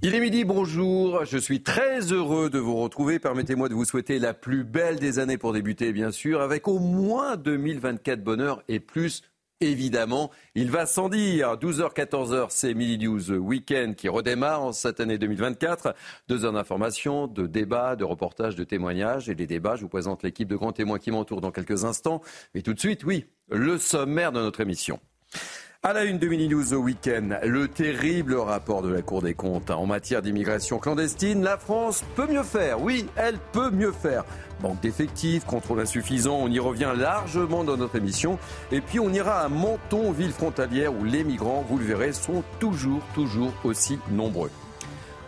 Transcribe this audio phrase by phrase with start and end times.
[0.00, 1.24] Il est midi, bonjour.
[1.24, 3.18] Je suis très heureux de vous retrouver.
[3.18, 6.78] Permettez-moi de vous souhaiter la plus belle des années pour débuter, bien sûr, avec au
[6.78, 9.22] moins 2024 bonheur et plus
[9.60, 10.30] évidemment.
[10.54, 11.56] Il va sans dire.
[11.56, 15.96] 12h, 14h, c'est Midi News Weekend qui redémarre en cette année 2024.
[16.28, 19.28] Deux heures d'information, de débats, de reportages, de témoignages.
[19.28, 22.22] Et les débats, je vous présente l'équipe de grands témoins qui m'entourent dans quelques instants.
[22.54, 25.00] Mais tout de suite, oui, le sommaire de notre émission.
[25.88, 29.32] À la une de Mini News au week-end, le terrible rapport de la Cour des
[29.32, 31.42] comptes en matière d'immigration clandestine.
[31.42, 32.82] La France peut mieux faire.
[32.82, 34.26] Oui, elle peut mieux faire.
[34.62, 38.38] Manque d'effectifs, contrôle insuffisant, on y revient largement dans notre émission.
[38.70, 42.44] Et puis on ira à Menton, ville frontalière, où les migrants, vous le verrez, sont
[42.60, 44.50] toujours, toujours aussi nombreux.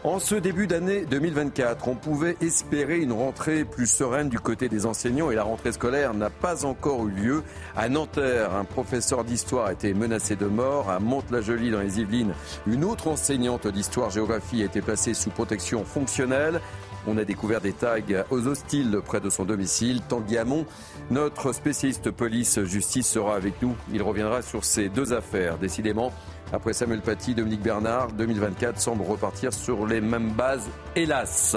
[0.02, 4.86] En ce début d'année 2024, on pouvait espérer une rentrée plus sereine du côté des
[4.86, 7.42] enseignants et la rentrée scolaire n'a pas encore eu lieu.
[7.76, 10.88] À Nanterre, un professeur d'histoire a été menacé de mort.
[10.88, 12.32] À Mantes-la-Jolie, dans les Yvelines,
[12.66, 16.62] une autre enseignante d'histoire-géographie a été placée sous protection fonctionnelle.
[17.06, 17.96] On a découvert des tags
[18.30, 20.00] aux hostiles près de son domicile.
[20.08, 20.64] Tanguy Hamon,
[21.10, 23.74] notre spécialiste police-justice, sera avec nous.
[23.92, 25.58] Il reviendra sur ces deux affaires.
[25.58, 26.12] Décidément,
[26.52, 31.56] après Samuel Paty, Dominique Bernard, 2024 semble repartir sur les mêmes bases, hélas.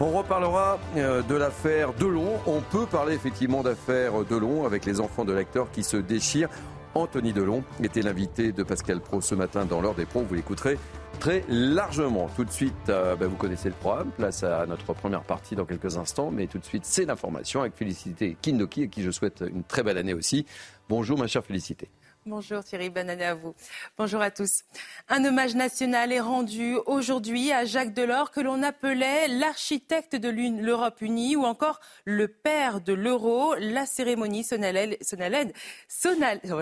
[0.00, 2.34] On reparlera euh, de l'affaire Delon.
[2.46, 6.50] On peut parler effectivement d'affaire Delon avec les enfants de l'acteur qui se déchirent.
[6.94, 10.22] Anthony Delon était l'invité de Pascal Pro ce matin dans l'heure des pros.
[10.22, 10.78] Vous l'écouterez
[11.20, 12.28] très largement.
[12.36, 14.10] Tout de suite, euh, ben, vous connaissez le programme.
[14.16, 16.30] Place à notre première partie dans quelques instants.
[16.30, 19.82] Mais tout de suite, c'est l'information avec Félicité Kindoki, et qui je souhaite une très
[19.82, 20.46] belle année aussi.
[20.88, 21.88] Bonjour ma chère Félicité.
[22.28, 23.54] Bonjour Thierry, bonne année à vous.
[23.96, 24.64] Bonjour à tous.
[25.08, 31.00] Un hommage national est rendu aujourd'hui à Jacques Delors que l'on appelait l'architecte de l'Europe
[31.02, 33.54] unie ou encore le père de l'euro.
[33.60, 36.60] La cérémonie solennelle, oh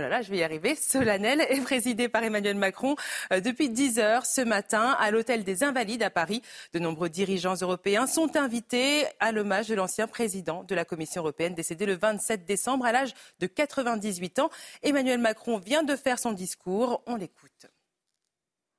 [0.76, 2.94] solennelle est présidée par Emmanuel Macron
[3.32, 6.42] euh, depuis 10 heures ce matin à l'hôtel des Invalides à Paris.
[6.74, 11.54] De nombreux dirigeants européens sont invités à l'hommage de l'ancien président de la Commission européenne
[11.54, 14.50] décédé le 27 décembre à l'âge de 98 ans.
[14.82, 17.02] Emmanuel Macron vient de faire son discours.
[17.06, 17.66] On l'écoute.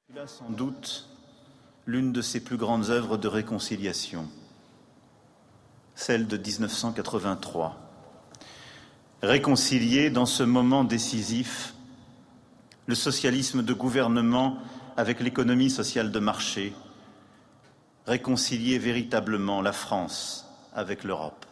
[0.10, 1.10] Il a sans doute
[1.86, 4.28] l'une de ses plus grandes œuvres de réconciliation,
[5.96, 7.78] celle de 1983.
[9.22, 11.74] Réconcilier dans ce moment décisif
[12.88, 14.58] le socialisme de gouvernement
[14.98, 16.74] avec l'économie sociale de marché,
[18.06, 21.46] réconcilier véritablement la France avec l'Europe.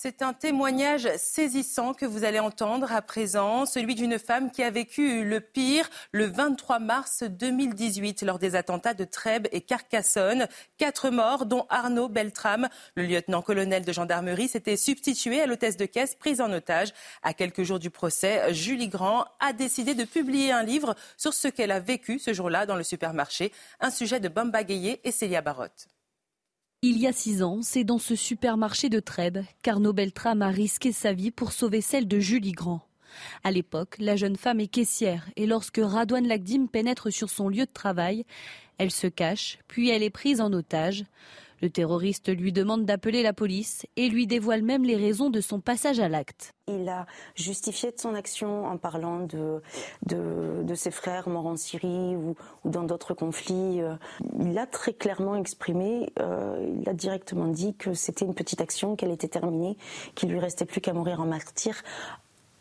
[0.00, 4.70] C'est un témoignage saisissant que vous allez entendre à présent, celui d'une femme qui a
[4.70, 10.46] vécu le pire le 23 mars 2018 lors des attentats de Trèbes et Carcassonne.
[10.76, 16.14] Quatre morts, dont Arnaud Beltrame, le lieutenant-colonel de gendarmerie, s'était substitué à l'hôtesse de caisse
[16.14, 16.94] prise en otage.
[17.24, 21.48] À quelques jours du procès, Julie Grand a décidé de publier un livre sur ce
[21.48, 25.42] qu'elle a vécu ce jour-là dans le supermarché, un sujet de Bamba Gaillet et Célia
[25.42, 25.88] Barotte.
[26.80, 30.92] Il y a six ans, c'est dans ce supermarché de Trèbes qu'Arnaud Beltrame a risqué
[30.92, 32.82] sa vie pour sauver celle de Julie Grand.
[33.42, 37.66] À l'époque, la jeune femme est caissière et lorsque Radouane Lagdim pénètre sur son lieu
[37.66, 38.24] de travail,
[38.78, 41.04] elle se cache, puis elle est prise en otage.
[41.60, 45.60] Le terroriste lui demande d'appeler la police et lui dévoile même les raisons de son
[45.60, 46.54] passage à l'acte.
[46.68, 49.62] Il a justifié de son action en parlant de,
[50.06, 53.80] de, ses frères morts en Syrie ou, dans d'autres conflits.
[53.80, 53.94] Euh,
[54.38, 58.96] il a très clairement exprimé, euh, il a directement dit que c'était une petite action,
[58.96, 59.76] qu'elle était terminée,
[60.14, 61.82] qu'il lui restait plus qu'à mourir en martyr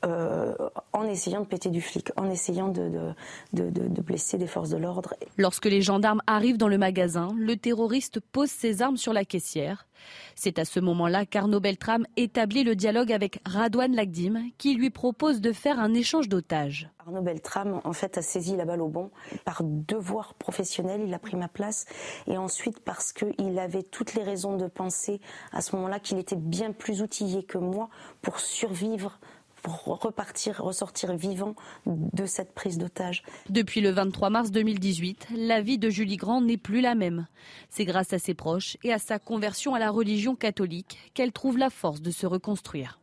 [0.05, 0.53] euh,
[0.93, 3.13] en essayant de péter du flic, en essayant de,
[3.53, 5.15] de, blesser des forces de l'ordre.
[5.37, 9.87] Lorsque les gendarmes arrivent dans le magasin, le terroriste pose ses armes sur la caissière.
[10.35, 15.41] C'est à ce moment-là qu'Arnaud Beltrame établit le dialogue avec Radouane Lagdim, qui lui propose
[15.41, 16.89] de faire un échange d'otages.
[16.99, 19.09] Arnaud Beltrame, en fait, a saisi la balle au bon.
[19.45, 21.85] Par devoir professionnel, il a pris ma place.
[22.27, 26.35] Et ensuite, parce qu'il avait toutes les raisons de penser à ce moment-là qu'il était
[26.35, 27.89] bien plus outillé que moi
[28.21, 29.19] pour survivre
[29.67, 31.55] repartir, ressortir vivant
[31.85, 33.23] de cette prise d'otage.
[33.49, 37.27] Depuis le 23 mars 2018, la vie de Julie Grand n'est plus la même.
[37.69, 41.57] C'est grâce à ses proches et à sa conversion à la religion catholique qu'elle trouve
[41.57, 42.99] la force de se reconstruire.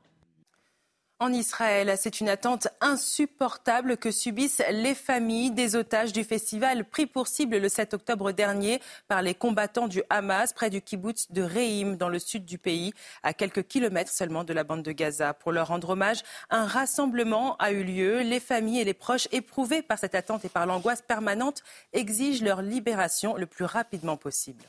[1.25, 7.07] En Israël, c'est une attente insupportable que subissent les familles des otages du festival pris
[7.07, 8.79] pour cible le 7 octobre dernier
[9.09, 12.93] par les combattants du Hamas près du kibbutz de Reim dans le sud du pays,
[13.23, 15.33] à quelques kilomètres seulement de la bande de Gaza.
[15.33, 18.21] Pour leur rendre hommage, un rassemblement a eu lieu.
[18.21, 21.63] Les familles et les proches éprouvés par cette attente et par l'angoisse permanente
[21.95, 24.63] exigent leur libération le plus rapidement possible.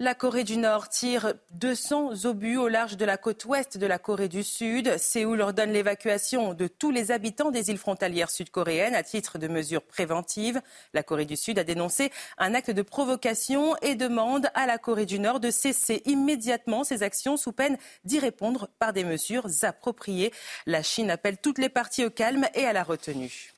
[0.00, 3.98] La Corée du Nord tire 200 obus au large de la côte ouest de la
[3.98, 4.96] Corée du Sud.
[4.96, 9.82] Séoul ordonne l'évacuation de tous les habitants des îles frontalières sud-coréennes à titre de mesure
[9.82, 10.62] préventive.
[10.94, 15.04] La Corée du Sud a dénoncé un acte de provocation et demande à la Corée
[15.04, 20.32] du Nord de cesser immédiatement ses actions sous peine d'y répondre par des mesures appropriées.
[20.66, 23.57] La Chine appelle toutes les parties au calme et à la retenue.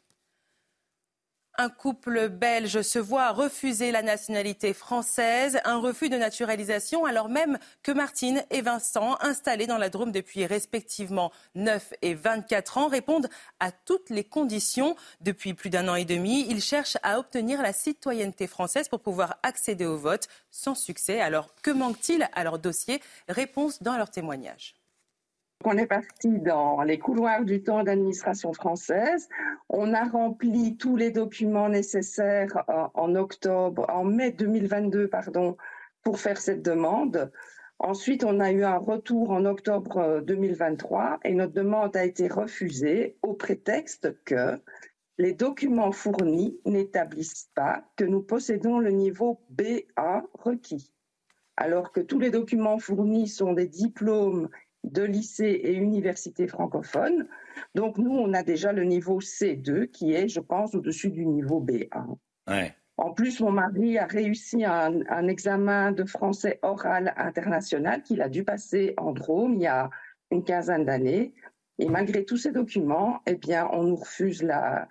[1.63, 7.59] Un couple belge se voit refuser la nationalité française, un refus de naturalisation alors même
[7.83, 13.29] que Martine et Vincent, installés dans la Drôme depuis respectivement 9 et 24 ans, répondent
[13.59, 14.97] à toutes les conditions.
[15.21, 19.37] Depuis plus d'un an et demi, ils cherchent à obtenir la citoyenneté française pour pouvoir
[19.43, 21.21] accéder au vote sans succès.
[21.21, 23.03] Alors que manque-t-il à leur dossier?
[23.29, 24.80] Réponse dans leur témoignage.
[25.63, 29.29] On est parti dans les couloirs du temps d'administration française.
[29.69, 35.59] On a rempli tous les documents nécessaires euh, en, octobre, en mai 2022, pardon,
[36.03, 37.31] pour faire cette demande.
[37.79, 42.27] Ensuite, on a eu un retour en octobre 2023 euh, et notre demande a été
[42.27, 44.59] refusée au prétexte que
[45.19, 50.91] les documents fournis n'établissent pas que nous possédons le niveau BA requis,
[51.59, 54.49] alors que tous les documents fournis sont des diplômes
[54.85, 57.29] de lycées et universités francophones.
[57.75, 61.61] Donc nous, on a déjà le niveau C2 qui est, je pense, au-dessus du niveau
[61.61, 62.17] B1.
[62.97, 68.45] En plus, mon mari a réussi un, examen de français oral international qu'il a dû
[68.45, 69.89] passer en Drôme il y a
[70.31, 71.33] une quinzaine d'années.
[71.79, 74.87] Et malgré tous ces documents, eh bien, on nous refuse la,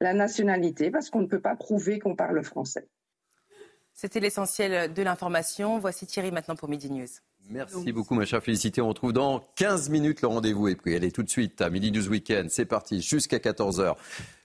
[0.00, 2.86] la nationalité parce qu'on ne peut pas prouver qu'on parle français.
[3.94, 5.78] C'était l'essentiel de l'information.
[5.78, 7.06] Voici Thierry maintenant pour Midi News.
[7.50, 8.80] Merci beaucoup, ma chère Félicité.
[8.80, 10.94] On retrouve dans 15 minutes le rendez-vous est pris.
[10.94, 12.50] Allez, tout de suite à Midi News Weekend.
[12.50, 13.94] C'est parti, jusqu'à 14h.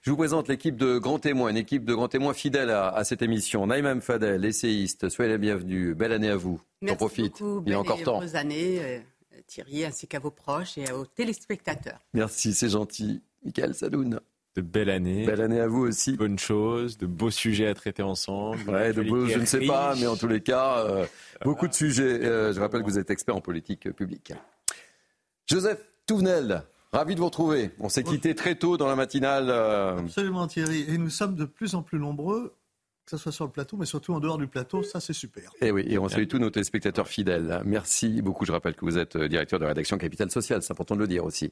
[0.02, 3.22] Je vous présente l'équipe de grands témoins, une équipe de grands témoins fidèles à, cette
[3.22, 3.66] émission.
[3.68, 5.96] Naïm Fadel, essayiste, soyez la bienvenue.
[5.96, 6.62] Belle année à vous.
[6.82, 7.40] Merci profite.
[7.40, 7.64] Beaucoup.
[7.66, 8.22] Il y a encore temps.
[8.36, 9.00] années, euh,
[9.48, 12.00] Thierry, ainsi qu'à vos proches et aux téléspectateurs.
[12.14, 13.22] Merci, c'est gentil.
[13.44, 14.20] Michael Sadoun
[14.56, 15.26] de belle année.
[15.26, 16.18] Belle année à vous aussi.
[16.18, 18.70] Bonnes choses, de beaux sujets à traiter ensemble.
[18.70, 21.06] Ouais, de beaux, je ne sais pas, mais en tous les cas, euh,
[21.44, 22.26] beaucoup de sujets.
[22.26, 24.34] Euh, je rappelle que vous êtes expert en politique publique.
[25.48, 27.72] Joseph Touvenel, ravi de vous retrouver.
[27.80, 29.50] On s'est quitté très tôt dans la matinale.
[29.50, 29.98] Euh.
[30.00, 32.56] Absolument Thierry, et nous sommes de plus en plus nombreux
[33.06, 35.50] que ce soit sur le plateau, mais surtout en dehors du plateau, ça c'est super.
[35.62, 37.60] Et eh oui, et on salue tous nos téléspectateurs fidèles.
[37.66, 38.46] Merci beaucoup.
[38.46, 41.26] Je rappelle que vous êtes directeur de rédaction Capital Social, c'est important de le dire
[41.26, 41.52] aussi.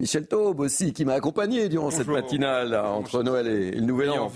[0.00, 4.30] Michel Taube aussi, qui m'a accompagné durant cette matinale entre Noël et, le Nouvel An.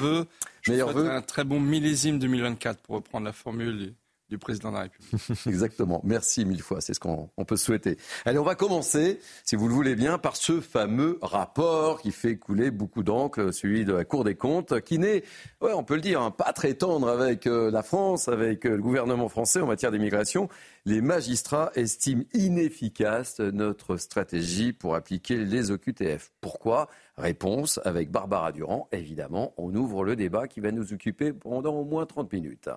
[0.69, 1.11] Meilleur vœu.
[1.11, 3.95] Un très bon millésime 2024 pour reprendre la formule
[4.29, 5.21] du président de la République.
[5.47, 6.01] Exactement.
[6.05, 6.81] Merci mille fois.
[6.81, 7.97] C'est ce qu'on peut souhaiter.
[8.25, 12.37] Allez, on va commencer, si vous le voulez bien, par ce fameux rapport qui fait
[12.37, 15.25] couler beaucoup d'encre, celui de la Cour des comptes, qui n'est,
[15.61, 18.77] ouais, on peut le dire, hein, pas très tendre avec euh, la France, avec euh,
[18.77, 20.49] le gouvernement français en matière d'immigration.
[20.85, 26.33] Les magistrats estiment inefficace notre stratégie pour appliquer les OQTF.
[26.41, 26.89] Pourquoi?
[27.17, 28.89] Réponse avec Barbara Durand.
[28.93, 32.69] Évidemment, on ouvre le débat qui va nous occuper pendant au moins 30 minutes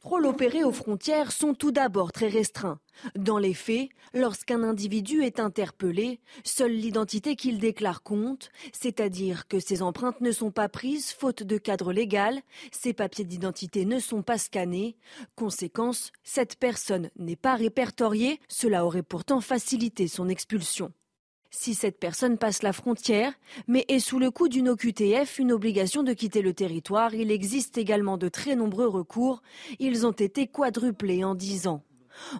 [0.00, 2.80] contrôles opérés aux frontières sont tout d'abord très restreints.
[3.16, 9.82] Dans les faits, lorsqu'un individu est interpellé, seule l'identité qu'il déclare compte, c'est-à-dire que ses
[9.82, 12.40] empreintes ne sont pas prises faute de cadre légal,
[12.72, 14.96] ses papiers d'identité ne sont pas scannés.
[15.36, 20.92] Conséquence, cette personne n'est pas répertoriée, cela aurait pourtant facilité son expulsion.
[21.52, 23.32] Si cette personne passe la frontière,
[23.66, 27.76] mais est sous le coup d'une OQTF, une obligation de quitter le territoire, il existe
[27.76, 29.42] également de très nombreux recours.
[29.80, 31.82] Ils ont été quadruplés en dix ans.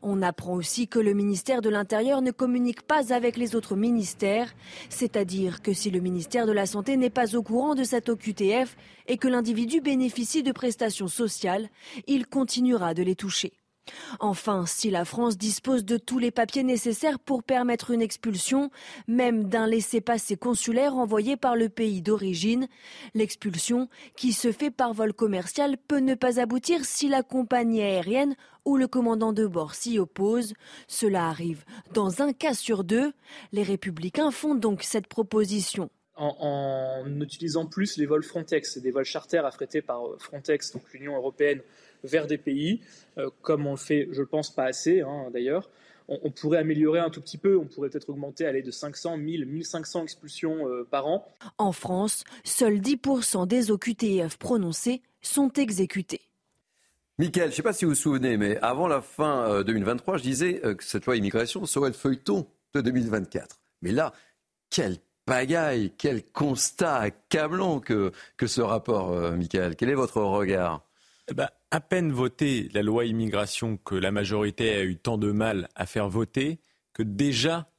[0.03, 4.55] On apprend aussi que le ministère de l'Intérieur ne communique pas avec les autres ministères,
[4.89, 8.77] c'est-à-dire que si le ministère de la Santé n'est pas au courant de cette OQTF
[9.09, 11.69] et que l'individu bénéficie de prestations sociales,
[12.07, 13.60] il continuera de les toucher.
[14.19, 18.71] Enfin, si la France dispose de tous les papiers nécessaires pour permettre une expulsion,
[19.09, 22.69] même d'un laissez-passer consulaire envoyé par le pays d'origine,
[23.15, 28.35] l'expulsion, qui se fait par vol commercial, peut ne pas aboutir si la compagnie aérienne
[28.65, 30.55] ou le commandant de bord s'y oppose.
[30.87, 33.13] Cela arrive dans un cas sur deux.
[33.53, 35.91] Les républicains font donc cette proposition.
[36.17, 41.63] En, utilisant plus les vols Frontex, des vols charters affrétés par Frontex, donc l'Union européenne,
[42.05, 42.81] vers des pays,
[43.19, 45.71] euh, comme on le fait, je ne pense, pas assez hein, d'ailleurs.
[46.09, 47.57] on, pourrait améliorer un tout petit peu.
[47.57, 51.25] On pourrait peut-être augmenter aller de 500, 1000, 1500 expulsions par an.
[51.59, 56.23] En France, seuls 10% des OQTF prononcés sont exécutés.
[57.19, 60.23] Michael, je ne sais pas si vous vous souvenez, mais avant la fin 2023, je
[60.23, 63.61] disais que cette loi immigration serait le feuilleton de 2024.
[63.83, 64.13] Mais là,
[64.71, 64.97] quel
[65.31, 69.77] pagaille, quel constat accablant que, que ce rapport, euh, Michael.
[69.77, 70.85] Quel est votre regard?
[71.31, 75.31] Eh ben, À peine voté la loi immigration que la majorité a eu tant de
[75.31, 76.59] mal à faire voter,
[76.93, 77.71] que déjà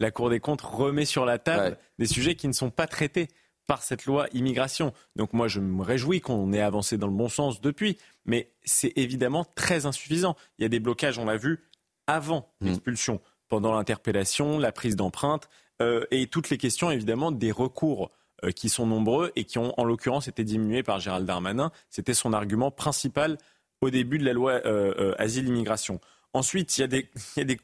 [0.00, 3.28] la Cour des comptes remet sur la table des sujets qui ne sont pas traités
[3.66, 4.92] par cette loi immigration.
[5.16, 8.92] Donc moi, je me réjouis qu'on ait avancé dans le bon sens depuis, mais c'est
[8.96, 10.36] évidemment très insuffisant.
[10.58, 11.64] Il y a des blocages, on l'a vu,
[12.06, 12.66] avant mmh.
[12.66, 15.48] l'expulsion pendant l'interpellation, la prise d'empreinte
[15.82, 18.10] euh, et toutes les questions évidemment des recours
[18.52, 21.70] qui sont nombreux et qui ont en l'occurrence été diminués par Gérald Darmanin.
[21.90, 23.38] C'était son argument principal
[23.80, 26.00] au début de la loi euh, asile-immigration.
[26.34, 27.60] Ensuite, il y, a des, il y a des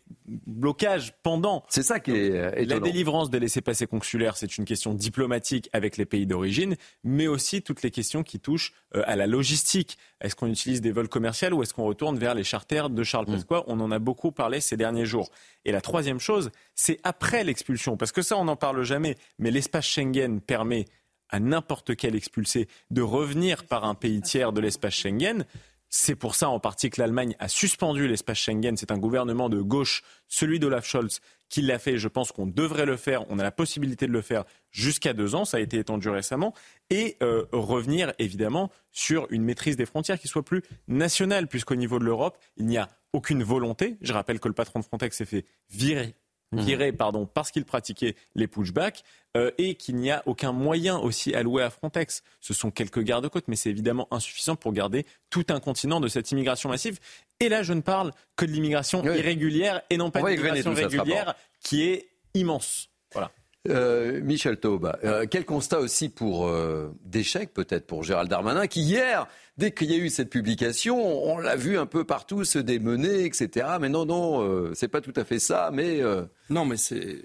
[0.47, 1.65] blocages pendant.
[1.69, 5.97] C'est ça qui est euh, La délivrance des laissés-passer consulaires, c'est une question diplomatique avec
[5.97, 9.99] les pays d'origine, mais aussi toutes les questions qui touchent euh, à la logistique.
[10.21, 13.27] Est-ce qu'on utilise des vols commerciaux ou est-ce qu'on retourne vers les charters de Charles
[13.29, 13.33] mm.
[13.33, 13.65] Pasqua?
[13.67, 15.31] On en a beaucoup parlé ces derniers jours.
[15.65, 19.51] Et la troisième chose, c'est après l'expulsion, parce que ça, on n'en parle jamais, mais
[19.51, 20.87] l'espace Schengen permet
[21.31, 25.45] à n'importe quel expulsé de revenir par un pays tiers de l'espace Schengen.
[25.93, 28.77] C'est pour ça en partie que l'Allemagne a suspendu l'espace Schengen.
[28.77, 31.99] C'est un gouvernement de gauche, celui d'Olaf Scholz, qui l'a fait.
[31.99, 33.29] Je pense qu'on devrait le faire.
[33.29, 35.45] On a la possibilité de le faire jusqu'à deux ans.
[35.45, 36.55] Ça a été étendu récemment.
[36.91, 41.99] Et euh, revenir évidemment sur une maîtrise des frontières qui soit plus nationale, puisqu'au niveau
[41.99, 43.97] de l'Europe, il n'y a aucune volonté.
[44.01, 46.15] Je rappelle que le patron de Frontex s'est fait virer.
[46.53, 49.05] Viré pardon, parce qu'il pratiquait les pushbacks
[49.37, 52.23] euh, et qu'il n'y a aucun moyen aussi alloué à Frontex.
[52.41, 56.31] Ce sont quelques gardes-côtes, mais c'est évidemment insuffisant pour garder tout un continent de cette
[56.33, 56.99] immigration massive.
[57.39, 61.35] Et là, je ne parle que de l'immigration irrégulière et non pas de l'immigration régulière
[61.61, 62.91] qui est immense.
[63.13, 63.31] Voilà.
[63.69, 68.81] Euh, Michel Taube, euh, quel constat aussi pour euh, d'échec peut-être pour Gérald Darmanin qui
[68.81, 69.27] hier,
[69.59, 73.27] dès qu'il y a eu cette publication, on, l'a vu un peu partout se démener,
[73.27, 73.67] etc.
[73.79, 75.71] Mais non, non, c'est pas tout à fait ça.
[75.75, 76.01] Mais
[76.49, 77.23] non, mais c'est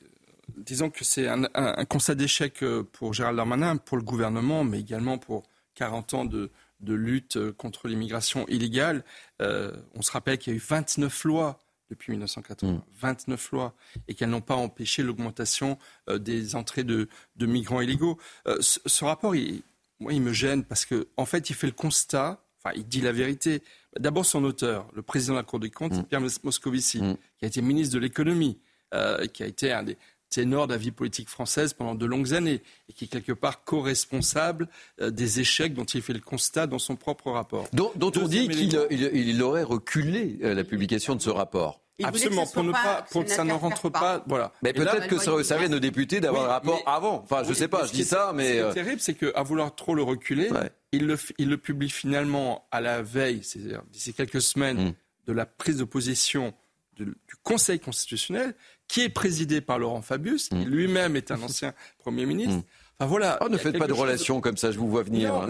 [0.57, 5.43] disons que c'est un, constat d'échec pour Gérald Darmanin, pour le gouvernement, mais également pour
[5.75, 6.51] 40 ans de,
[6.81, 9.05] de lutte contre l'immigration illégale.
[9.39, 13.55] on se rappelle qu'il y a eu 29 lois depuis 1980, 29 mm.
[13.55, 13.75] lois,
[14.07, 15.77] et qu'elles n'ont pas empêché l'augmentation
[16.09, 17.07] euh, des entrées de,
[17.39, 18.17] migrants illégaux.
[18.47, 19.61] Euh, ce, rapport, il,
[19.99, 23.01] moi, il me gêne parce qu'en en fait, il fait le constat, enfin, il dit
[23.01, 23.61] la vérité.
[23.99, 26.03] D'abord, son auteur, le président de la Cour des comptes, mm.
[26.05, 27.17] Pierre Moscovici, mm.
[27.37, 28.59] qui a été ministre de l'économie,
[28.93, 29.97] euh, qui a été un des
[30.35, 33.63] ténors de la vie politique française pendant de longues années et qui est quelque part
[33.63, 34.67] co-responsable
[34.99, 37.67] des échecs dont il fait le constat dans son propre rapport.
[37.73, 41.81] Dont, on dit qu'il aurait reculé la publication de ce rapport.
[42.03, 44.51] Absolument, pour ne pas, pour que ça ne rentre pas, voilà.
[44.61, 47.21] Mais peut-être que ça aurait servi à nos députés d'avoir un rapport avant.
[47.23, 48.47] Enfin, je ne sais pas, je dis ça, mais.
[48.47, 50.49] Ce qui est euh, terrible, c'est qu'à vouloir trop le reculer,
[50.91, 54.93] il, le, il le publie finalement à la veille, c'est-à-dire d'ici quelques semaines, mm.
[55.27, 56.53] de la prise de position
[56.97, 57.13] du
[57.43, 58.55] Conseil constitutionnel,
[58.87, 60.65] qui est présidé par Laurent Fabius, qui mm.
[60.65, 62.57] lui-même est un ancien Premier ministre.
[62.57, 62.63] Mm.
[62.97, 65.47] Enfin, voilà, oh, ne faites pas de relations comme ça, je vous vois venir.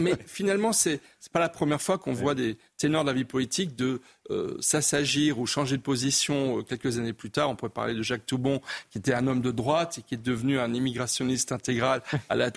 [0.00, 3.26] mais, finalement, c'est n'est pas la première fois qu'on voit des ténors de la vie
[3.26, 4.00] politique de
[4.30, 7.50] euh, s'assagir ou changer de position euh, quelques années plus tard.
[7.50, 10.22] On pourrait parler de Jacques Toubon, qui était un homme de droite et qui est
[10.22, 12.00] devenu un immigrationniste intégral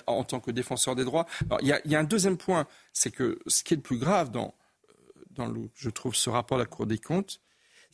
[0.06, 1.26] en tant que défenseur des droits.
[1.60, 4.30] Il y, y, a un deuxième point, c'est que ce qui est le plus grave
[4.30, 4.54] dans,
[4.88, 4.94] euh,
[5.32, 7.40] dans le, je trouve, ce rapport de la Cour des comptes,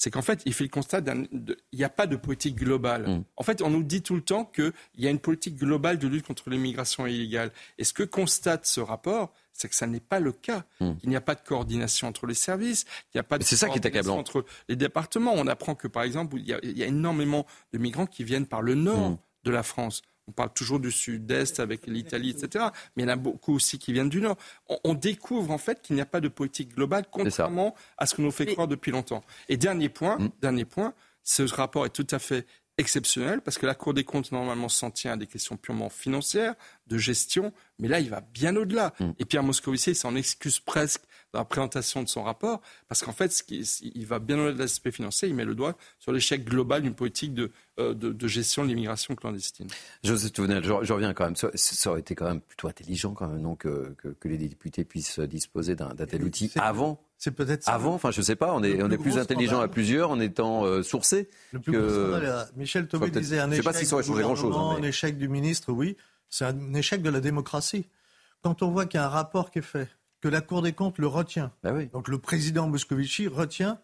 [0.01, 1.29] c'est qu'en fait, il fait le constat qu'il
[1.75, 3.07] n'y a pas de politique globale.
[3.07, 3.25] Mm.
[3.37, 6.09] En fait, on nous dit tout le temps qu'il y a une politique globale de
[6.09, 7.53] lutte contre l'immigration illégale.
[7.77, 10.65] Et ce que constate ce rapport, c'est que ça n'est pas le cas.
[10.81, 10.93] Mm.
[11.03, 13.67] Il n'y a pas de coordination entre les services, il n'y a pas de ça
[13.67, 15.35] coordination entre les départements.
[15.37, 18.25] On apprend que, par exemple, il y a, il y a énormément de migrants qui
[18.25, 19.19] viennent par le nord mm.
[19.45, 20.01] de la France.
[20.29, 22.67] On parle toujours du sud-est avec l'Italie, etc.
[22.97, 24.37] Mais il y en a beaucoup aussi qui viennent du nord.
[24.85, 28.23] On, découvre en fait qu'il n'y a pas de politique globale, contrairement à ce que
[28.23, 29.23] nous fait croire depuis longtemps.
[29.49, 30.31] Et dernier point, mm.
[30.41, 32.47] dernier point, ce rapport est tout à fait
[32.81, 36.55] exceptionnel parce que la Cour des comptes normalement s'en tient à des questions purement financières,
[36.87, 38.95] de gestion, mais là il va bien au-delà.
[38.99, 39.11] Mm.
[39.19, 43.45] Et Pierre Moscovici s'en excuse presque dans la présentation de son rapport, parce qu'en fait,
[43.51, 46.95] il va bien au-delà de l'aspect financier, il met le doigt sur l'échec global d'une
[46.95, 49.69] politique de, euh, de, gestion de l'immigration clandestine.
[50.03, 51.37] Joseph Touvenel, je, reviens quand même.
[51.37, 55.21] Ça, aurait été quand même plutôt intelligent quand même, non, que, que, les députés puissent
[55.21, 57.01] disposer d'un tel outil avant.
[57.21, 57.93] C'est peut-être avant.
[57.93, 58.55] Enfin, je sais pas.
[58.55, 61.29] On est, on est plus intelligent à plusieurs en étant euh, sourcé.
[61.53, 62.47] Le plus que...
[62.57, 63.63] Michel Thomé disait un échec.
[63.63, 64.57] Je sais pas grand-chose.
[64.57, 65.99] Hein, un échec du ministre, oui.
[66.31, 67.87] C'est un échec de la démocratie.
[68.43, 69.89] Quand on voit qu'il y a un rapport qui est fait
[70.23, 71.53] que la Cour des comptes le retient.
[71.63, 73.79] Bah Donc le président Moscovici retient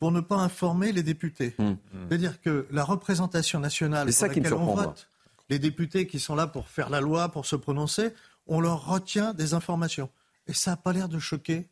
[0.00, 1.54] pour ne pas informer les députés.
[1.58, 1.74] Hmm.
[2.08, 5.08] C'est-à-dire que la représentation nationale pour laquelle on vote,
[5.50, 8.12] les députés qui sont là pour faire la loi, pour se prononcer,
[8.48, 10.10] on leur retient des informations.
[10.48, 11.68] Et ça n'a pas l'air de choquer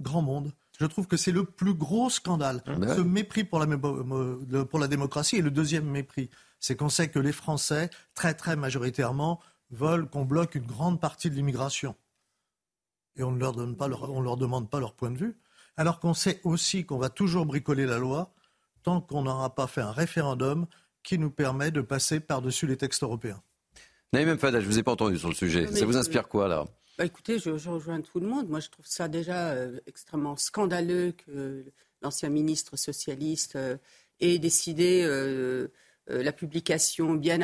[0.00, 0.52] grand monde.
[0.80, 2.62] Je trouve que c'est le plus gros scandale.
[2.66, 3.66] Ce mépris pour la,
[4.64, 5.36] pour la démocratie.
[5.36, 10.24] Et le deuxième mépris, c'est qu'on sait que les Français, très très majoritairement, veulent qu'on
[10.24, 11.94] bloque une grande partie de l'immigration.
[13.16, 15.36] Et on ne leur, donne pas on leur demande pas leur point de vue.
[15.76, 18.32] Alors qu'on sait aussi qu'on va toujours bricoler la loi
[18.82, 20.66] tant qu'on n'aura pas fait un référendum
[21.02, 23.42] qui nous permet de passer par-dessus les textes européens.
[24.12, 25.66] Naïm Fada, je ne vous ai pas entendu sur le sujet.
[25.66, 26.64] Ça vous inspire quoi là?
[26.96, 28.48] Bah, écoutez, je, rejoins tout le monde.
[28.48, 31.64] Moi, je trouve ça déjà euh, extrêmement scandaleux que
[32.02, 33.76] l'ancien ministre socialiste euh,
[34.20, 35.68] ait décidé euh,
[36.06, 37.40] la publication bien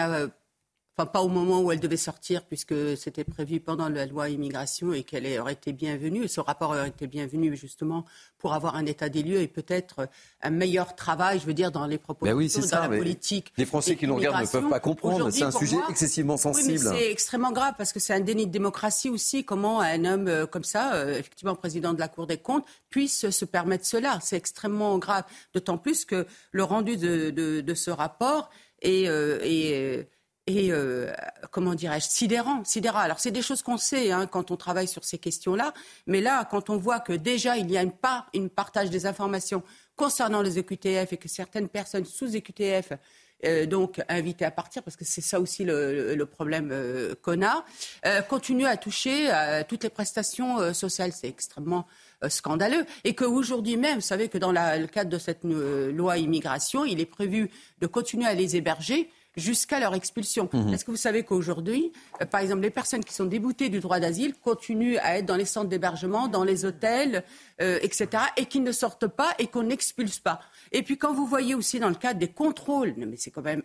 [1.06, 5.02] pas au moment où elle devait sortir, puisque c'était prévu pendant la loi immigration et
[5.02, 6.28] qu'elle aurait été bienvenue.
[6.28, 8.04] Ce rapport aurait été bienvenu justement
[8.38, 10.08] pour avoir un état des lieux et peut-être
[10.42, 13.52] un meilleur travail, je veux dire, dans les propositions, oui, dans ça, la politique.
[13.56, 15.30] Les Français qui nous regardent ne peuvent pas comprendre.
[15.30, 16.88] C'est un sujet excessivement sensible.
[16.90, 19.44] Oui, c'est extrêmement grave parce que c'est un déni de démocratie aussi.
[19.44, 23.30] Comment un homme euh, comme ça, euh, effectivement président de la Cour des comptes, puisse
[23.30, 24.18] se permettre cela.
[24.22, 25.24] C'est extrêmement grave.
[25.54, 28.50] D'autant plus que le rendu de, de, ce rapport
[28.82, 30.08] est, euh, est
[30.46, 31.12] et euh,
[31.50, 32.98] comment dirais-je sidérant, sidérant.
[32.98, 35.72] Alors c'est des choses qu'on sait hein, quand on travaille sur ces questions-là,
[36.06, 39.06] mais là quand on voit que déjà il y a une part, une partage des
[39.06, 39.62] informations
[39.96, 42.92] concernant les EQTF et que certaines personnes sous EQTF
[43.44, 47.64] euh, donc invitées à partir, parce que c'est ça aussi le, problème euh, qu'on a,
[48.22, 51.12] continuent à toucher à toutes les prestations sociales.
[51.12, 51.86] C'est extrêmement
[52.28, 52.84] scandaleux.
[53.04, 57.06] Et qu'aujourd'hui même, vous savez que dans le cadre de cette loi immigration, il est
[57.06, 60.48] prévu de continuer à les héberger jusqu'à leur expulsion.
[60.52, 60.74] Mhm.
[60.74, 64.00] Est-ce que vous savez qu'aujourd'hui, euh, par exemple, les personnes qui sont déboutées du droit
[64.00, 67.24] d'asile continuent à être dans les centres d'hébergement, dans les hôtels,
[67.60, 70.40] euh, etc., et qu'ils ne sortent pas et qu'on n'expulse pas
[70.72, 73.62] Et puis quand vous voyez aussi dans le cadre des contrôles, mais c'est quand même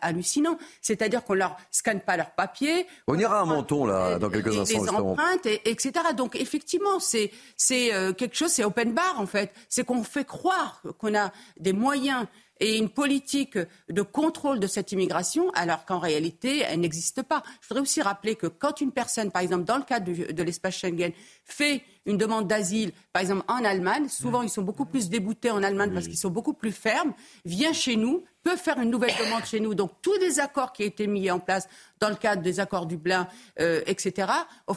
[0.00, 2.86] hallucinant, c'est-à-dire qu'on leur scanne pas leurs papiers.
[3.06, 4.82] On ira à Menton là dans quelques instants.
[4.82, 5.92] Les empreintes, etc.
[6.16, 9.52] Donc effectivement, c'est c'est euh, quelque chose, c'est open bar en fait.
[9.68, 12.26] C'est qu'on fait croire qu'on a des moyens
[12.60, 17.42] et une politique de contrôle de cette immigration, alors qu'en réalité, elle n'existe pas.
[17.60, 20.76] Je voudrais aussi rappeler que quand une personne, par exemple, dans le cadre de l'espace
[20.76, 21.12] Schengen,
[21.44, 25.62] fait une demande d'asile, par exemple en Allemagne, souvent ils sont beaucoup plus déboutés en
[25.62, 27.12] Allemagne parce qu'ils sont beaucoup plus fermes,
[27.44, 29.74] vient chez nous, peut faire une nouvelle demande chez nous.
[29.74, 31.68] Donc tous les accords qui ont été mis en place
[32.00, 33.28] dans le cadre des accords Dublin,
[33.60, 34.32] euh, etc.,
[34.66, 34.74] au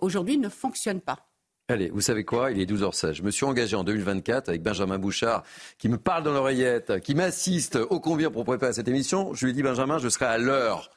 [0.00, 1.31] aujourd'hui ne fonctionnent pas.
[1.68, 2.50] Allez, vous savez quoi?
[2.50, 3.14] Il est 12h16.
[3.14, 5.44] Je me suis engagé en 2024 avec Benjamin Bouchard,
[5.78, 9.32] qui me parle dans l'oreillette, qui m'assiste au convient pour préparer cette émission.
[9.32, 10.90] Je lui ai dit, Benjamin, je serai à l'heure.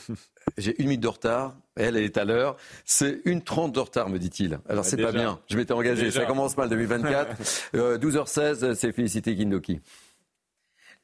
[0.58, 1.54] J'ai une minute de retard.
[1.76, 2.56] Elle, elle est à l'heure.
[2.84, 4.58] C'est une trente de retard, me dit-il.
[4.68, 5.38] Alors, bah, c'est pas bien.
[5.48, 6.10] Je m'étais engagé.
[6.10, 7.36] Ça commence mal 2024.
[7.74, 9.80] 12h16, c'est félicité Kindoki.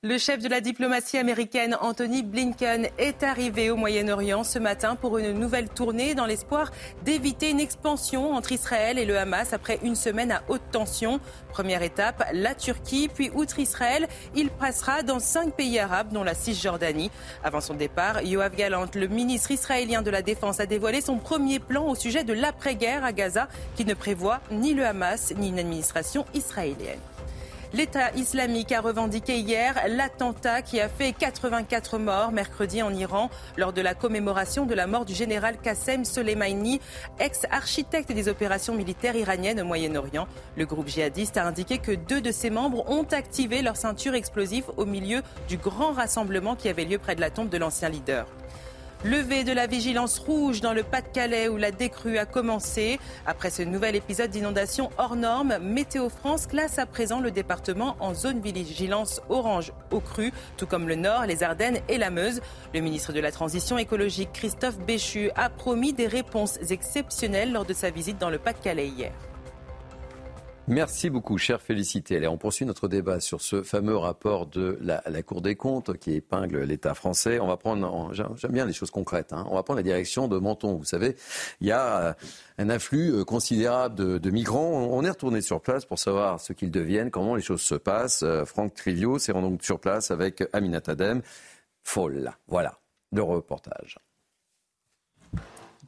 [0.06, 5.16] Le chef de la diplomatie américaine, Anthony Blinken, est arrivé au Moyen-Orient ce matin pour
[5.16, 6.72] une nouvelle tournée dans l'espoir
[7.06, 11.20] d'éviter une expansion entre Israël et le Hamas après une semaine à haute tension.
[11.48, 16.34] Première étape, la Turquie, puis outre Israël, il passera dans cinq pays arabes, dont la
[16.34, 17.10] Cisjordanie.
[17.42, 21.60] Avant son départ, Yoav Galant, le ministre israélien de la Défense, a dévoilé son premier
[21.60, 25.60] plan au sujet de l'après-guerre à Gaza, qui ne prévoit ni le Hamas ni une
[25.60, 27.00] administration israélienne.
[27.74, 33.72] L'État islamique a revendiqué hier l'attentat qui a fait 84 morts mercredi en Iran lors
[33.72, 36.80] de la commémoration de la mort du général Qassem Soleimani,
[37.18, 40.28] ex-architecte des opérations militaires iraniennes au Moyen-Orient.
[40.56, 44.70] Le groupe djihadiste a indiqué que deux de ses membres ont activé leur ceinture explosive
[44.76, 48.28] au milieu du grand rassemblement qui avait lieu près de la tombe de l'ancien leader.
[49.04, 52.98] Levé de la vigilance rouge dans le Pas-de-Calais où la décrue a commencé.
[53.26, 58.14] Après ce nouvel épisode d'inondation hors norme, Météo France classe à présent le département en
[58.14, 62.40] zone vigilance orange au cru, tout comme le Nord, les Ardennes et la Meuse.
[62.72, 67.74] Le ministre de la Transition écologique, Christophe Béchu, a promis des réponses exceptionnelles lors de
[67.74, 69.12] sa visite dans le Pas-de-Calais hier.
[70.66, 72.16] Merci beaucoup, cher Félicité.
[72.16, 76.12] Allez, on poursuit notre débat sur ce fameux rapport de la, Cour des comptes qui
[76.12, 77.38] épingle l'État français.
[77.38, 79.46] On va prendre, j'aime bien les choses concrètes, hein.
[79.50, 80.76] on va prendre la direction de Menton.
[80.76, 81.16] Vous savez,
[81.60, 82.12] il y a euh,
[82.56, 84.88] un afflux euh, considérable de, migrants.
[84.90, 88.22] On est retourné sur place pour savoir ce qu'ils deviennent, comment les choses se passent.
[88.22, 91.20] Euh, Franck Trivio s'est rendu sur place avec Aminat Adem.
[91.82, 92.78] Folle, voilà,
[93.12, 93.98] le reportage.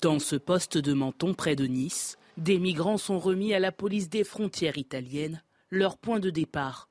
[0.02, 4.08] Dans ce poste de Menton près de Nice, des migrants sont remis à la police
[4.08, 6.88] des frontières italiennes, leur point de départ.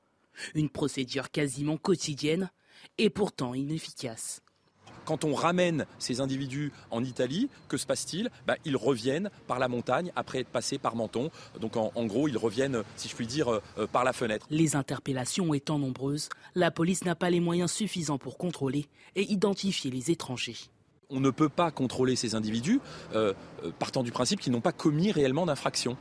[0.54, 2.50] Une procédure quasiment quotidienne
[2.98, 4.42] et pourtant inefficace.
[5.04, 8.28] Quand on ramène ces individus en Italie, que se passe-t-il?
[8.44, 11.30] Bah, Ils reviennent par la montagne après être passés par Menton.
[11.60, 14.46] Donc en, gros, ils reviennent, si je puis dire, euh, euh, par la fenêtre.
[14.50, 19.92] Les interpellations étant nombreuses, la police n'a pas les moyens suffisants pour contrôler et identifier
[19.92, 20.56] les étrangers.
[21.10, 22.80] On ne peut pas contrôler ces individus
[23.14, 23.32] euh,
[23.78, 25.96] partant du principe qu'ils n'ont pas commis réellement d'infraction.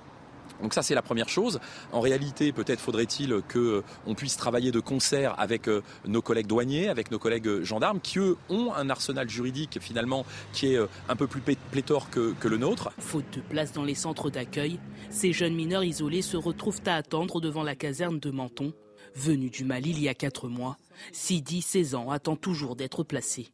[0.61, 1.59] Donc ça c'est la première chose.
[1.91, 6.89] En réalité, peut-être faudrait-il qu'on euh, puisse travailler de concert avec euh, nos collègues douaniers,
[6.89, 11.15] avec nos collègues euh, gendarmes, qui eux ont un arsenal juridique finalement qui est un
[11.15, 12.91] peu plus pléthore que, que le nôtre.
[12.99, 17.41] Faute de place dans les centres d'accueil, ces jeunes mineurs isolés se retrouvent à attendre
[17.41, 18.73] devant la caserne de Menton.
[19.15, 20.77] Venu du Mali il y a quatre mois,
[21.11, 23.49] Sidi, 16 ans, attend toujours d'être placé.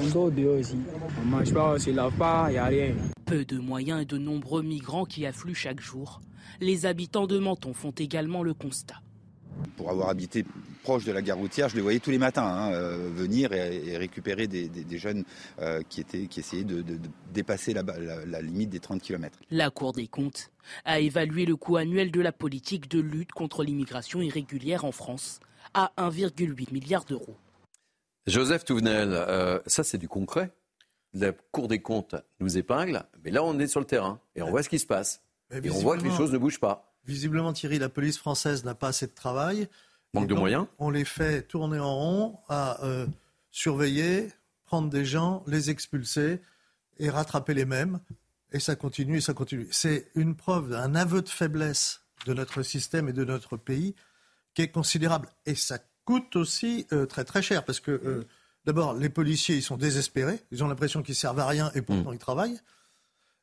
[0.00, 0.78] On dort dehors aussi.
[1.22, 2.94] On mange pas, on se lave pas, il n'y a rien.
[3.26, 6.22] Peu de moyens et de nombreux migrants qui affluent chaque jour.
[6.60, 9.02] Les habitants de Menton font également le constat.
[9.76, 10.46] Pour avoir habité
[10.82, 13.98] proche de la gare routière, je les voyais tous les matins hein, euh, venir et,
[13.98, 15.24] récupérer des, jeunes
[15.60, 16.82] euh, qui, étaient, qui essayaient de,
[17.34, 19.38] dépasser la, la, limite des 30 km.
[19.50, 20.50] La Cour des comptes
[20.86, 25.40] a évalué le coût annuel de la politique de lutte contre l'immigration irrégulière en France
[25.74, 27.36] à 1,8 milliard d'euros.
[28.26, 30.50] Joseph Touvenel, euh, ça c'est du concret.
[31.14, 34.50] La Cour des comptes nous épingle, mais là on est sur le terrain et on
[34.50, 35.22] voit ce qui se passe.
[35.50, 36.92] Et on voit que les choses ne bougent pas.
[37.04, 39.68] Visiblement, Thierry, la police française n'a pas assez de travail.
[40.12, 43.06] Manque de moyens On les fait tourner en rond à euh,
[43.52, 44.28] surveiller,
[44.64, 46.40] prendre des gens, les expulser
[46.98, 48.00] et rattraper les mêmes.
[48.52, 49.68] Et ça continue et ça continue.
[49.70, 53.94] C'est une preuve, un aveu de faiblesse de notre système et de notre pays
[54.54, 55.28] qui est considérable.
[55.44, 58.26] Et ça coûte aussi euh, très très cher parce que euh,
[58.64, 62.12] d'abord les policiers ils sont désespérés, ils ont l'impression qu'ils servent à rien et pourtant
[62.12, 62.14] mm.
[62.14, 62.60] ils travaillent.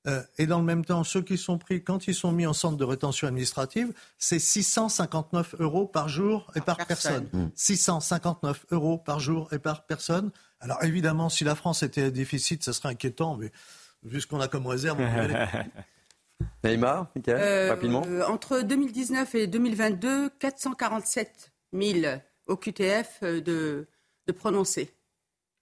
[0.05, 2.51] Euh, et dans le même temps, ceux qui sont pris quand ils sont mis en
[2.51, 7.29] centre de rétention administrative, c'est 659 euros par jour et par, personne.
[7.55, 8.75] 659 mm.
[8.75, 10.31] euros par jour et par personne.
[10.59, 13.51] Alors évidemment, si la France était à déficit, ça serait inquiétant, mais
[14.03, 15.35] vu ce qu'on a comme réserve, on aller.
[16.65, 17.07] Neymar,
[17.69, 18.03] rapidement.
[18.27, 23.87] entre 2019 et 2022, 447 000 au QTF euh, de,
[24.27, 24.93] de prononcer.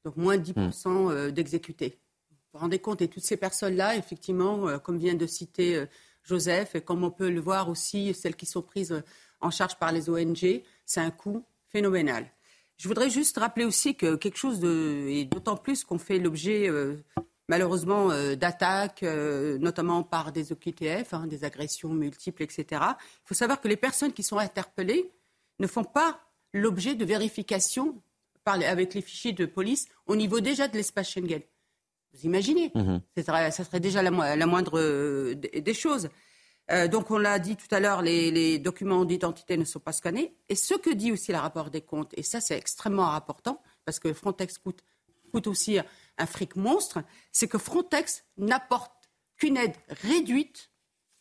[0.03, 1.09] Donc moins de 10% hmm.
[1.09, 1.99] euh, d'exécutés.
[2.31, 5.85] Vous vous rendez compte, et toutes ces personnes-là, effectivement, euh, comme vient de citer
[6.23, 9.01] Joseph, et comme on peut le voir aussi, celles qui sont prises
[9.39, 12.25] en charge par les ONG, c'est un coût phénoménal.
[12.77, 16.69] Je voudrais juste rappeler aussi que quelque chose de, et d'autant plus qu'on fait l'objet
[17.47, 22.65] malheureusement d'attaques, notamment par des OQTF, hein, des agressions multiples, etc.
[22.71, 25.11] Il faut savoir que les personnes qui sont interpellées
[25.59, 26.19] ne font pas
[26.53, 28.01] l'objet de vérification
[28.45, 31.41] avec les fichiers de police au niveau déjà de l'espace Schengen.
[32.13, 33.01] Vous imaginez mhm.
[33.17, 36.09] Ça serait déjà la, moindre euh, des choses.
[36.71, 40.35] Euh, donc, on l'a dit tout à l'heure, les, documents d'identité ne sont pas scannés.
[40.49, 43.99] Et ce que dit aussi le rapport des comptes, et ça c'est extrêmement important, parce
[43.99, 44.83] que Frontex coûte,
[45.31, 45.79] coûte aussi
[46.17, 50.71] un fric monstre, c'est que Frontex n'apporte qu'une aide réduite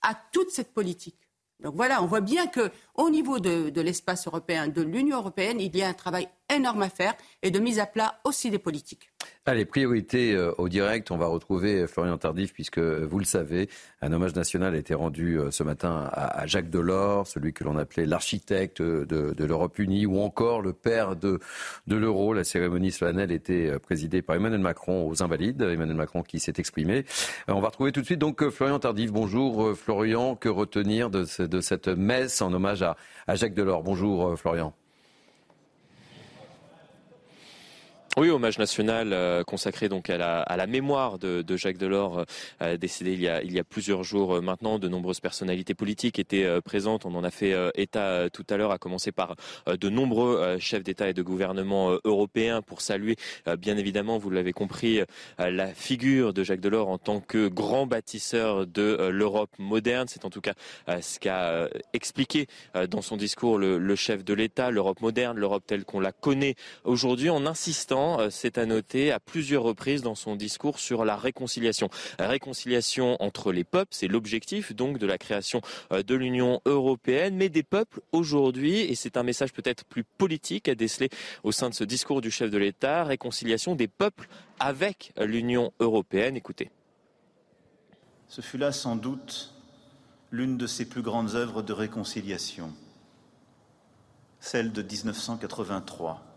[0.02, 1.29] à toute cette politique.
[1.62, 5.82] Donc voilà, on voit bien qu'au niveau de, l'espace européen, de l'Union européenne, il y
[5.82, 9.10] a un travail énorme à faire et de mise à plat aussi des politiques.
[9.46, 11.10] Allez, priorité euh, au direct.
[11.10, 13.68] On va retrouver Florian Tardif, puisque vous le savez,
[14.02, 17.76] un hommage national a été rendu euh, ce matin à, Jacques Delors, celui que l'on
[17.76, 21.40] appelait l'architecte de, l'Europe unie, ou encore le père de,
[21.88, 22.34] l'euro.
[22.34, 25.62] La cérémonie solennelle était euh, présidée par Emmanuel Macron aux Invalides.
[25.62, 27.04] Emmanuel Macron qui s'est exprimé.
[27.48, 29.10] On va retrouver tout de suite donc Florian Tardif.
[29.10, 33.82] Bonjour Florian, que retenir de, cette messe en hommage à Jacques Delors?
[33.82, 34.74] Bonjour Florian.
[38.16, 42.24] Oui, hommage national euh, consacré donc à la, à la mémoire de, de, Jacques Delors,
[42.60, 44.80] euh, décédé il y, a, il y a plusieurs jours euh, maintenant.
[44.80, 47.06] De nombreuses personnalités politiques étaient présentes.
[47.06, 51.08] On en a fait état tout à l'heure, à commencer par de nombreux chefs d'État
[51.08, 53.16] et de gouvernement européens pour saluer,
[53.58, 55.00] bien évidemment, vous l'avez compris,
[55.38, 60.08] la figure de Jacques Delors en tant que grand bâtisseur de l'Europe moderne.
[60.08, 60.54] C'est en tout cas
[61.00, 62.46] ce qu'a expliqué
[62.88, 66.54] dans son discours le, le chef de l'État, l'Europe moderne, l'Europe telle qu'on la connaît
[66.84, 71.16] aujourd'hui, en insistant euh, c'est à noter à plusieurs reprises dans son discours sur la
[71.16, 71.88] réconciliation.
[72.18, 75.60] réconciliation entre les peuples, c'est l'objectif donc de la création
[75.92, 80.68] euh, de l'Union européenne, mais des peuples aujourd'hui, et c'est un message peut-être plus politique
[80.68, 81.10] à déceler
[81.42, 86.36] au sein de ce discours du chef de l'État, réconciliation des peuples avec l'Union européenne.
[86.36, 86.70] Écoutez.
[88.28, 89.54] Ce fut là sans doute
[90.30, 92.72] l'une de ses plus grandes œuvres de réconciliation,
[94.38, 96.29] celle de 1983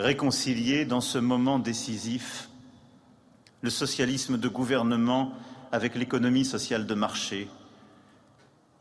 [0.00, 2.48] réconcilier dans ce moment décisif
[3.62, 5.32] le socialisme de gouvernement
[5.72, 7.48] avec l'économie sociale de marché,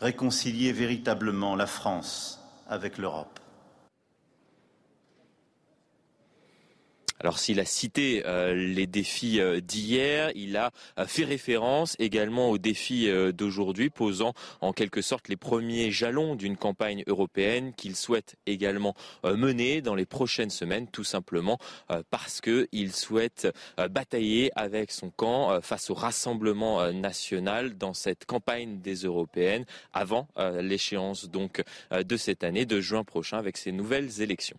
[0.01, 3.38] réconcilier véritablement la France avec l'Europe.
[7.21, 12.49] Alors s'il a cité euh, les défis euh, d'hier, il a euh, fait référence également
[12.49, 18.35] aux défis d'aujourd'hui, posant en quelque sorte les premiers jalons d'une campagne européenne qu'il souhaite
[18.45, 21.57] également mener dans les prochaines semaines, tout simplement
[22.09, 23.47] parce qu'il souhaite
[23.89, 30.27] batailler avec son camp face au Rassemblement national dans cette campagne des européennes avant
[30.59, 34.57] l'échéance donc de cette année, de juin prochain, avec ces nouvelles élections.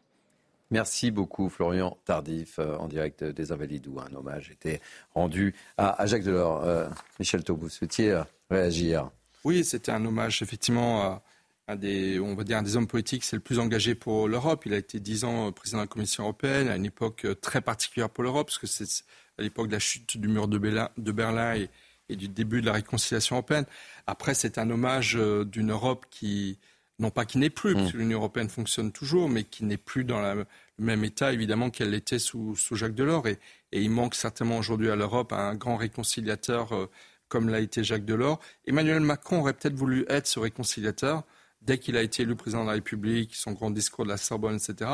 [0.70, 4.80] Merci beaucoup, Florian Tardif, euh, en direct des Invalides, où un hommage était
[5.14, 6.62] rendu à, Jacques Delors.
[6.62, 9.10] Euh, Michel Taub, vous souhaitiez euh, réagir
[9.42, 11.22] Oui, c'était un hommage, effectivement, à
[11.66, 14.64] un des, on va dire, des hommes politiques, c'est le plus engagé pour l'Europe.
[14.64, 18.08] Il a été dix ans président de la Commission européenne, à une époque très particulière
[18.08, 19.04] pour l'Europe, parce que c'est
[19.38, 21.68] à l'époque de la chute du mur de Berlin, et,
[22.16, 23.66] du début de la réconciliation européenne.
[24.08, 26.58] Après, c'est un hommage d'une Europe qui
[27.00, 27.92] non pas qui n'est plus, parce mm.
[27.92, 30.46] que l'Union européenne fonctionne toujours, mais qui n'est plus dans le
[30.78, 33.26] même état, évidemment, qu'elle l'était sous, Jacques Delors.
[33.26, 33.38] Et,
[33.72, 36.90] il manque certainement aujourd'hui à l'Europe un grand réconciliateur euh,
[37.28, 38.38] comme l'a été Jacques Delors.
[38.66, 41.24] Emmanuel Macron aurait peut-être voulu être ce réconciliateur
[41.62, 44.56] dès qu'il a été élu président de la République, son grand discours de la Sorbonne,
[44.56, 44.90] etc.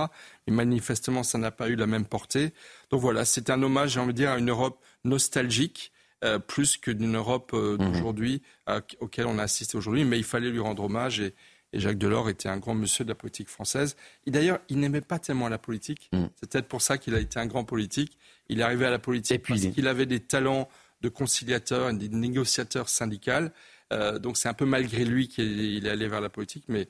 [0.47, 2.53] Mais manifestement, ça n'a pas eu la même portée.
[2.90, 5.92] Donc voilà, c'est un hommage, j'ai envie de dire, à une Europe nostalgique.
[6.25, 7.77] Euh, plus que d'une Europe euh, mm.
[7.77, 8.42] d'aujourd'hui
[9.01, 11.35] auquel on a assisté aujourd'hui, mais il fallait lui rendre hommage et,
[11.77, 13.97] et Jacques Delors était un grand monsieur de la politique française.
[14.25, 16.09] Et d'ailleurs, il n'aimait pas tellement la politique.
[16.11, 16.25] Mm.
[16.35, 18.17] C'est peut-être pour ça qu'il a été un grand politique.
[18.49, 20.71] Il est arrivé à la politique parce qu'il avait des talents
[21.03, 23.53] de conciliateur et de négociateur syndical.
[23.93, 26.65] Euh, donc c'est un peu malgré lui qu'il est allé vers la politique.
[26.69, 26.89] Mais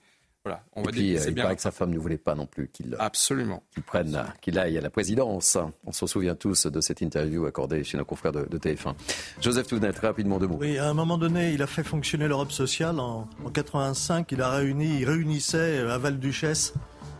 [0.74, 3.62] on va puis, il paraît que sa femme ne voulait pas non plus qu'il Absolument.
[3.87, 5.59] prenne, qu'il aille à la présidence.
[5.85, 8.94] On se souvient tous de cette interview accordée chez nos confrères de, TF1.
[9.40, 10.59] Joseph Tounet, rapidement de mots.
[10.61, 12.98] Oui, à un moment donné, il a fait fonctionner l'Europe sociale.
[13.00, 16.74] En, en 85, il a réuni, il réunissait à Val-Duchesse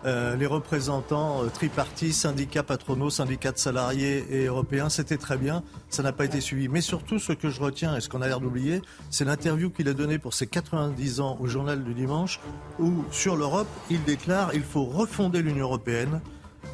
[0.07, 4.89] euh, les représentants euh, tripartis, syndicats patronaux, syndicats de salariés et européens.
[4.89, 6.69] C'était très bien, ça n'a pas été suivi.
[6.69, 9.89] Mais surtout, ce que je retiens et ce qu'on a l'air d'oublier, c'est l'interview qu'il
[9.89, 12.41] a donnée pour ses 90 ans au journal du dimanche,
[12.79, 16.21] où sur l'Europe, il déclare il faut refonder l'Union européenne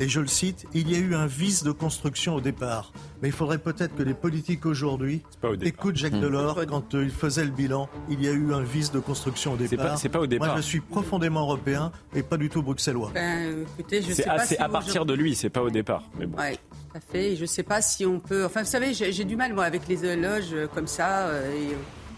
[0.01, 2.93] et je le cite, il y a eu un vice de construction au départ.
[3.21, 5.23] Mais il faudrait peut-être que les politiques aujourd'hui
[5.63, 6.21] écoutent Jacques hmm.
[6.21, 7.89] Delors quand euh, il faisait le bilan.
[8.09, 9.99] Il y a eu un vice de construction au départ.
[9.99, 10.49] C'est pas, au départ.
[10.49, 13.13] Moi, je suis profondément européen et pas du tout bruxellois.
[13.15, 16.05] Ben, c'est à, partir de lui, c'est pas au départ.
[16.19, 16.39] Mais bon.
[16.39, 17.37] Ouais, tout à fait.
[17.37, 18.45] Je sais pas si on peut.
[18.45, 21.29] Enfin, vous savez, j'ai du mal moi avec les éloges euh, comme ça.
[21.29, 21.77] Euh, et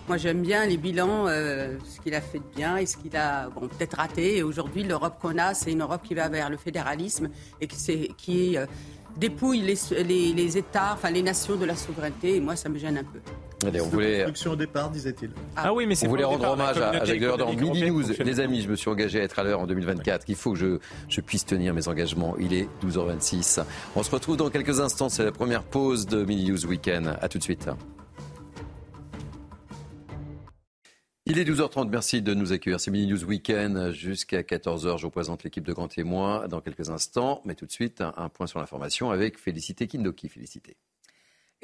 [0.08, 3.16] moi, j'aime bien les bilans, euh, ce qu'il a fait de bien et ce qu'il
[3.16, 4.36] a bon, peut-être raté.
[4.38, 8.14] Et aujourd'hui, l'Europe qu'on a, c'est une Europe qui va vers le fédéralisme et qui,
[8.18, 8.66] qui euh,
[9.16, 12.36] dépouille les, les, États, enfin les nations de la souveraineté.
[12.36, 13.20] Et moi, ça me gêne un peu.
[13.66, 14.26] Allez, on voulait.
[14.46, 15.30] au départ, disait-il.
[15.56, 15.72] Ah.
[15.72, 16.06] oui, mais c'est.
[16.06, 18.04] On voulait rendre hommage à, Jacques Delors dans Midi News.
[18.22, 20.26] Les amis, je me suis engagé à être à l'heure en 2024.
[20.28, 22.36] Il faut que je, je puisse tenir mes engagements.
[22.38, 23.64] Il est 12h26.
[23.96, 25.08] On se retrouve dans quelques instants.
[25.08, 27.16] C'est la première pause de Midi News Weekend.
[27.22, 27.70] À tout de suite.
[31.26, 32.78] Il est 12h30, merci de nous accueillir.
[32.78, 34.98] C'est Mini News Weekend jusqu'à 14h.
[34.98, 37.40] Je vous présente l'équipe de grands témoins dans quelques instants.
[37.46, 40.28] Mais tout de suite, un, point sur l'information avec Félicité Kindoki.
[40.28, 40.76] Félicité.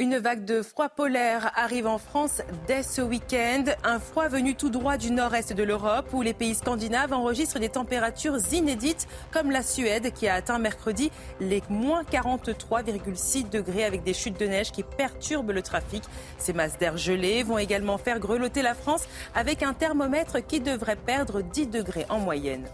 [0.01, 3.65] Une vague de froid polaire arrive en France dès ce week-end.
[3.85, 7.69] Un froid venu tout droit du nord-est de l'Europe où les pays scandinaves enregistrent des
[7.69, 14.15] températures inédites comme la Suède qui a atteint mercredi les moins 43,6 degrés avec des
[14.15, 16.03] chutes de neige qui perturbent le trafic.
[16.39, 20.97] Ces masses d'air gelées vont également faire grelotter la France avec un thermomètre qui devrait
[20.97, 22.65] perdre 10 degrés en moyenne.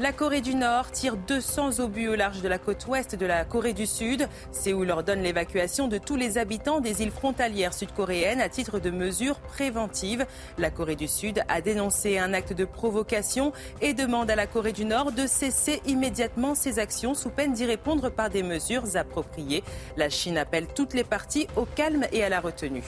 [0.00, 3.44] La Corée du Nord tire 200 obus au large de la côte ouest de la
[3.44, 4.28] Corée du Sud.
[4.52, 9.40] Séoul ordonne l'évacuation de tous les habitants des îles frontalières sud-coréennes à titre de mesure
[9.40, 10.24] préventive.
[10.56, 14.72] La Corée du Sud a dénoncé un acte de provocation et demande à la Corée
[14.72, 19.64] du Nord de cesser immédiatement ses actions sous peine d'y répondre par des mesures appropriées.
[19.96, 22.84] La Chine appelle toutes les parties au calme et à la retenue.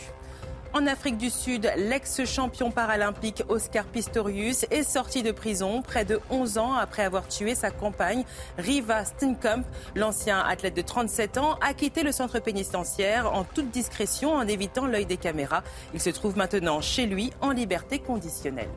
[0.72, 6.59] En Afrique du Sud, l'ex-champion paralympique Oscar Pistorius est sorti de prison près de 11
[6.59, 8.24] ans après avoir tué sa compagne
[8.56, 9.64] Riva Steenkamp.
[9.96, 14.87] L'ancien athlète de 37 ans a quitté le centre pénitentiaire en toute discrétion en évitant
[14.87, 15.64] l'œil des caméras.
[15.92, 18.70] Il se trouve maintenant chez lui en liberté conditionnelle.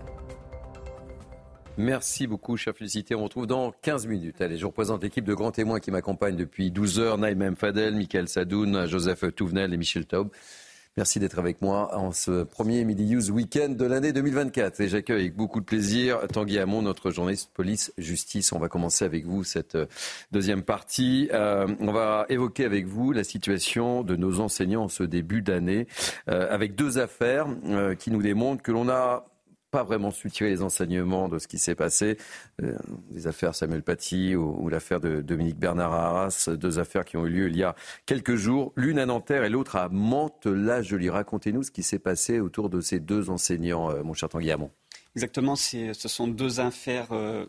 [1.78, 3.14] Merci beaucoup, cher Félicité.
[3.14, 4.42] On retrouve dans 15 minutes.
[4.42, 7.18] Allez, je représente l'équipe de grands témoins qui m'accompagnent depuis 12 heures.
[7.20, 10.30] Naïm Fadel, Michael Sadoun, Joseph Touvenel et Michel Taub.
[10.96, 14.80] Merci d'être avec moi en ce premier Midi News Weekend de l'année 2024.
[14.80, 18.52] Et j'accueille avec beaucoup de plaisir Tanguy Hamon, notre journaliste police-justice.
[18.52, 19.88] On va commencer avec vous cette euh,
[20.32, 21.30] deuxième partie.
[21.34, 25.88] Euh, on va évoquer avec vous la situation de nos enseignants en ce début d'année,
[26.30, 27.48] euh, avec deux affaires
[27.98, 29.26] qui nous démontrent que l'on a
[29.74, 32.18] pas vraiment su tirer les enseignements de ce qui s'est passé.
[32.62, 32.78] Euh,
[33.12, 37.30] les affaires Samuel Paty ou, l'affaire de Dominique Bernard Arras, deux affaires qui ont eu
[37.30, 41.10] lieu il y a quelques jours, l'une à Nanterre et l'autre à Mantes-la-Jolie.
[41.10, 44.70] Racontez-nous ce qui s'est passé autour de ces deux enseignants, euh, mon cher Tanguy Hamon.
[45.16, 47.48] Exactement, ce sont deux affaires euh,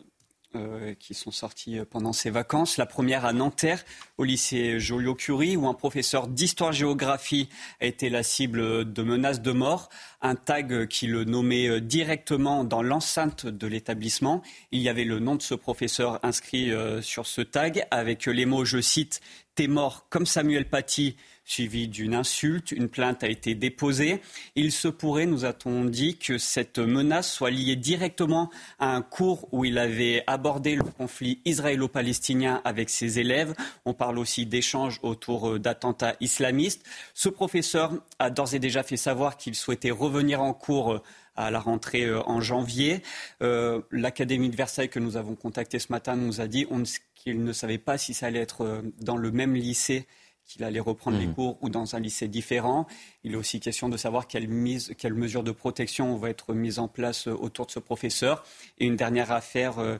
[0.56, 2.76] euh, qui sont sorties pendant ces vacances.
[2.76, 3.84] La première à Nanterre,
[4.18, 7.48] au lycée Joliot-Curie, où un professeur d'histoire-géographie
[7.80, 9.88] a été la cible de menaces de mort.
[10.24, 14.42] Un tag qui le nommait directement dans l'enceinte de l'établissement.
[14.72, 18.64] Il y avait le nom de ce professeur inscrit sur ce tag avec les mots,
[18.64, 19.20] je cite,
[19.54, 22.72] T'es mort comme Samuel Paty suivi d'une insulte.
[22.72, 24.20] Une plainte a été déposée.
[24.56, 29.46] Il se pourrait, nous a-t-on dit, que cette menace soit liée directement à un cours
[29.52, 33.54] où il avait abordé le conflit israélo-palestinien avec ses élèves.
[33.84, 36.84] On parle aussi d'échanges autour euh, d'attentats islamistes.
[37.12, 41.02] Ce professeur a d'ores et déjà fait savoir qu'il souhaitait revenir en cours euh,
[41.36, 43.02] à la rentrée euh, en janvier.
[43.40, 46.66] L'Académie de Versailles que nous avons contacté ce matin nous a dit
[47.14, 50.06] qu'il ne savait pas si ça allait être dans le même lycée
[50.46, 51.34] qu'il allait reprendre les mmh.
[51.34, 52.86] cours ou dans un lycée différent.
[53.22, 57.28] Il est aussi question de savoir quelles, mesures de protection vont être mises en place
[57.28, 58.44] euh, autour de ce professeur.
[58.78, 59.98] Et une dernière affaire euh,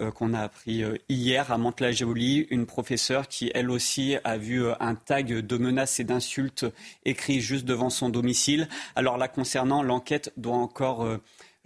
[0.00, 4.94] euh, qu'on a appris hier à Mantes-la-Jolie, une professeure qui, elle aussi, a vu un
[4.94, 6.66] tag de menaces et d'insultes
[7.04, 8.68] écrit juste devant son domicile.
[8.94, 11.06] Alors là, concernant, l'enquête doit encore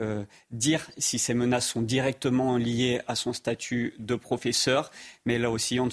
[0.00, 4.90] euh, dire si ces menaces sont directement liées à son statut de professeur.
[5.26, 5.88] Mais là aussi, on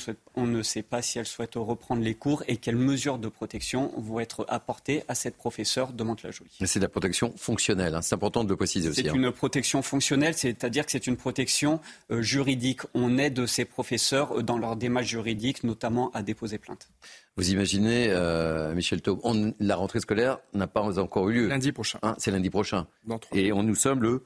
[0.45, 4.19] ne, sait pas si elle souhaite reprendre les cours et quelles mesures de protection vont
[4.19, 6.57] être apportées à cette professeure de Mantes-la-Jolie.
[6.65, 8.01] C'est de la protection fonctionnelle, hein.
[8.01, 9.01] c'est important de le préciser aussi.
[9.03, 9.13] C'est hein.
[9.13, 11.79] une protection fonctionnelle, c'est-à-dire que c'est une protection
[12.11, 12.81] euh, juridique.
[12.93, 16.89] On aide ces professeurs dans leur démarche juridique, notamment à déposer plainte.
[17.37, 19.19] Vous imaginez, euh, Michel Taub,
[19.59, 21.47] la rentrée scolaire n'a pas encore eu lieu.
[21.47, 21.99] Lundi prochain.
[22.01, 22.87] Hein, c'est lundi prochain.
[23.31, 24.25] Et on, nous sommes le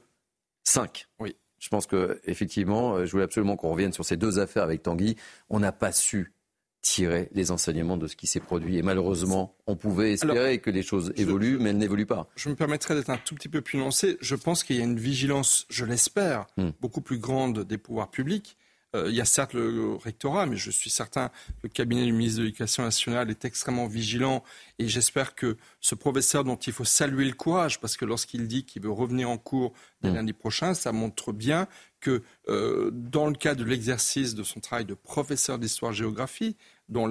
[0.64, 1.08] 5.
[1.20, 1.36] Oui.
[1.58, 4.82] Je pense que effectivement, euh, je voulais absolument qu'on revienne sur ces deux affaires avec
[4.82, 5.16] Tanguy.
[5.50, 6.32] On n'a pas su
[6.80, 8.78] tirer les enseignements de ce qui s'est produit.
[8.78, 12.28] Et malheureusement, on pouvait espérer que les choses évoluent, mais elles n'évoluent pas.
[12.34, 14.16] Je me permettrai d'être un tout petit peu plus nuancé.
[14.20, 16.70] Je pense qu'il y a une vigilance, je l'espère, hmm.
[16.80, 18.56] beaucoup plus grande des pouvoirs publics
[18.94, 22.12] euh, il y a certes le rectorat, mais je suis certain que le cabinet du
[22.12, 24.42] ministre de l'Éducation nationale est extrêmement vigilant
[24.78, 28.64] et j'espère que ce professeur dont il faut saluer le courage, parce que lorsqu'il dit
[28.64, 30.14] qu'il veut revenir en cours dès mm.
[30.14, 31.68] lundi prochain, ça montre bien
[32.00, 36.56] que euh, dans le cadre de l'exercice de son travail de professeur d'histoire-géographie,
[36.88, 37.08] dont,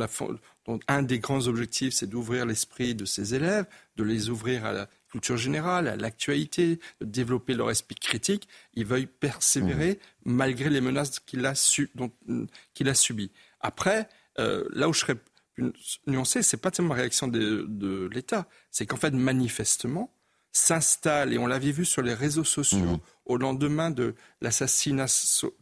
[0.66, 3.66] dont, un des grands objectifs, c'est d'ouvrir l'esprit de ses élèves,
[3.96, 9.06] de les ouvrir à la culture générale, à l'actualité, développer leur esprit critique, il veuille
[9.06, 10.34] persévérer mmh.
[10.34, 11.92] malgré les menaces qu'il a, su,
[12.74, 13.32] qu'il a subies.
[13.60, 15.18] Après, euh, là où je serais
[16.08, 20.14] nuancé, c'est pas tellement la réaction de, de l'État, c'est qu'en fait, manifestement,
[20.54, 23.00] s'installe, et on l'avait vu sur les réseaux sociaux mmh.
[23.26, 25.06] au lendemain de l'assassinat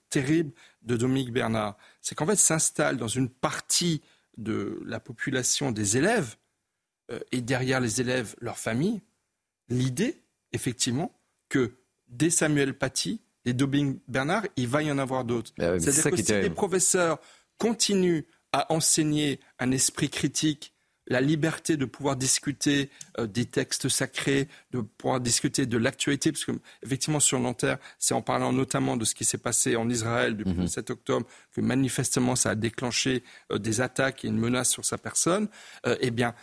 [0.10, 0.52] terrible
[0.84, 4.02] de Dominique Bernard, c'est qu'en fait s'installe dans une partie
[4.38, 6.38] de la population des élèves,
[7.12, 9.02] euh, et derrière les élèves, leurs familles,
[9.70, 10.22] l'idée,
[10.54, 11.12] effectivement,
[11.50, 11.74] que
[12.08, 15.52] des Samuel Paty, des Dobing Bernard, il va y en avoir d'autres.
[15.58, 17.20] Bah C'est-à-dire que si les professeurs
[17.58, 20.74] continuent à enseigner un esprit critique,
[21.10, 26.46] la liberté de pouvoir discuter euh, des textes sacrés, de pouvoir discuter de l'actualité, parce
[26.46, 26.52] que
[26.84, 30.54] effectivement sur Nanterre, c'est en parlant notamment de ce qui s'est passé en Israël depuis
[30.54, 34.86] le 7 octobre que manifestement ça a déclenché euh, des attaques et une menace sur
[34.86, 35.50] sa personne.
[35.86, 36.36] Euh, eh bien,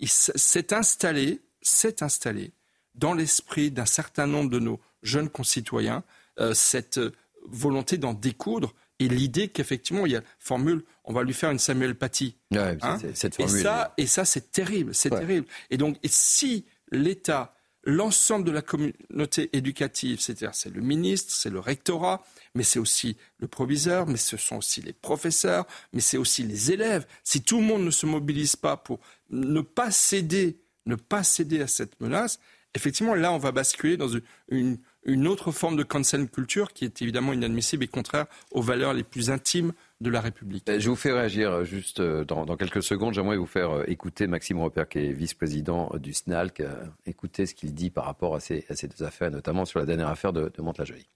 [0.00, 2.52] il s'est installé s'est installé
[2.94, 6.02] dans l'esprit d'un certain nombre de nos jeunes concitoyens
[6.38, 7.00] euh, cette
[7.44, 11.58] volonté d'en découdre et l'idée qu'effectivement il y a formule on va lui faire une
[11.58, 12.98] Samuel Paty hein.
[13.38, 18.62] et ça et ça c'est terrible c'est terrible et donc si l'État l'ensemble de la
[18.62, 22.24] communauté éducative, c'est-à-dire c'est le ministre, c'est le rectorat,
[22.56, 26.72] mais c'est aussi le proviseur, mais ce sont aussi les professeurs, mais c'est aussi les
[26.72, 27.06] élèves.
[27.22, 28.98] Si tout le monde ne se mobilise pas pour
[29.30, 32.38] ne pas céder ne pas céder à cette menace,
[32.76, 34.08] effectivement, là, on va basculer dans
[34.48, 34.78] une,
[35.26, 39.30] autre forme de cancel culture qui est évidemment inadmissible et contraire aux valeurs les plus
[39.30, 40.68] intimes de la République.
[40.68, 43.14] Euh, je vous fais réagir euh, juste euh, dans, quelques secondes.
[43.14, 46.62] J'aimerais vous faire écouter Maxime Repère, qui est vice-président du SNALC,
[47.06, 50.32] écouter ce qu'il dit par rapport à ces, deux affaires, notamment sur la dernière affaire
[50.32, 51.08] de, de Mantes-la-Jolie.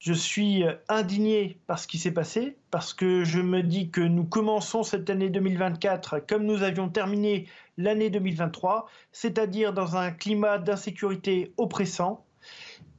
[0.00, 4.24] Je suis indigné par ce qui s'est passé, parce que je me dis que nous
[4.24, 7.46] commençons cette année 2024 comme nous avions terminé
[7.76, 12.24] l'année 2023, c'est-à-dire dans un climat d'insécurité oppressant.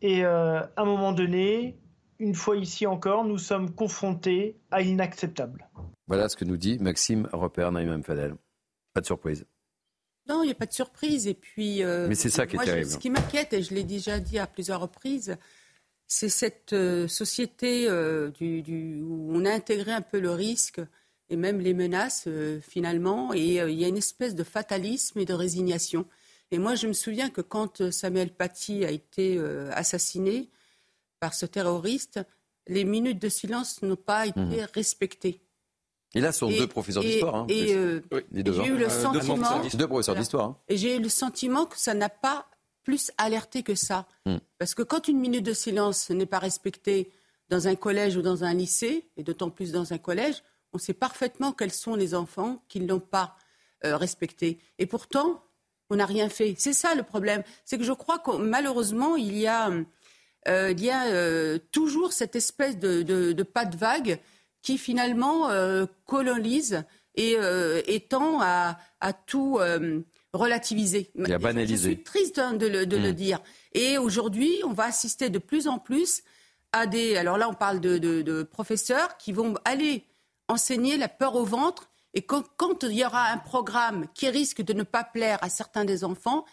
[0.04, 1.76] Et euh, à un moment donné,
[2.20, 5.68] une fois ici encore, nous sommes confrontés à l'inacceptable.
[6.06, 8.36] Voilà ce que nous dit Maxime Repère Naïm Fadel.
[8.94, 9.48] Pas de surprise.
[10.30, 11.26] Non, il n'y a pas de surprise.
[11.26, 12.92] Et puis, euh, Mais c'est ça qui est terrible.
[12.92, 15.36] ce qui m'inquiète, et je l'ai déjà dit à plusieurs reprises,
[16.14, 17.88] c'est cette euh, société
[18.38, 20.82] du, du, où on a intégré un peu le risque
[21.30, 22.28] et même les menaces,
[22.62, 23.34] finalement.
[23.34, 26.06] Et il y a une espèce de fatalisme et de résignation.
[26.52, 29.40] Et moi, je me souviens que quand Samuel Paty a été
[29.72, 30.50] assassiné
[31.22, 32.20] par ce terroriste,
[32.68, 34.68] les minutes de silence n'ont pas été mmh.
[34.74, 35.42] respectées.
[36.14, 37.36] Et là, ce sont deux professeurs d'histoire.
[37.36, 38.02] Hein, et euh,
[38.34, 40.46] j'ai eu le euh, sentiment, deux professeurs d'histoire.
[40.50, 40.58] Hein.
[40.68, 42.48] Et j'ai eu le sentiment que ça n'a pas
[42.84, 44.08] plus alerté que ça.
[44.26, 44.38] Hmm.
[44.58, 47.12] Parce que quand une minute de silence n'est pas respectée
[47.50, 50.94] dans un collège ou dans un lycée, et d'autant plus dans un collège, on sait
[50.94, 53.36] parfaitement quels sont les enfants qui ne l'ont pas
[53.84, 54.60] euh, respectée.
[54.80, 55.44] Et pourtant,
[55.90, 56.56] on n'a rien fait.
[56.58, 57.44] C'est ça le problème.
[57.66, 59.70] C'est que je crois que malheureusement, il y a,
[60.48, 64.22] il y a toujours cette espèce de, de, de pas de vague
[64.62, 66.84] qui finalement euh, colonise
[67.16, 68.78] et, euh, tend à,
[69.26, 70.02] tout euh,
[70.34, 71.12] relativiser.
[71.28, 71.90] Et à banaliser.
[71.90, 73.14] Je suis triste hein, de, le, mm.
[73.14, 73.40] dire.
[73.74, 76.24] Et aujourd'hui, on va assister de plus en plus
[76.72, 77.18] à des.
[77.18, 80.06] Alors là, on parle de, professeurs qui vont aller
[80.48, 81.90] enseigner la peur au ventre.
[82.14, 85.50] Et quand, quand, il y aura un programme qui risque de ne pas plaire à
[85.50, 86.46] certains des enfants,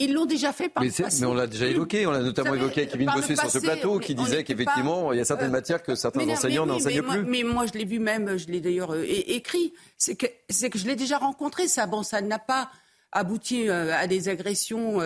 [0.00, 1.20] ils l'ont déjà fait par mais le passé.
[1.20, 4.00] Mais on l'a déjà évoqué, on l'a notamment évoqué avec Kevin Bossuet sur ce plateau,
[4.00, 7.22] qui disait qu'effectivement, il y a certaines euh, matières que certains enseignants n'enseignent plus.
[7.22, 10.86] mais moi, je l'ai vu même, je l'ai d'ailleurs euh, écrit, c'est que, que je
[10.86, 11.86] l'ai déjà rencontré, ça.
[11.86, 12.70] Bon, ça n'a pas
[13.14, 15.00] abouti euh, à des agressions,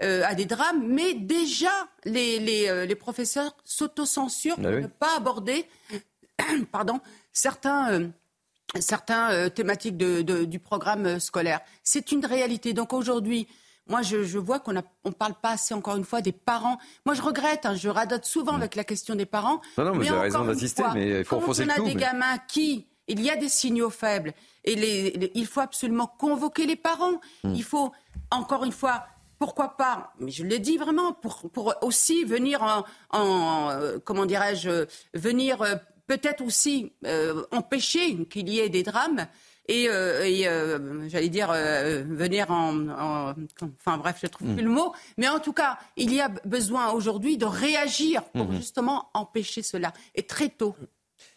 [0.00, 1.68] à des drames, mais déjà,
[2.06, 5.66] les, les, les professeurs s'autocensurent ah pour ne pas aborder
[6.72, 7.00] pardon,
[7.34, 8.10] certains
[8.78, 11.60] certains thématiques de, du programme scolaire.
[11.82, 12.72] C'est une réalité.
[12.72, 13.46] Donc aujourd'hui,
[13.90, 16.78] moi, je, vois qu'on ne parle pas assez, encore une fois, des parents.
[17.04, 19.60] Moi, je regrette, hein, je radote souvent avec la question des parents.
[19.76, 22.38] Non, non, mais, vous avez raison d'insister, mais il faut Quand on a des gamins
[22.46, 24.32] qui, il y a des signaux faibles,
[24.64, 27.20] et il faut absolument convoquer les parents.
[27.44, 27.54] Hmm.
[27.54, 27.92] Il faut,
[28.30, 29.06] encore une fois,
[29.38, 35.62] pourquoi pas, mais je l'ai dit vraiment, pour, aussi venir en, euh, comment dirais-je, venir
[35.62, 39.26] euh, peut-être aussi euh, empêcher qu'il y ait des drames
[39.70, 43.34] et, euh, euh, j'allais dire euh, venir en,
[43.78, 46.90] enfin bref, je trouve plus le mot, mais en tout cas, il y a besoin
[46.90, 48.56] aujourd'hui de réagir pour mhm.
[48.56, 50.74] justement empêcher cela et très tôt.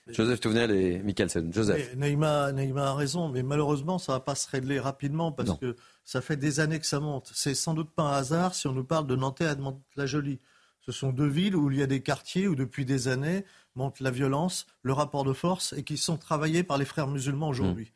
[0.08, 1.54] Joseph Touvenel et Mikkelsen.
[1.54, 1.96] Joseph.
[1.96, 6.22] Neymar, a raison, mais malheureusement, ça ne va pas se régler rapidement parce que ça
[6.22, 7.32] fait des années que ça monte.
[7.34, 10.40] C'est sans doute pas un hasard si on nous parle de Nanterre et de Mantes-la-Jolie.
[10.82, 13.46] Ce sont deux villes où il y a des quartiers où depuis des années
[13.76, 17.48] monte la violence, le rapport de force et qui sont travaillés par les frères musulmans
[17.48, 17.94] aujourd'hui.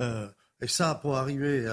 [0.00, 0.28] Euh,
[0.62, 1.66] et ça, pour arriver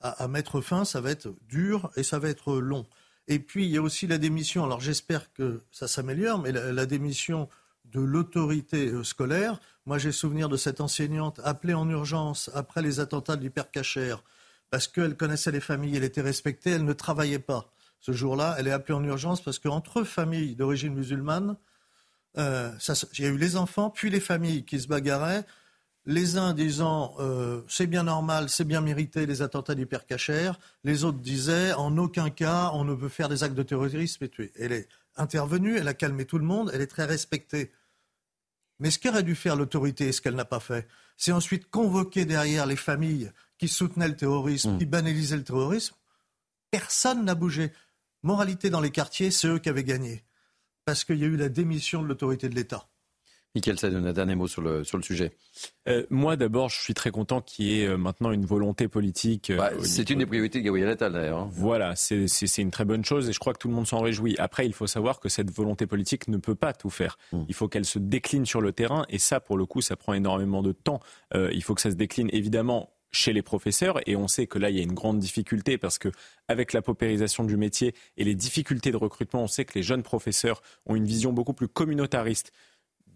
[0.00, 2.86] à, mettre fin, ça va être dur et ça va être long.
[3.26, 4.64] Et puis, il y a aussi la démission.
[4.64, 7.48] Alors, j'espère que ça s'améliore, mais la, démission
[7.92, 9.60] de l'autorité euh, scolaire.
[9.86, 14.22] Moi, j'ai souvenir de cette enseignante appelée en urgence après les attentats de l'hypercachère
[14.70, 17.72] parce qu'elle connaissait les familles, elle était respectée, elle ne travaillait pas.
[18.00, 21.56] Ce jour-là, elle est appelée en urgence parce qu'entre familles d'origine musulmane,
[22.36, 22.70] euh,
[23.18, 25.44] il y a eu les enfants, puis les familles qui se bagarraient
[26.06, 31.18] les uns disant euh, c'est bien normal, c'est bien mérité les attentats d'hypercachère, les autres
[31.18, 34.50] disaient en aucun cas on ne veut faire des actes de terrorisme et tuer.
[34.58, 37.72] Elle est intervenue, elle a calmé tout le monde, elle est très respectée.
[38.78, 42.24] Mais ce qu'aurait dû faire l'autorité et ce qu'elle n'a pas fait, c'est ensuite convoquer
[42.24, 44.78] derrière les familles qui soutenaient le terrorisme, mmh.
[44.78, 45.96] qui banalisaient le terrorisme.
[46.70, 47.72] Personne n'a bougé.
[48.22, 50.24] Moralité dans les quartiers, c'est eux qui avaient gagné.
[50.84, 52.88] Parce qu'il y a eu la démission de l'autorité de l'État.
[53.54, 55.32] Michael Sadon, un dernier mot sur le, sur le sujet.
[55.88, 59.50] Euh, moi, d'abord, je suis très content qu'il y ait euh, maintenant une volonté politique.
[59.50, 61.40] Euh, bah, c'est une des priorités de Gabriel Attal, d'ailleurs.
[61.40, 61.50] Hein.
[61.52, 62.26] Voilà, c'est
[62.58, 64.36] une très bonne chose et je crois que tout le monde s'en réjouit.
[64.38, 67.18] Après, il faut savoir que cette volonté politique ne peut pas tout faire.
[67.32, 67.44] Hmm.
[67.48, 70.12] Il faut qu'elle se décline sur le terrain et ça, pour le coup, ça prend
[70.12, 71.00] énormément de temps.
[71.34, 74.68] il faut que ça se décline, évidemment, chez les professeurs et on sait que là
[74.68, 76.10] il y a une grande difficulté parce que
[76.46, 80.02] avec la paupérisation du métier et les difficultés de recrutement, on sait que les jeunes
[80.02, 82.52] professeurs ont une vision beaucoup plus communautariste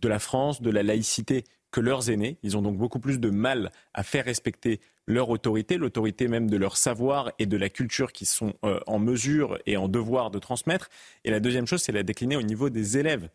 [0.03, 2.39] de la France, de la laïcité que leurs aînés.
[2.43, 6.57] Ils ont donc beaucoup plus de mal à faire respecter leur autorité, l'autorité même de
[6.57, 10.39] leur savoir et de la culture qu'ils sont euh, en mesure et en devoir de
[10.39, 10.91] transmettre.
[11.25, 13.29] Et la deuxième chose, c'est la décliner au niveau des élèves.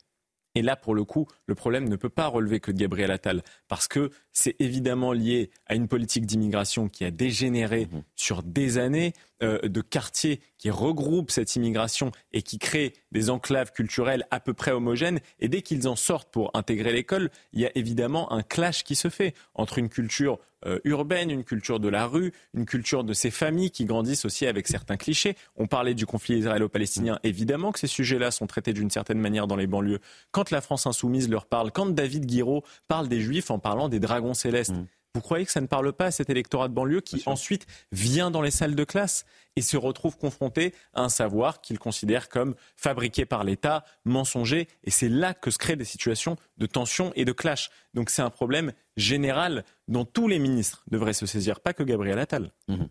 [0.56, 3.44] Et là, pour le coup, le problème ne peut pas relever que de Gabriel Attal,
[3.68, 8.02] parce que c'est évidemment lié à une politique d'immigration qui a dégénéré mmh.
[8.16, 9.14] sur des années,
[9.44, 14.54] euh, de quartiers qui regroupent cette immigration et qui créent des enclaves culturelles à peu
[14.54, 15.20] près homogènes.
[15.40, 18.96] Et dès qu'ils en sortent pour intégrer l'école, il y a évidemment un clash qui
[18.96, 23.14] se fait entre une culture euh, urbaine, une culture de la rue, une culture de
[23.14, 25.36] ces familles qui grandissent aussi avec certains clichés.
[25.56, 27.20] On parlait du conflit israélo-palestinien.
[27.24, 30.00] Évidemment que ces sujets-là sont traités d'une certaine manière dans les banlieues.
[30.32, 34.00] Quand la France insoumise leur parle, quand David Guiraud parle des Juifs en parlant des
[34.00, 34.88] dragons célestes, mm.
[35.18, 38.30] Vous croyez que ça ne parle pas à cet électorat de banlieue qui ensuite vient
[38.30, 42.54] dans les salles de classe et se retrouve confronté à un savoir qu'il considère comme
[42.76, 47.26] fabriqué par l'État, mensonger, et c'est là que se créent des situations de tension et
[47.26, 47.72] de clash.
[47.96, 52.20] Donc c'est un problème général dont tous les ministres devraient se saisir, pas que Gabriel
[52.20, 52.52] Attal.
[52.68, 52.88] Mhm.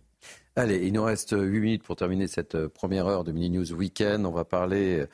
[0.57, 3.72] Allez, il nous reste 8 minutes pour terminer cette euh, première heure de Mini News
[3.72, 4.27] Weekend.
[4.27, 5.07] On va parler euh,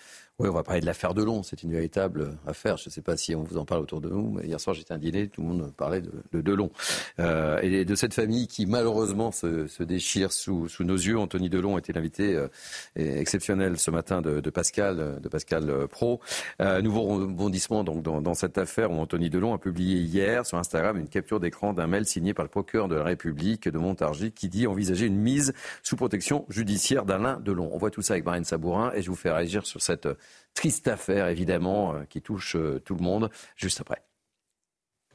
[0.43, 1.45] oui, on va parler de l'affaire Delon.
[1.45, 2.77] C'est une véritable affaire.
[2.77, 4.75] Je ne sais pas si on vous en parle autour de nous, mais hier soir
[4.75, 6.73] j'étais à un dîner, tout le monde parlait de, de Delon
[7.21, 11.17] euh, et de cette famille qui malheureusement se, se déchire sous, sous, nos yeux.
[11.17, 12.49] Anthony Delon était l'invité euh,
[12.97, 16.21] exceptionnel ce matin de, de, Pascal, de Pascal euh, Pro.
[16.61, 20.59] Euh, nouveau rebondissement donc dans, dans, cette affaire où Anthony Delon a publié hier sur
[20.59, 24.33] Instagram une capture d'écran d'un mail signé par le procureur de la République de Montargis
[24.33, 25.53] qui dit envisager une mise
[25.85, 27.71] sous protection judiciaire d'Alain Delon.
[27.73, 30.09] On voit tout ça avec Marine Sabourin et je vous fais réagir sur cette
[30.55, 34.03] Triste affaire, évidemment, euh, qui touche euh, tout le monde, juste après.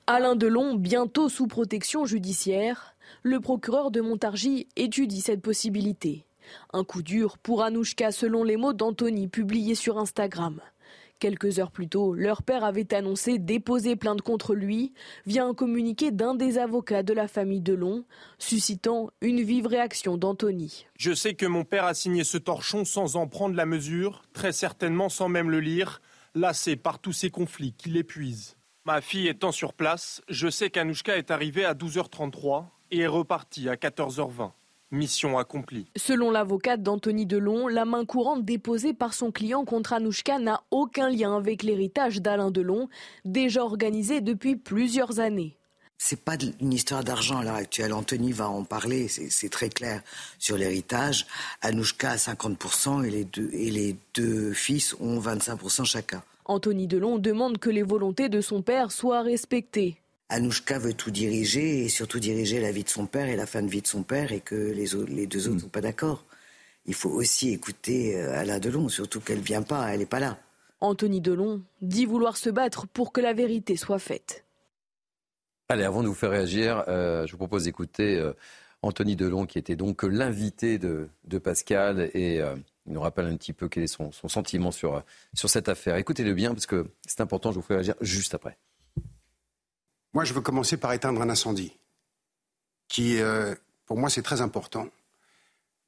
[0.07, 6.25] Alain Delon, bientôt sous protection judiciaire, le procureur de Montargis étudie cette possibilité.
[6.71, 10.61] Un coup dur pour Anouchka, selon les mots d'Anthony publiés sur Instagram.
[11.19, 14.93] Quelques heures plus tôt, leur père avait annoncé déposer plainte contre lui
[15.25, 18.05] via un communiqué d'un des avocats de la famille Delon,
[18.37, 20.85] suscitant une vive réaction d'Anthony.
[20.95, 24.51] Je sais que mon père a signé ce torchon sans en prendre la mesure, très
[24.51, 26.03] certainement sans même le lire,
[26.35, 28.55] lassé par tous ces conflits qui l'épuisent.
[28.85, 33.69] Ma fille étant sur place, je sais qu'Anouchka est arrivée à 12h33 et est repartie
[33.69, 34.51] à 14h20.
[34.91, 35.87] Mission accomplie.
[35.97, 41.09] Selon l'avocate d'Anthony Delon, la main courante déposée par son client contre Anouchka n'a aucun
[41.09, 42.87] lien avec l'héritage d'Alain Delon,
[43.25, 45.57] déjà organisé depuis plusieurs années.
[45.97, 47.91] C'est pas une histoire d'argent à l'heure actuelle.
[47.91, 50.01] Anthony va en parler, c'est très clair
[50.37, 51.25] sur l'héritage.
[51.61, 56.23] Anouchka a 50% et les, deux, et les deux fils ont 25% chacun.
[56.45, 59.97] Anthony Delon demande que les volontés de son père soient respectées.
[60.29, 63.61] Anouchka veut tout diriger et surtout diriger la vie de son père et la fin
[63.61, 66.25] de vie de son père et que les, les deux autres ne sont pas d'accord.
[66.85, 70.19] Il faut aussi écouter euh, Alain Delon, surtout qu'elle ne vient pas, elle n'est pas
[70.19, 70.37] là.
[70.81, 74.43] Anthony Delon dit vouloir se battre pour que la vérité soit faite.
[75.69, 78.33] Allez, avant de vous faire réagir, euh, je vous propose d'écouter euh,
[78.81, 81.09] Anthony Delon, qui était donc l'invité de,
[81.39, 82.37] Pascal, et
[82.85, 85.03] il nous rappelle un petit peu quel est son, son sentiment sur,
[85.33, 85.95] sur cette affaire.
[85.95, 88.57] Écoutez-le bien, parce que c'est important, je vous ferai réagir juste après.
[90.17, 91.77] Moi, je veux commencer par éteindre un incendie,
[92.87, 93.53] qui, euh,
[93.85, 94.87] pour moi, c'est très important.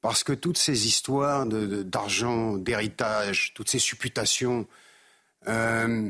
[0.02, 4.68] Parce que toutes ces histoires d'argent, d'héritage, toutes ces supputations,
[5.48, 6.08] euh,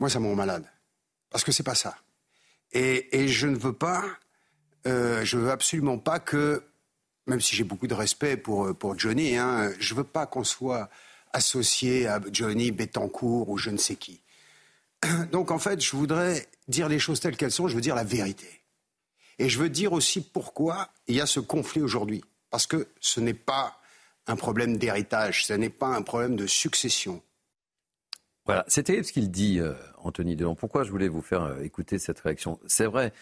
[0.00, 0.64] moi, ça me rend malade.
[1.30, 1.96] Parce que c'est pas ça.
[2.72, 4.02] Et, je ne veux pas,
[4.88, 6.64] euh, je veux absolument pas que,
[7.28, 10.90] même si j'ai beaucoup de respect pour, pour Johnny, hein, je veux pas qu'on soit
[11.32, 14.20] associé à Johnny Bettencourt ou je ne sais qui.
[15.30, 18.04] Donc en fait, je voudrais dire les choses telles qu'elles sont, je veux dire la
[18.04, 18.62] vérité.
[19.38, 22.22] Et je veux dire aussi pourquoi il y a ce conflit aujourd'hui.
[22.50, 23.80] Parce que ce n'est pas
[24.26, 27.22] un problème d'héritage, ce n'est pas un problème de succession.
[28.44, 30.54] Voilà, c'est terrible ce qu'il dit, euh, Anthony Delon.
[30.54, 32.58] Pourquoi je voulais vous faire euh, écouter cette réaction?
[32.66, 33.12] C'est vrai,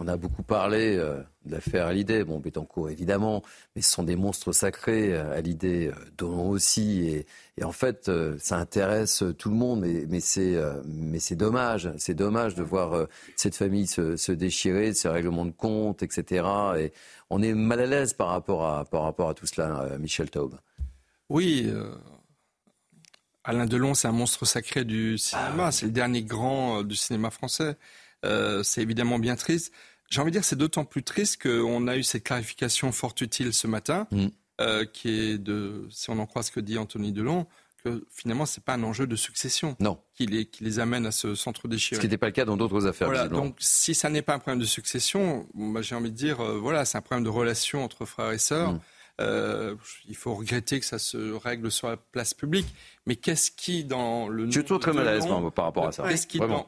[0.00, 3.42] on a beaucoup parlé euh, de l'affaire Hallyday, bon, Bettencourt évidemment,
[3.76, 7.26] mais ce sont des monstres sacrés, euh, Hallyday, euh, Delon aussi, et,
[7.62, 13.06] en fait, ça intéresse tout le monde, mais, mais c'est dommage, c'est dommage de voir
[13.36, 16.46] cette famille se, déchirer, ces règlements de compte, etc.
[16.78, 16.92] Et
[17.28, 20.54] on est mal à l'aise par rapport à, par rapport à tout cela, Michel Taube.
[21.28, 21.70] Oui,
[23.50, 27.30] Alain Delon, c'est un monstre sacré du cinéma, ah c'est le dernier grand du cinéma
[27.30, 27.76] français.
[28.24, 29.72] Euh, c'est évidemment bien triste.
[30.08, 33.52] J'ai envie de dire c'est d'autant plus triste qu'on a eu cette clarification fort utile
[33.52, 34.26] ce matin, mm.
[34.60, 37.48] euh, qui est de, si on en croit ce que dit Anthony Delon,
[37.82, 40.00] que finalement c'est pas un enjeu de succession non.
[40.14, 41.96] Qui, les, qui les amène à ce centre déchiré.
[41.96, 43.08] Ce qui n'était pas le cas dans d'autres affaires.
[43.08, 46.38] Voilà, donc si ça n'est pas un problème de succession, bah, j'ai envie de dire,
[46.40, 48.74] euh, voilà, c'est un problème de relation entre frères et sœurs.
[48.74, 48.80] Mm.
[49.20, 49.74] Euh,
[50.08, 52.66] il faut regretter que ça se règle sur la place publique.
[53.06, 55.92] Mais qu'est-ce qui, dans le Je suis toujours très mal à l'aise par rapport à
[55.92, 56.04] ça.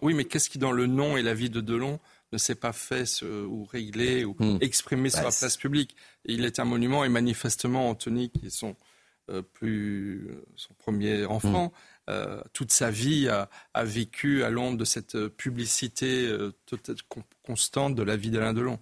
[0.03, 1.99] oui, mais qu'est-ce qui, dans le nom et la vie de Delon,
[2.33, 4.59] ne s'est pas fait ou réglé ou hmm.
[4.61, 5.97] exprimé sur la bah, place publique?
[6.25, 8.77] Il est un monument et manifestement, Anthony, qui est son,
[9.31, 12.11] euh, plus, son premier enfant, hmm.
[12.11, 13.49] euh, toute sa vie a,
[13.85, 16.31] vécu à l'ombre de cette publicité
[17.45, 18.79] constante de la vie d'Alain Delon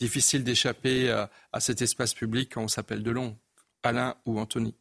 [0.00, 1.10] difficile d'échapper
[1.52, 3.36] à, cet espace public quand on s'appelle Delon,
[3.82, 4.74] Alain ou Anthony.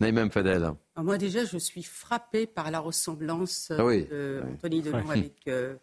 [0.00, 0.72] Naïm Fadel.
[0.96, 5.76] Ah, moi déjà, je suis frappée par la ressemblance d'Anthony euh, ah Delon avec, euh,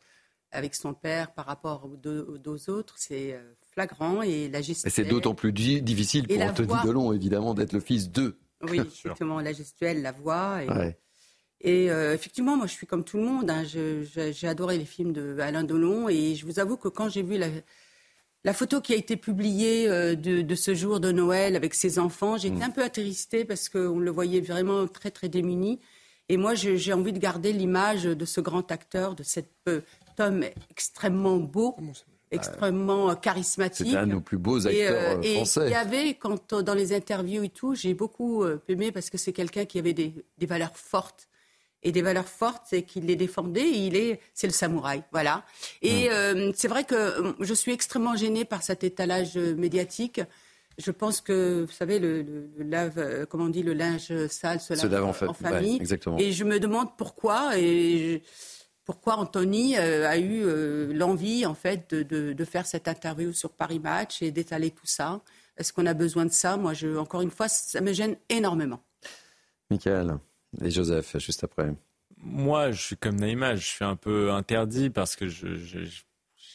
[0.52, 2.96] avec son père par rapport aux deux, autres.
[2.98, 3.40] C'est euh,
[3.72, 4.92] flagrant et la gestuelle...
[4.92, 8.38] C'est d'autant plus difficile pour Anthony Delon, évidemment, d'être le fils d'eux.
[8.62, 9.40] Oui, exactement.
[9.40, 10.60] la gestuelle, la voix.
[11.62, 13.50] Et, effectivement, moi, je suis comme tout le monde.
[13.50, 13.64] Hein.
[13.64, 17.38] j'ai adoré les films de Alain Delon et je vous avoue que quand j'ai vu
[17.38, 17.48] la,
[18.46, 22.38] La photo qui a été publiée euh, de, ce jour de Noël avec ses enfants,
[22.38, 22.64] j'étais mm.
[22.64, 25.80] un peu attristée parce qu'on le voyait vraiment très très démuni.
[26.30, 29.50] Et moi, j'ai envie de garder l'image de ce grand acteur, de cet
[30.20, 31.76] homme extrêmement beau,
[32.30, 33.88] extrêmement charismatique.
[33.90, 35.64] C'est un de nos plus beaux acteurs et, français.
[35.64, 39.18] Et il y avait, quand, dans les interviews et tout, j'ai beaucoup aimé parce que
[39.18, 41.29] c'est quelqu'un qui avait des valeurs fortes
[41.84, 43.70] et des valeurs fortes et qu'il les défendait.
[43.70, 45.44] il est, c'est le samouraï, voilà.
[45.82, 50.22] Et euh, c'est vrai que euh, je suis extrêmement gênée par cet étalage médiatique.
[50.78, 54.74] Je pense que, vous savez, le, lave, euh, comment on dit, le linge sale se
[54.74, 55.76] lave, en, famille.
[55.76, 56.18] exactement.
[56.18, 57.58] Et je me demande pourquoi.
[57.58, 58.24] Et
[58.86, 60.44] pourquoi Anthony a eu
[60.96, 65.22] l'envie, en fait, de, de, faire cette interview sur Paris Match et d'étaler tout ça.
[65.58, 66.58] Est-ce qu'on a besoin de ça?
[66.58, 68.80] Moi, je, encore une fois, ça me gêne énormément.
[69.70, 70.18] Michael.
[70.62, 71.74] Et Joseph, juste après.
[72.18, 75.54] Moi, je suis comme Naïma, je suis un peu interdit parce que j'ai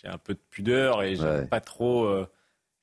[0.04, 2.26] un peu de pudeur et j'aime pas trop euh,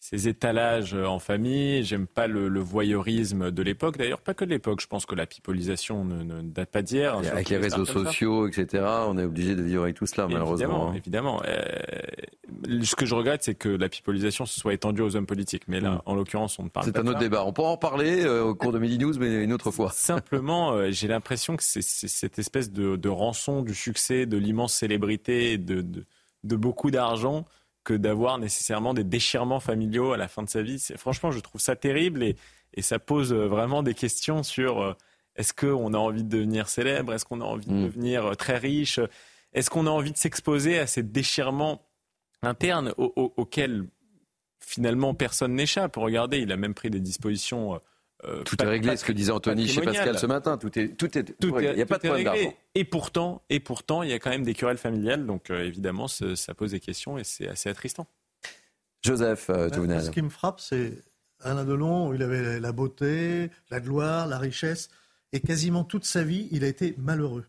[0.01, 1.83] ces étalages en famille.
[1.83, 3.97] J'aime pas le, voyeurisme de l'époque.
[3.97, 4.81] D'ailleurs, pas que de l'époque.
[4.81, 7.15] Je pense que la pipolisation ne, date pas d'hier.
[7.17, 10.93] Avec les réseaux sociaux, etc., on est obligé de vivre avec tout cela, malheureusement.
[10.93, 11.41] Évidemment.
[11.43, 11.49] Hein.
[12.67, 15.67] Euh, ce que je regrette, c'est que la pipolisation se soit étendue aux hommes politiques.
[15.67, 16.01] Mais là, mm.
[16.07, 16.91] en l'occurrence, on ne parle pas.
[16.91, 17.45] C'est un autre débat.
[17.45, 19.91] On pourra en parler euh, au cours de Midi News, mais une autre fois.
[19.93, 25.59] Simplement, euh, j'ai l'impression que c'est cette espèce de, rançon du succès, de l'immense célébrité,
[25.59, 25.85] de,
[26.43, 27.45] de beaucoup d'argent
[27.83, 30.79] que d'avoir nécessairement des déchirements familiaux à la fin de sa vie.
[30.97, 32.35] Franchement, je trouve ça terrible et,
[32.81, 34.93] ça pose euh, vraiment des questions sur euh,
[35.35, 37.13] est-ce qu'on a envie de devenir célèbre?
[37.13, 37.83] Est-ce qu'on a envie de mm.
[37.83, 38.99] devenir euh, très riche?
[39.51, 41.81] Est-ce qu'on a envie de s'exposer à ces déchirements
[42.41, 43.87] internes auxquels
[44.61, 45.97] finalement personne n'échappe?
[45.97, 47.81] Regardez, il a même pris des dispositions
[48.23, 50.57] euh, tout est réglé, ce que disait Anthony chez Pascal ce matin.
[50.57, 52.53] Tout est, tout est, tout il n'y a pas de problème d'argent.
[52.75, 55.25] Et pourtant, et pourtant, il y a quand même des querelles familiales.
[55.25, 58.07] Donc euh, évidemment, ça pose des questions et c'est assez attristant.
[59.03, 59.69] Joseph, euh,
[59.99, 61.03] Ce qui me frappe, c'est
[61.39, 64.89] Alain Delon, où il avait la beauté, la gloire, la richesse,
[65.33, 67.45] et quasiment toute sa vie, il a été malheureux.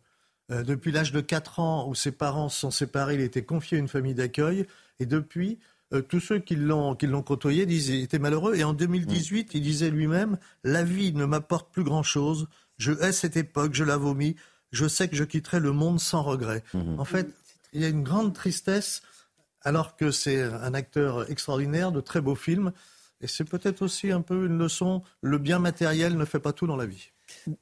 [0.48, 3.76] depuis l'âge de 4 ans, où ses parents se sont séparés, il a été confié
[3.76, 4.66] à une famille d'accueil,
[4.98, 5.58] et depuis,
[5.92, 8.54] euh, tous ceux qui l'ont côtoyé disaient étaient malheureux.
[8.54, 12.48] Et en 2018, il disait lui-même La vie ne m'apporte plus grand-chose.
[12.78, 14.36] Je hais cette époque, je la vomis.
[14.70, 16.64] Je sais que je quitterai le monde sans regret.
[16.72, 16.98] Mhm.
[16.98, 17.28] En fait,
[17.72, 19.02] il y a une grande tristesse,
[19.62, 22.72] alors que c'est un acteur extraordinaire, de très beaux films.
[23.20, 26.66] Et c'est peut-être aussi un peu une leçon le bien matériel ne fait pas tout
[26.66, 27.10] dans la vie.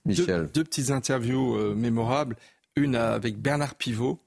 [0.05, 0.49] Michel.
[0.53, 2.37] Deux, petites interviews euh, mémorables.
[2.76, 4.20] Une avec Bernard Pivot.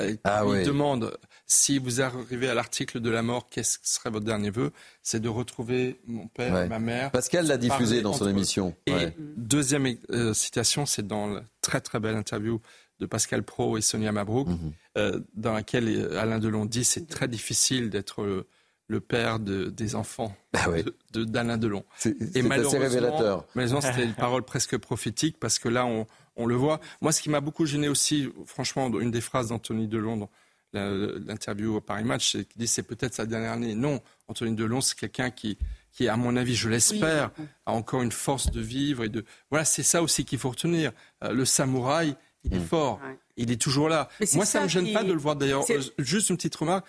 [0.00, 1.16] Euh, ah il demande
[1.50, 4.70] si vous arrivez à l'article de la mort, qu'est-ce que serait votre dernier vœu?
[5.02, 7.10] C'est de retrouver mon père, ma mère.
[7.10, 8.76] Pascal l'a diffusé dans son émission.
[8.86, 12.60] Et deuxième euh, citation, c'est dans la très très belle interview
[13.00, 14.72] de Pascal Pro et Sonia Mabrouk, mhm.
[14.98, 18.46] euh, dans laquelle euh, Alain Delon dit c'est très difficile d'être
[18.86, 20.66] le, père de, des enfants ah
[21.12, 21.84] d'Alain de, Delon.
[21.96, 23.46] C'est assez révélateur.
[23.54, 26.80] Malheureusement, c'était une parole presque prophétique parce que là, on, on le voit.
[27.00, 30.28] Moi, ce qui m'a beaucoup gêné aussi, franchement, une des phrases d'Anthony Delon
[30.72, 33.74] l'interview au Paris Match, qui dit c'est peut-être sa dernière année.
[33.74, 35.58] Non, Anthony Delon, c'est quelqu'un qui,
[35.92, 37.30] qui, à mon avis, je l'espère,
[37.66, 39.24] a encore une force de vivre et de.
[39.50, 40.92] Voilà, c'est ça aussi qu'il faut retenir.
[41.24, 42.14] Euh, le samouraï,
[42.44, 42.66] il est mm.
[42.66, 43.00] fort.
[43.40, 44.08] Il est toujours là.
[44.34, 45.64] Moi, ça ne me gêne pas de le voir d'ailleurs.
[45.70, 46.86] Euh, juste une petite remarque.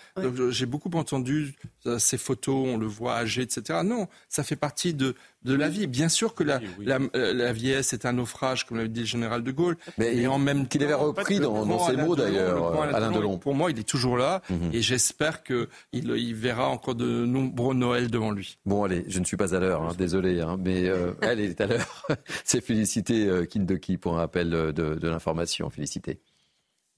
[0.50, 1.54] J'ai beaucoup entendu
[1.86, 3.80] euh, ces photos, on le voit âgé, etc.
[3.82, 5.86] Non, ça fait partie de, de la vie.
[5.86, 6.60] Bien sûr que la,
[7.16, 9.78] euh, la, vieillesse est un naufrage, comme l'avait dit le général de Gaulle.
[9.96, 13.38] Mais et en même qu'il avait repris dans, dans ses mots d'ailleurs, Alain Delon.
[13.38, 14.70] Pour moi, il est toujours là mhm.
[14.74, 18.58] et j'espère qu'il il verra encore de nombreux Noëls devant lui.
[18.66, 20.90] Bon, allez, je ne suis pas à l'heure, hein, désolé, hein, mais
[21.22, 22.06] elle est à l'heure.
[22.44, 25.70] C'est félicité euh, Kindoki pour un rappel de, de l'information.
[25.70, 26.20] Félicité.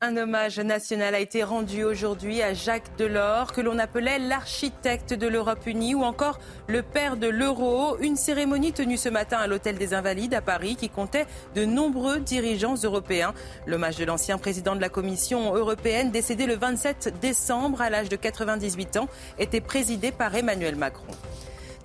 [0.06, 5.26] Un hommage national a été rendu aujourd'hui à Jacques Delors, que l'on appelait l'architecte de
[5.26, 7.96] l'Europe unie ou encore le père de l'euro.
[8.00, 11.24] Une cérémonie tenue ce matin à l'Hôtel des Invalides à Paris qui comptait
[11.54, 13.32] de nombreux dirigeants européens.
[13.66, 18.16] L'hommage de l'ancien président de la Commission européenne, décédé le 27 décembre à l'âge de
[18.16, 21.06] 98 ans, était présidé par Emmanuel Macron.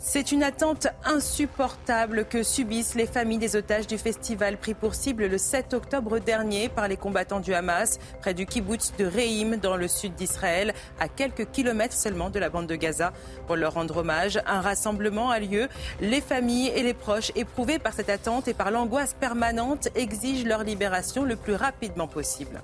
[0.02, 5.26] C'est une attente insupportable que subissent les familles des otages du festival pris pour cible
[5.28, 9.76] le 7 octobre dernier par les combattants du Hamas près du kibbutz de Reim dans
[9.76, 13.12] le sud d'Israël, à quelques kilomètres seulement de la bande de Gaza.
[13.46, 15.68] Pour leur rendre hommage, un rassemblement a lieu.
[16.00, 20.64] Les familles et les proches éprouvés par cette attente et par l'angoisse permanente exigent leur
[20.64, 22.62] libération le plus rapidement possible.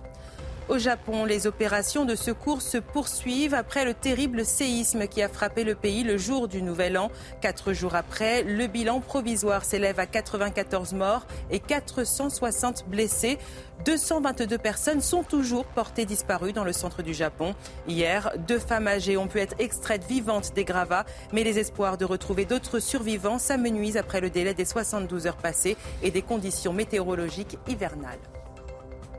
[0.68, 5.64] Au Japon, les opérations de secours se poursuivent après le terrible séisme qui a frappé
[5.64, 7.12] le pays le jour du Nouvel An.
[7.40, 13.38] Quatre jours après, le bilan provisoire s'élève à 94 morts et 460 blessés.
[13.86, 17.54] 222 personnes sont toujours portées disparues dans le centre du Japon.
[17.88, 22.06] Hier, deux femmes âgées ont pu être extraites vivantes des gravats, mais les espoirs de
[22.06, 27.60] retrouver d'autres survivants s'amenuisent après le délai des 72 heures passées et des conditions météorologiques
[27.68, 28.18] hivernales.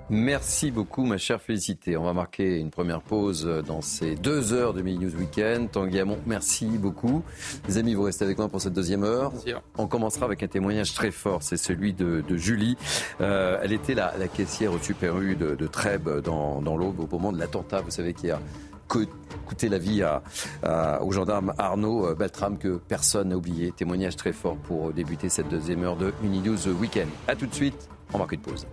[0.09, 1.97] Merci beaucoup, ma chère Félicité.
[1.97, 5.69] On va marquer une première pause dans ces deux heures de Mini News Weekend.
[5.73, 7.25] Tanguy Hamon, merci beaucoup.
[7.67, 9.33] Les amis, vous restez avec moi pour cette deuxième heure.
[9.77, 11.43] On commencera avec un témoignage très fort.
[11.43, 12.77] C'est celui de, Julie.
[13.21, 17.33] Euh, elle était la, caissière au Super U de, Trèbes dans, dans l'Aube au moment
[17.33, 18.39] de l'attentat, vous savez, qui a
[18.87, 23.73] coûté la vie à, au gendarme Arnaud Beltram que personne n'a oublié.
[23.73, 27.09] Témoignage très fort pour débuter cette deuxième heure de Mini News Weekend.
[27.27, 28.69] A tout de suite, on marque une pause.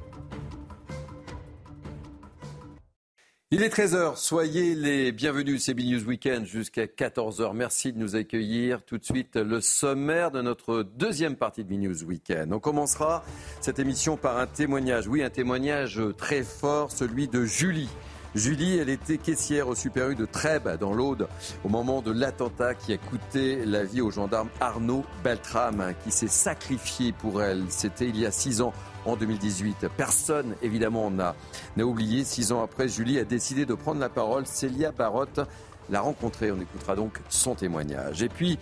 [3.55, 7.53] Il est 13h, soyez les bienvenus, c'est News Weekend jusqu'à 14h.
[7.53, 8.81] Merci de nous accueillir.
[8.81, 12.51] Tout de suite, le sommaire de notre deuxième partie de News Weekend.
[12.51, 13.23] On commencera
[13.61, 17.89] cette émission par un témoignage, oui, un témoignage très fort, celui de Julie.
[18.33, 21.27] Julie, elle était caissière au Super U de Trèbes, dans l'Aude,
[21.63, 26.27] au moment de l'attentat qui a coûté la vie au gendarme Arnaud Beltram, qui s'est
[26.27, 27.65] sacrifié pour elle.
[27.69, 28.73] C'était il y a six ans
[29.05, 29.87] en 2018.
[29.95, 31.35] Personne, évidemment, n'a
[31.77, 32.23] oublié.
[32.23, 34.45] Six ans après, Julie a décidé de prendre la parole.
[34.45, 35.41] Célia Barotte
[35.89, 36.51] l'a rencontrée.
[36.51, 38.23] On écoutera donc son témoignage.
[38.23, 38.59] Et puis,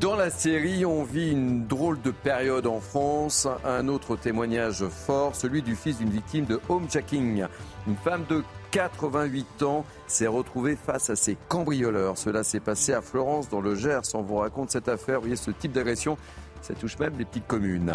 [0.00, 3.48] dans la série, on vit une drôle de période en France.
[3.64, 7.46] Un autre témoignage fort, celui du fils d'une victime de homejacking.
[7.88, 12.16] Une femme de 88 ans s'est retrouvée face à ses cambrioleurs.
[12.16, 14.14] Cela s'est passé à Florence, dans le Gers.
[14.14, 15.16] On vous raconte cette affaire.
[15.16, 16.16] Vous voyez ce type d'agression
[16.62, 17.92] ça touche même les petites communes.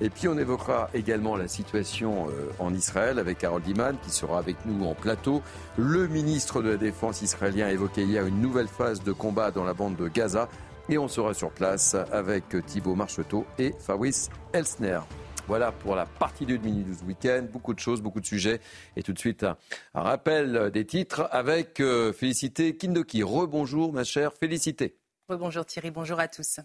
[0.00, 4.38] Et puis on évoquera également la situation euh, en Israël avec Harold Iman qui sera
[4.38, 5.42] avec nous en plateau.
[5.76, 9.64] Le ministre de la Défense israélien a évoqué hier une nouvelle phase de combat dans
[9.64, 10.48] la bande de Gaza.
[10.88, 15.00] Et on sera sur place avec Thibaut Marcheteau et Fabrice Elsner.
[15.48, 17.50] Voilà pour la partie 2 de Mini 12 Weekend.
[17.50, 18.60] Beaucoup de choses, beaucoup de sujets.
[18.96, 19.56] Et tout de suite, un,
[19.94, 23.22] rappel des titres avec euh, Félicité Kindoki.
[23.22, 24.96] Rebonjour, ma chère Félicité.
[25.28, 26.60] Bonjour Thierry, bonjour à tous.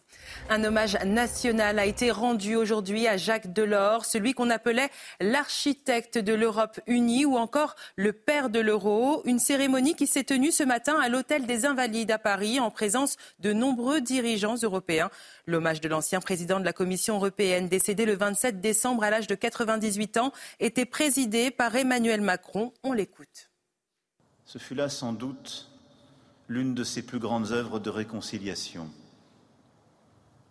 [0.47, 6.31] Un hommage national a été rendu aujourd'hui à Jacques Delors, celui qu'on appelait l'architecte de
[6.33, 9.23] l'Europe unie ou encore le père de l'euro.
[9.25, 13.17] Une cérémonie qui s'est tenue ce matin à l'hôtel des Invalides à Paris en présence
[13.39, 15.09] de nombreux dirigeants européens.
[15.47, 19.33] L'hommage de l'ancien président de la Commission européenne, décédé le 27 décembre à l'âge de
[19.33, 22.73] 98 ans, était présidé par Emmanuel Macron.
[22.83, 23.49] On l'écoute.
[24.45, 25.70] Ce fut là sans doute
[26.51, 28.89] l'une de ses plus grandes œuvres de réconciliation,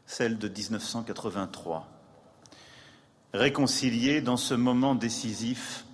[0.07, 1.87] celle de 1983.
[3.35, 5.85] Réconcilier dans ce moment décisif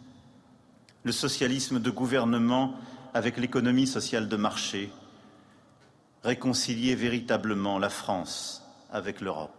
[1.03, 2.77] le socialisme de gouvernement
[3.15, 4.93] avec l'économie sociale de marché,
[6.23, 9.56] réconcilier véritablement la France avec l'Europe.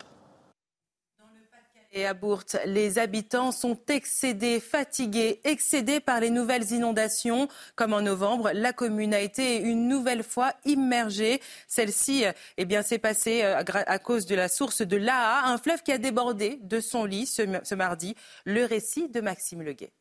[1.97, 7.47] Et à Bourte, les habitants sont excédés, fatigués, excédés par les nouvelles inondations.
[7.75, 11.41] Comme en novembre, la commune a été une nouvelle fois immergée.
[11.67, 12.23] Celle-ci,
[12.57, 15.97] eh s'est passée euh, à cause de la source de l'Aa, un fleuve qui a
[15.97, 18.13] débordé de son lit ce, mardi.
[18.45, 19.91] Le récit de Maxime Leguet.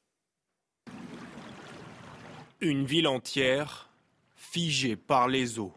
[2.61, 3.89] Une ville entière
[4.35, 5.73] figée par les eaux.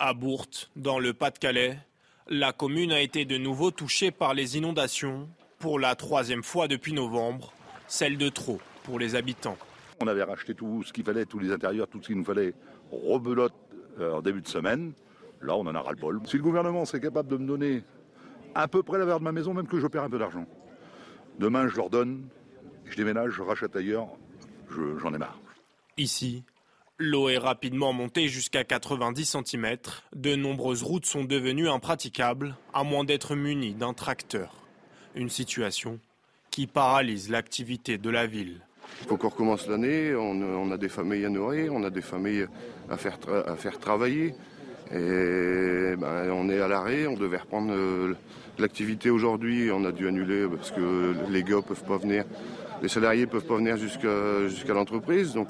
[0.00, 1.78] À Bourte, dans le Pas-de-Calais,
[2.26, 5.28] la commune a été de nouveau touchée par les inondations
[5.60, 7.52] pour la troisième fois depuis novembre,
[7.86, 9.58] celle de trop pour les habitants.
[10.00, 12.54] On avait racheté tout ce qu'il fallait, tous les intérieurs, tout ce qu'il nous fallait,
[12.90, 13.52] rebelote
[14.00, 14.94] euh, en début de semaine.
[15.42, 16.20] Là, on en a ras-le-bol.
[16.24, 17.84] Si le gouvernement serait capable de me donner
[18.54, 20.46] à peu près la valeur de ma maison, même que je perds un peu d'argent,
[21.38, 22.26] demain, je leur donne,
[22.86, 24.08] je déménage, je rachète ailleurs,
[24.70, 25.38] j'en ai marre.
[25.98, 26.42] Ici,
[26.96, 29.76] l'eau est rapidement montée jusqu'à 90 cm.
[30.16, 34.59] De nombreuses routes sont devenues impraticables, à moins d'être munies d'un tracteur
[35.14, 35.98] une situation
[36.50, 38.60] qui paralyse l'activité de la ville.
[39.02, 42.46] Il faut qu'on recommence l'année, on, a des familles à nourrir, on a des familles
[42.88, 44.34] à faire, à faire travailler.
[44.92, 48.16] Et ben, on est à l'arrêt, on devait reprendre euh,
[48.58, 52.24] l'activité aujourd'hui, on a dû annuler parce que les gars peuvent pas venir,
[52.82, 55.34] les salariés peuvent pas venir jusqu'à l'entreprise.
[55.34, 55.48] Donc.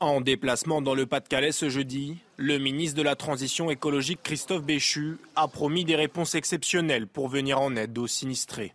[0.00, 5.16] En déplacement dans le Pas-de-Calais ce jeudi, le ministre de la Transition écologique Christophe Béchu
[5.36, 8.74] a promis des réponses exceptionnelles pour venir en aide aux sinistrés.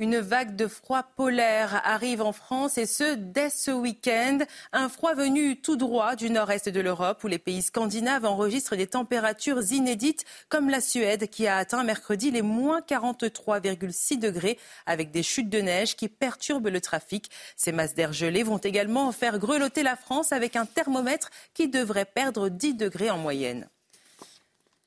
[0.00, 4.38] Une vague de froid polaire arrive en France et ce, dès ce week-end.
[4.72, 8.86] Un froid venu tout droit du nord-est de l'Europe où les pays scandinaves enregistrent des
[8.86, 15.24] températures inédites comme la Suède qui a atteint mercredi les moins 43,6 degrés avec des
[15.24, 17.28] chutes de neige qui perturbent le trafic.
[17.56, 22.04] Ces masses d'air gelées vont également faire grelotter la France avec un thermomètre qui devrait
[22.04, 23.68] perdre 10 degrés en moyenne.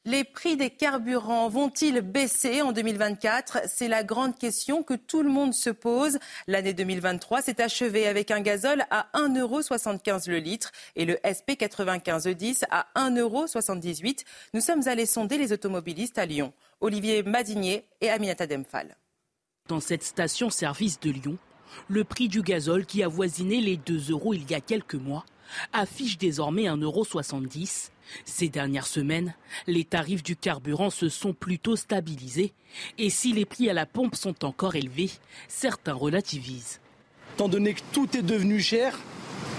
[0.04, 5.30] Les prix des carburants vont-ils baisser en 2024 C'est la grande question que tout le
[5.30, 6.18] monde se pose.
[6.48, 12.64] L'année 2023 s'est achevée avec un gazole à 1,75€ le litre et le SP 95E10
[12.72, 14.24] à 1,78€.
[14.56, 16.52] Nous sommes allés sonder les automobilistes à Lyon.
[16.80, 18.98] Olivier Madinier et Aminata Demphal.
[19.68, 21.38] Dans cette station-service de Lyon,
[21.90, 25.26] le prix du gazole qui avoisinait les 2 euros il y a quelques mois
[25.74, 27.91] affiche désormais 1,70€.
[28.26, 29.34] Ces dernières semaines,
[29.68, 32.54] les tarifs du carburant se sont plutôt stabilisés.
[32.98, 35.12] Et si les prix à la pompe sont encore élevés,
[35.48, 36.80] certains relativisent.
[37.36, 39.00] Étant donné que tout est devenu cher,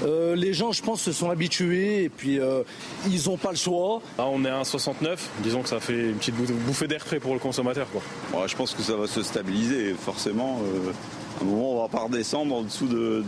[0.02, 2.62] euh, les gens, je pense, se sont habitués et puis euh,
[3.06, 4.02] ils n'ont pas le choix.
[4.18, 5.18] Ah, on est à 1,69.
[5.42, 7.86] Disons que ça fait une petite bouffée d'air frais pour le consommateur.
[7.90, 8.46] Quoi.
[8.46, 10.60] je pense que ça va se stabiliser, forcément.
[10.62, 10.92] Euh,
[11.40, 13.24] à un moment, on va pas redescendre en dessous de,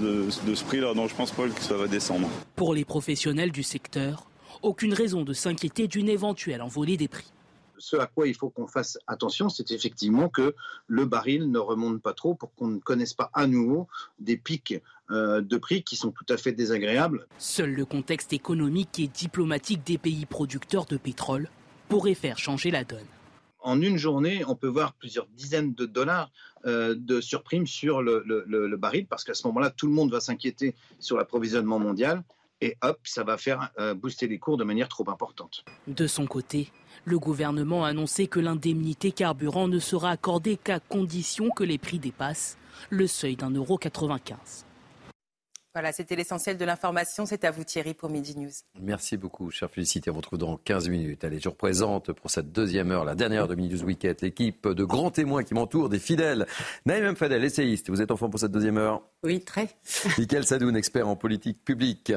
[0.47, 0.95] de ce prix-là.
[0.95, 2.29] Non, je pense pas que ça va descendre.
[2.57, 4.27] Pour les professionnels du secteur,
[4.65, 7.31] aucune raison de s'inquiéter d'une éventuelle envolée des prix
[7.79, 10.55] ce à quoi il faut qu'on fasse attention, c'est effectivement que
[10.87, 13.89] le baril ne remonte pas trop pour qu'on ne connaisse pas à nouveau
[14.19, 17.27] des pics euh, de prix qui sont tout à fait désagréables.
[17.39, 21.49] Seul le contexte économique et diplomatique des pays producteurs de pétrole
[21.89, 23.07] pourrait faire changer la donne.
[23.59, 26.31] En une journée, on peut voir plusieurs dizaines de dollars
[26.67, 30.75] euh, de surprime sur le baril, parce qu'à ce moment-là, tout le monde va s'inquiéter
[31.01, 32.23] sur l'approvisionnement mondial
[32.65, 35.65] et hop, ça va faire euh, booster les cours de manière trop importante.
[35.87, 36.73] De son côté,
[37.05, 41.99] le gouvernement a annoncé que l'indemnité carburant ne sera accordée qu'à condition que les prix
[41.99, 42.57] dépassent
[42.89, 44.65] le seuil d'un euro 95.
[45.75, 47.27] Voilà, c'était l'essentiel de l'information.
[47.27, 48.53] C'est à vous Thierry pour Midi News.
[48.81, 50.09] Merci beaucoup, cher Félicité.
[50.09, 51.25] On vous retrouve dans 15 minutes.
[51.25, 54.85] Allez, je représente pour cette deuxième heure, la dernière de Midi News Weekend, l'équipe de
[54.85, 56.47] grands témoins qui m'entourent, des fidèles.
[56.87, 59.03] Naïm Fadel, essayiste, vous êtes en forme pour cette deuxième heure?
[59.25, 59.69] Oui, très.
[60.17, 62.13] Michael Sadoun, expert en politique publique.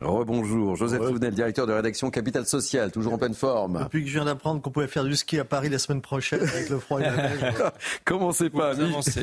[0.00, 3.80] Rebonjour, Joseph Souvenel, directeur de rédaction Capital Social, toujours en pleine forme.
[3.82, 6.40] Depuis que je viens d'apprendre qu'on pouvait faire du ski à Paris la semaine prochaine
[6.40, 7.54] avec le froid et la neige.
[8.04, 8.74] Commencez pas,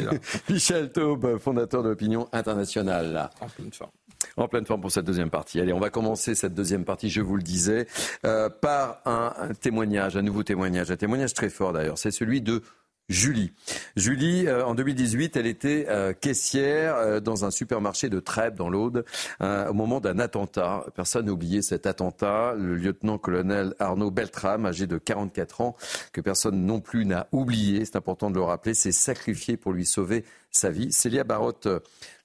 [0.49, 3.29] Michel Taube, fondateur de l'opinion internationale.
[3.39, 3.91] En pleine forme.
[4.35, 5.61] En pleine forme pour cette deuxième partie.
[5.61, 7.87] Allez, on va commencer cette deuxième partie, je vous le disais,
[8.25, 11.97] euh, par un, un témoignage, un nouveau témoignage, un témoignage très fort d'ailleurs.
[11.97, 12.61] C'est celui de
[13.07, 13.51] Julie.
[13.95, 18.69] Julie, euh, en 2018, elle était euh, caissière euh, dans un supermarché de Trèbes, dans
[18.69, 19.05] l'Aude,
[19.41, 20.85] au moment d'un attentat.
[20.95, 22.55] Personne n'a oublié cet attentat.
[22.55, 25.75] Le lieutenant-colonel Arnaud Beltram, âgé de 44 ans,
[26.13, 29.85] que personne non plus n'a oublié, c'est important de le rappeler, s'est sacrifié pour lui
[29.85, 30.91] sauver sa vie.
[30.91, 31.67] Célia Barotte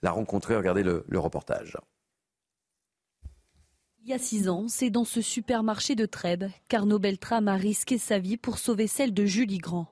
[0.02, 0.56] l'a rencontré.
[0.56, 1.76] Regardez le, le reportage.
[4.02, 7.98] Il y a six ans, c'est dans ce supermarché de Trèbes qu'Arnaud Beltram a risqué
[7.98, 9.88] sa vie pour sauver celle de Julie Grand.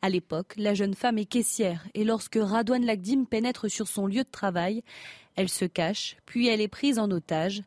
[0.00, 4.24] À l'époque, la jeune femme est caissière et lorsque Radouane Lagdim pénètre sur son lieu
[4.24, 4.82] de travail,
[5.36, 7.62] elle se cache, puis elle est prise en otage.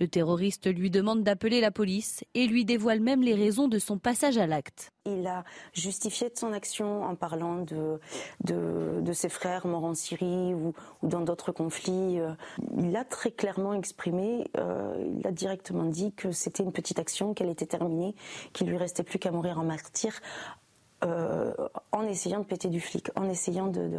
[0.00, 3.98] Le terroriste lui demande d'appeler la police et lui dévoile même les raisons de son
[3.98, 4.92] passage à l'acte.
[5.06, 5.44] Il a
[5.74, 8.00] justifié son action en parlant de,
[8.42, 10.74] de, ses frères morts en Syrie ou,
[11.04, 12.18] dans d'autres conflits.
[12.18, 12.32] Euh,
[12.78, 17.32] il a très clairement exprimé, euh, il a directement dit que c'était une petite action,
[17.32, 18.16] qu'elle était terminée,
[18.52, 20.20] qu'il lui restait plus qu'à mourir en martyr
[21.04, 21.52] euh,
[21.90, 23.90] en essayant de péter du flic, en essayant de,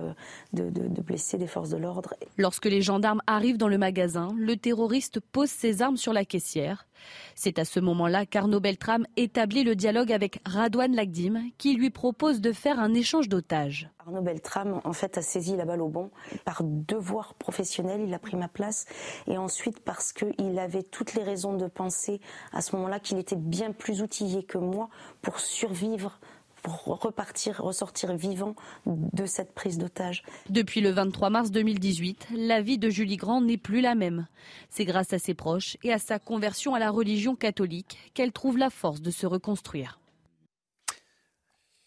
[0.54, 2.14] de, blesser des forces de l'ordre.
[2.38, 6.88] Lorsque les gendarmes arrivent dans le magasin, le terroriste pose ses armes sur la caissière.
[7.36, 12.42] C'est à ce moment-là qu'Arnaud Beltram établit le dialogue avec Radouane Lagdim, qui lui propose
[12.42, 13.90] de faire un échange d'otages.
[14.00, 16.12] Arnaud Beltram, en fait, a saisi la balle au bon.
[16.46, 18.86] Par devoir professionnel, il a pris ma place.
[19.28, 23.36] Et ensuite, parce qu'il avait toutes les raisons de penser à ce moment-là qu'il était
[23.36, 24.90] bien plus outillé que moi
[25.22, 26.20] pour survivre
[26.64, 28.56] pour repartir, ressortir vivant
[28.86, 30.24] de cette prise d'otage.
[30.50, 34.28] Depuis le 23 mars 2018, la vie de Julie Grand n'est plus la même.
[34.70, 38.58] C'est grâce à ses proches et à sa conversion à la religion catholique qu'elle trouve
[38.58, 40.00] la force de se reconstruire.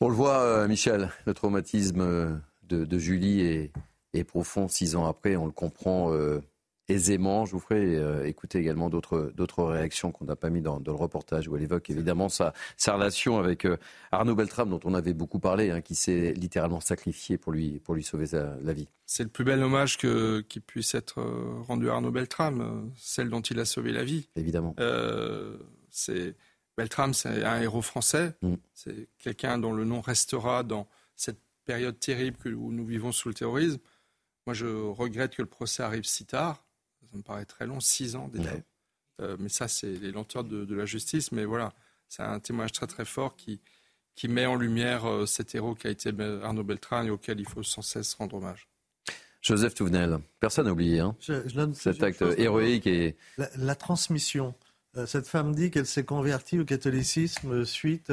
[0.01, 5.37] On le voit, euh, Michel, le traumatisme euh, de, Julie est, profond six ans après.
[5.37, 6.13] On le comprend.
[6.13, 6.41] Euh,
[6.89, 7.45] aisément.
[7.45, 11.49] Je vous ferai euh, écouter également d'autres, réactions qu'on n'a pas mis dans, le reportage
[11.49, 13.77] où elle évoque évidemment sa, sa relation avec euh,
[14.13, 17.95] Arnaud Beltrame, dont on avait beaucoup parlé, hein, qui s'est littéralement sacrifié pour lui, pour
[17.95, 18.89] lui sauver la vie.
[19.07, 23.29] C'est le plus bel hommage que, qui puisse être euh, rendu à Arnaud Beltrame, celle
[23.29, 24.29] dont il a sauvé la vie.
[24.37, 24.75] Évidemment.
[25.91, 26.35] c'est,
[26.77, 28.35] Beltrame, c'est un héros français.
[28.43, 28.55] Mm.
[28.75, 33.35] C'est quelqu'un dont le nom restera dans cette période terrible où nous vivons sous le
[33.35, 33.81] terrorisme,
[34.47, 36.66] moi je regrette que le procès arrive si tard.
[37.11, 38.51] Ça me paraît très long, six ans déjà.
[39.21, 41.33] Euh, mais ça, c'est les lenteurs de, la justice.
[41.33, 41.73] Mais voilà,
[42.09, 43.61] c'est un témoignage très très fort qui,
[44.15, 47.49] qui met en lumière euh, cet héros qui a été Arnaud Beltrán et auquel il
[47.49, 48.69] faut sans cesse rendre hommage.
[49.43, 51.17] Joseph Touvenel, personne n'a oublié hein,
[51.75, 52.87] cet acte héroïque.
[52.87, 53.17] Et...
[53.57, 54.55] La, transmission.
[54.97, 58.13] Euh, cette femme dit qu'elle s'est convertie au catholicisme suite.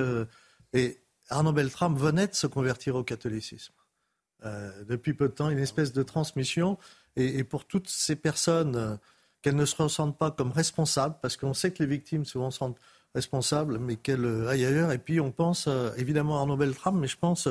[0.73, 3.73] et Arnaud Beltrame venait de se convertir au catholicisme.
[4.87, 6.77] depuis peu de temps, une espèce de transmission.
[7.15, 8.99] Et, pour toutes ces personnes
[9.41, 12.59] qu'elles ne se ressentent pas comme responsables, parce qu'on sait que les victimes souvent se
[12.59, 12.79] sentent
[13.13, 14.91] responsables, mais qu'elles aillent ailleurs.
[14.91, 17.47] Et puis on pense euh, évidemment à Arnaud Beltrame, mais je pense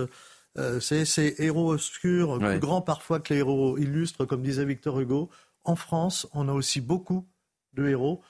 [0.58, 4.98] euh, c'est ces héros obscurs, plus grands parfois que les héros illustres, comme disait Victor
[5.00, 5.30] Hugo.
[5.64, 7.26] En France, on a aussi beaucoup
[7.72, 8.22] de héros.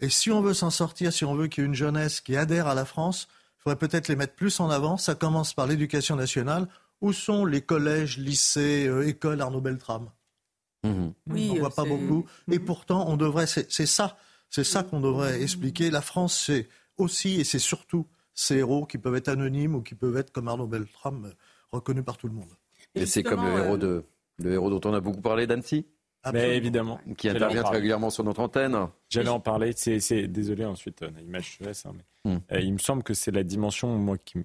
[0.00, 2.36] Et si on veut s'en sortir, si on veut qu'il y ait une jeunesse qui
[2.36, 4.96] adhère à la France, il faudrait peut-être les mettre plus en avant.
[4.96, 6.68] Ça commence par l'éducation nationale.
[7.02, 10.10] Où sont les collèges, lycées, euh, écoles Arnaud Beltrame?
[10.84, 11.12] Mhm.
[11.26, 12.26] Oui, on ne voit pas beaucoup.
[12.50, 13.46] Et pourtant, on devrait.
[13.46, 14.16] C'est ça,
[14.48, 15.90] c'est ça qu'on devrait expliquer.
[15.90, 19.94] La France, c'est aussi et c'est surtout ces héros qui peuvent être anonymes ou qui
[19.94, 21.32] peuvent être comme Arnaud Beltrame,
[21.72, 22.50] reconnus par tout le monde.
[22.94, 24.04] Et c'est comme le héros de
[24.38, 25.86] le héros dont on a beaucoup parlé, d'Annecy.
[26.32, 27.00] Mais évidemment.
[27.16, 28.76] Qui intervient régulièrement sur notre antenne.
[29.08, 29.72] J'allais en parler.
[29.74, 31.86] C'est désolé ensuite, Naïma, je te laisse.
[31.86, 31.92] Hein,
[32.24, 32.40] mais, hmm.
[32.52, 34.38] euh, il me semble que c'est la dimension moi qui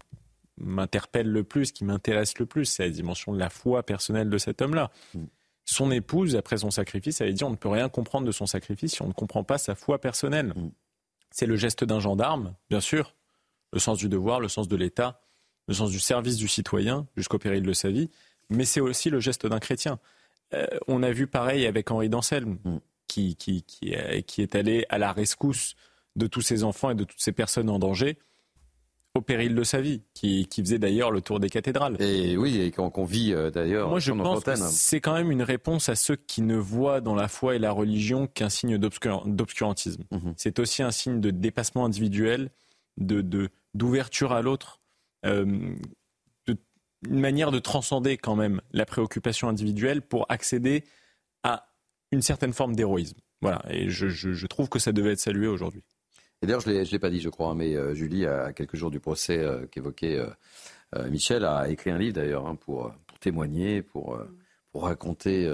[0.57, 4.37] m'interpelle le plus, qui m'intéresse le plus, c'est la dimension de la foi personnelle de
[4.37, 4.89] cet homme-là.
[5.13, 5.25] Hmm.
[5.65, 8.93] Son épouse, après son sacrifice, avait dit on ne peut rien comprendre de son sacrifice
[8.93, 10.53] si on ne comprend pas sa foi personnelle.
[10.55, 10.71] Mm.
[11.31, 13.15] C'est le geste d'un gendarme, bien sûr,
[13.73, 15.21] le sens du devoir, le sens de l'État,
[15.67, 18.09] le sens du service du citoyen jusqu'au péril de sa vie,
[18.49, 19.99] mais c'est aussi le geste d'un chrétien.
[20.53, 22.77] Euh, on a vu pareil avec Henri d'Anselme, mm.
[23.07, 23.91] qui, qui, qui,
[24.41, 25.75] est allé à la rescousse
[26.15, 28.19] de tous ces enfants et de toutes ces personnes en danger
[29.15, 31.95] au péril de sa vie, qui, faisait d'ailleurs le tour des cathédrales.
[32.01, 33.89] Et oui, et qu'on vit euh, d'ailleurs.
[33.89, 37.15] Moi, je pense que c'est quand même une réponse à ceux qui ne voient dans
[37.15, 40.03] la foi et la religion qu'un signe d'obscurantisme.
[40.11, 40.33] Mhm.
[40.35, 42.51] C'est aussi un signe de dépassement individuel,
[42.97, 44.79] de d'ouverture à l'autre,
[45.25, 45.75] euh,
[46.47, 50.83] une manière de transcender quand même la préoccupation individuelle pour accéder
[51.43, 51.67] à
[52.11, 53.17] une certaine forme d'héroïsme.
[53.41, 55.83] Voilà, et je trouve que ça devait être salué aujourd'hui
[56.41, 58.91] d'ailleurs, je ne l'ai pas dit, je crois, hein, mais euh, Julie, à quelques jours
[58.91, 64.19] du procès euh, qu'évoquait euh, Michel, a écrit un livre d'ailleurs hein, pour, témoigner, pour,
[64.73, 65.49] raconter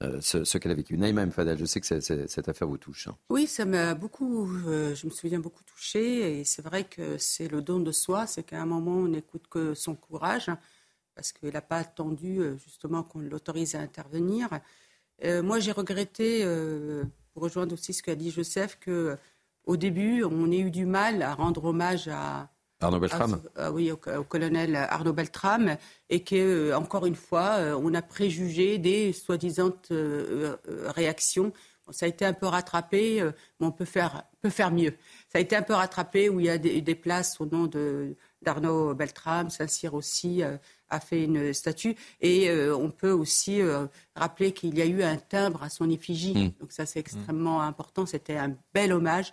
[0.00, 0.98] ce, qu'elle a vécu.
[0.98, 3.06] Naïma Mfadel, je sais que cette affaire vous touche.
[3.06, 3.16] Hein.
[3.30, 6.40] Oui, ça m'a beaucoup, je me souviens beaucoup touchée.
[6.40, 9.44] Et c'est vrai que c'est le don de soi, c'est qu'à un moment, on n'écoute
[9.48, 10.50] que son courage,
[11.14, 14.48] parce qu'il n'a pas attendu justement qu'on l'autorise à intervenir.
[15.22, 16.44] moi, j'ai regretté,
[17.32, 19.16] pour rejoindre aussi ce qu'a dit Joseph, que
[19.66, 22.48] au début, on a eu du mal à rendre hommage à,
[22.80, 23.40] Arnaud Beltrame
[23.72, 25.76] Oui, au, colonel Arnaud Beltrame,
[26.10, 26.36] et que,
[26.70, 30.56] euh, encore une fois, euh, on a préjugé des soi-disant euh,
[30.88, 31.52] réactions.
[31.90, 33.22] ça a été un peu rattrapé,
[33.58, 34.94] mais on peut faire, peut faire mieux.
[35.32, 37.70] Ça a été un peu rattrapé où il y a des, places au nom
[38.42, 39.50] d'Arnaud Beltrame.
[39.50, 41.94] Saint-Cyr aussi a fait une statue.
[42.20, 43.60] Et on peut aussi
[44.16, 46.34] rappeler qu'il y a eu un timbre à son effigie.
[46.34, 46.60] Hmm.
[46.60, 48.04] Donc ça, c'est extrêmement important.
[48.04, 49.32] C'était un bel hommage.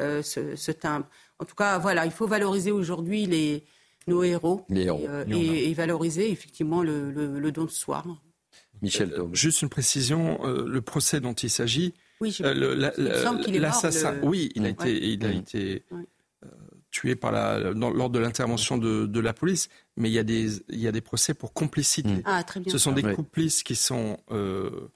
[0.00, 1.06] Euh, ce, timbre.
[1.38, 3.64] En tout cas, voilà, il faut valoriser aujourd'hui les,
[4.08, 8.02] nos héros, euh, Et, valoriser effectivement le, don de soi.
[8.82, 14.70] Michel euh, Juste une précision, le procès dont il s'agit, oui, l'assassin, oui, il a
[14.70, 15.84] été, il a été
[16.94, 20.78] tué par la, lors de l'intervention de, la police, mais il y a des, il
[20.78, 22.22] y a des procès pour complicité.
[22.24, 22.72] Ah, très bien.
[22.72, 24.88] Ce sont des complices qui sont euh,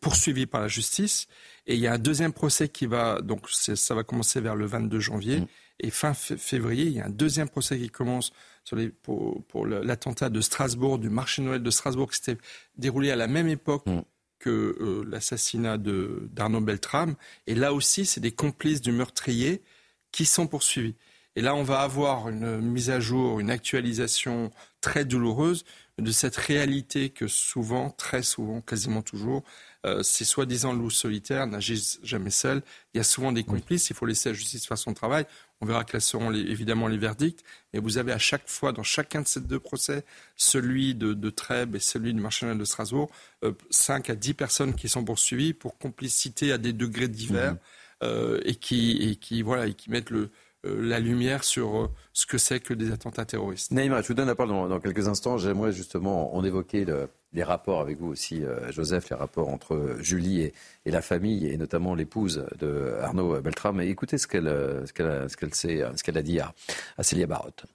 [0.00, 1.26] poursuivi par la justice.
[1.66, 4.66] Et il y a un deuxième procès qui va, donc ça va commencer vers le
[4.66, 5.40] 22 janvier.
[5.40, 5.46] Mm.
[5.80, 8.32] Et fin février, il y a un deuxième procès qui commence
[8.64, 12.40] sur les, pour, pour l'attentat de Strasbourg, du marché Noël de Strasbourg, qui s'était
[12.76, 14.00] déroulé à la même époque mm.
[14.38, 17.14] que euh, l'assassinat d'Arnaud Beltrame.
[17.46, 19.62] Et là aussi, c'est des complices du meurtrier
[20.10, 20.94] qui sont poursuivis.
[21.36, 24.50] Et là, on va avoir une mise à jour, une actualisation
[24.80, 25.64] très douloureuse
[25.98, 29.42] de cette réalité que souvent, très souvent, quasiment toujours,
[29.84, 32.62] euh, ces soi-disant loups solitaires n'agissent jamais seuls.
[32.94, 33.90] Il y a souvent des complices.
[33.90, 35.26] Il faut laisser la justice faire son travail.
[35.60, 37.44] On verra quels seront évidemment les verdicts.
[37.72, 40.04] Mais vous avez à chaque fois, dans chacun de ces deux procès,
[40.36, 43.10] celui de, Trèbes et celui du marché de Strasbourg,
[43.44, 47.58] euh, 5 à 10 personnes qui sont poursuivies pour complicité à des degrés divers mmh.
[48.04, 50.30] euh, et, qui, et, qui, voilà, et qui mettent le,
[50.64, 53.70] la lumière sur euh, ce que c'est que des attentats terroristes.
[53.70, 55.38] Naïma, je vous donne la parole dans, quelques instants.
[55.38, 56.84] J'aimerais justement en évoquer
[57.32, 60.42] les rapports avec vous aussi, euh, Joseph, les rapports entre Julie
[60.84, 63.80] et, la famille, et notamment l'épouse de Arnaud Beltrame.
[63.82, 64.48] écoutez ce qu'elle
[64.86, 66.54] ce qu'elle ce qu'elle a dit à,
[67.02, 67.66] Célia Barotte.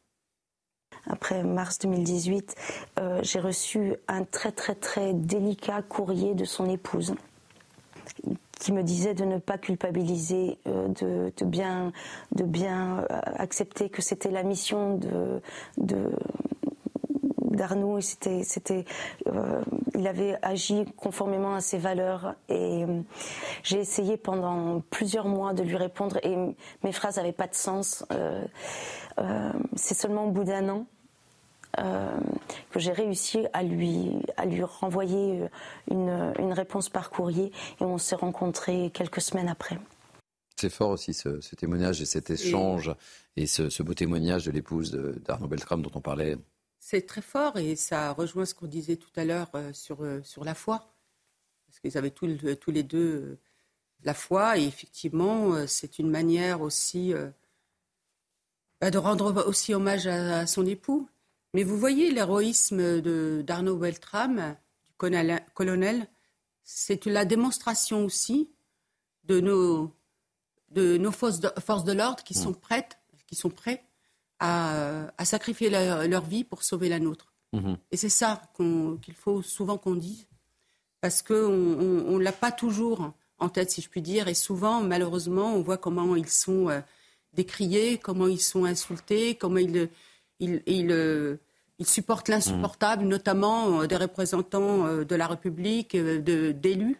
[1.08, 2.56] après mars 2018,
[3.22, 7.14] j'ai reçu un très très très délicat courrier de son épouse
[8.60, 11.92] qui me disait de ne pas culpabiliser, de, bien,
[12.34, 15.42] de bien accepter que c'était la mission de,
[15.78, 16.12] de
[17.54, 18.86] d'Arnaud, c'était, c'était,
[19.28, 19.62] euh,
[19.96, 23.02] il avait agi conformément à ses valeurs et euh,
[23.64, 26.36] j'ai essayé pendant plusieurs mois de lui répondre et
[26.84, 28.06] mes phrases n'avaient pas de sens.
[28.12, 28.44] Euh,
[29.76, 30.86] c'est seulement au bout d'un an
[31.78, 35.42] que j'ai réussi à lui, à lui renvoyer
[35.90, 37.52] une, une, réponse par courrier
[37.82, 39.80] et on s'est rencontrés quelques semaines après.
[40.56, 42.94] C'est fort aussi ce, témoignage et cet échange
[43.36, 44.92] et, ce, ce, beau témoignage de l'épouse
[45.26, 46.38] d'Arnaud Beltrame dont on parlait
[46.86, 50.22] c'est très fort et ça rejoint ce qu'on disait tout à l'heure euh, sur, euh,
[50.22, 50.94] sur la foi.
[51.66, 52.28] Parce qu'ils avaient tous,
[52.60, 53.40] tous, les deux euh,
[54.04, 57.14] la foi et effectivement, c'est une manière aussi
[58.82, 61.08] bah, de rendre aussi hommage à, son époux.
[61.54, 63.02] Mais vous voyez l'héroïsme
[63.44, 64.56] d'Arnaud Beltrame,
[65.00, 66.08] du colonel,
[66.64, 68.50] c'est la démonstration aussi
[69.26, 69.92] de nos,
[70.72, 72.42] de nos forces de, forces de l'ordre qui mmh.
[72.42, 72.98] sont prêtes,
[73.28, 73.84] qui sont prêts
[74.40, 77.34] à, sacrifier leur, vie pour sauver la nôtre.
[77.54, 77.78] Mhm.
[77.92, 80.28] Et c'est ça qu'il faut souvent qu'on dise,
[81.02, 85.54] parce qu'on ne l'a pas toujours en tête, si je puis dire, et souvent, malheureusement,
[85.54, 86.82] on voit comment ils sont euh,
[87.34, 89.90] décriés, comment ils sont insultés, comment ils,
[90.48, 91.38] euh,
[91.82, 93.10] supportent l'insupportable, mhm.
[93.10, 96.98] notamment euh, des représentants de la République, d'élus,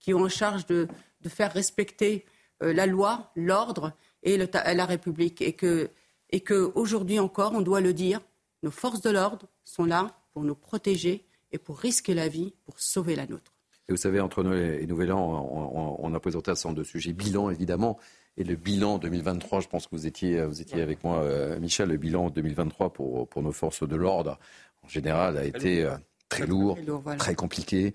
[0.00, 0.88] qui ont en charge de,
[1.28, 2.24] faire respecter
[2.60, 3.92] la loi, l'ordre
[4.22, 5.42] et la République.
[5.42, 5.90] Et que
[6.30, 8.20] et qu'aujourd'hui encore, on doit le dire,
[8.62, 12.80] nos forces de l'ordre sont là pour nous protéger et pour risquer la vie, pour
[12.80, 13.52] sauver la nôtre.
[13.88, 16.84] Et vous savez, entre Noël et Nouvel An, on, a présenté un certain nombre de
[16.84, 17.12] sujets.
[17.12, 17.98] Bilan, évidemment.
[18.36, 21.88] Et le bilan 2023, je pense que vous étiez, vous étiez avec moi, euh, Michel,
[21.88, 24.38] le bilan 2023 pour, pour nos forces de l'ordre,
[24.82, 25.96] en général, a été euh,
[26.28, 26.78] très lourd,
[27.18, 27.94] très compliqué,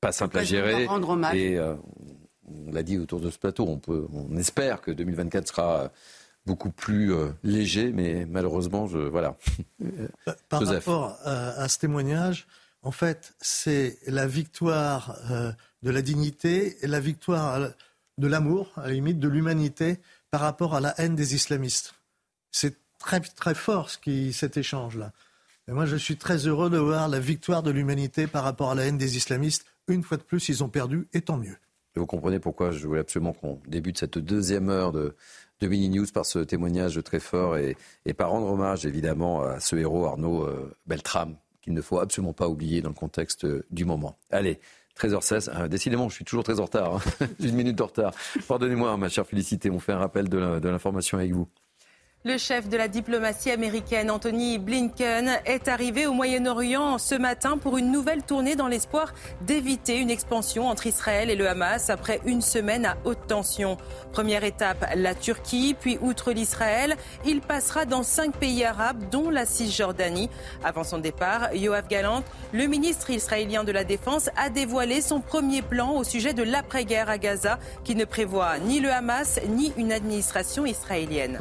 [0.00, 0.88] pas simple à gérer.
[1.34, 1.76] Et euh,
[2.44, 5.92] on l'a dit autour de ce plateau, on, peut, on espère que 2024 sera
[6.46, 9.36] beaucoup plus euh, léger, mais malheureusement, je, voilà.
[9.84, 10.08] Euh,
[10.48, 12.46] par rapport à, ce témoignage,
[12.82, 17.70] en fait, c'est la victoire euh, de la dignité et la victoire
[18.18, 19.98] de l'amour, à la limite, de l'humanité
[20.30, 21.94] par rapport à la haine des islamistes.
[22.50, 25.12] C'est très, très fort ce qui, cet échange-là.
[25.68, 28.74] Et moi, je suis très heureux de voir la victoire de l'humanité par rapport à
[28.74, 29.66] la haine des islamistes.
[29.88, 31.56] Une fois de plus, ils ont perdu, et tant mieux.
[31.96, 35.16] Et vous comprenez pourquoi je voulais absolument qu'on débute cette deuxième heure de,
[35.60, 37.76] de Mini News par ce témoignage très fort et,
[38.16, 42.48] par rendre hommage évidemment à ce héros Arnaud euh, Beltrame qu'il ne faut absolument pas
[42.48, 44.18] oublier dans le contexte euh, du moment.
[44.30, 44.60] Allez,
[44.98, 45.50] 13h16.
[45.54, 46.96] Euh, décidément, je suis toujours très en retard.
[46.96, 47.26] Hein.
[47.40, 48.12] Une minute de retard.
[48.48, 49.70] Pardonnez-moi, ma chère Félicité.
[49.70, 51.48] On fait un rappel de l'information avec vous.
[52.26, 57.78] Le chef de la diplomatie américaine, Anthony Blinken, est arrivé au Moyen-Orient ce matin pour
[57.78, 62.42] une nouvelle tournée dans l'espoir d'éviter une expansion entre Israël et le Hamas après une
[62.42, 63.76] semaine à haute tension.
[64.10, 69.46] Première étape, la Turquie, puis outre l'Israël, il passera dans cinq pays arabes, dont la
[69.46, 70.28] Cisjordanie.
[70.64, 75.62] Avant son départ, Yoav Galant, le ministre israélien de la Défense, a dévoilé son premier
[75.62, 79.92] plan au sujet de l'après-guerre à Gaza, qui ne prévoit ni le Hamas ni une
[79.92, 81.38] administration israélienne.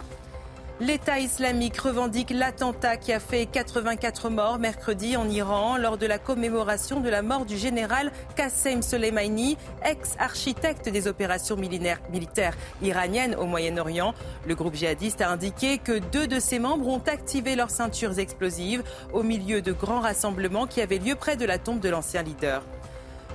[0.82, 6.20] L'État islamique revendique l'attentat qui a fait 84 morts mercredi en Iran lors de la
[6.20, 14.14] commémoration de la mort du général Qassem Soleimani, ex-architecte des opérations militaires iraniennes au Moyen-Orient.
[14.46, 18.84] Le groupe djihadiste a indiqué que deux de ses membres ont activé leurs ceintures explosives
[19.14, 22.64] au milieu de grands rassemblements qui avaient lieu près de la tombe de l'ancien leader.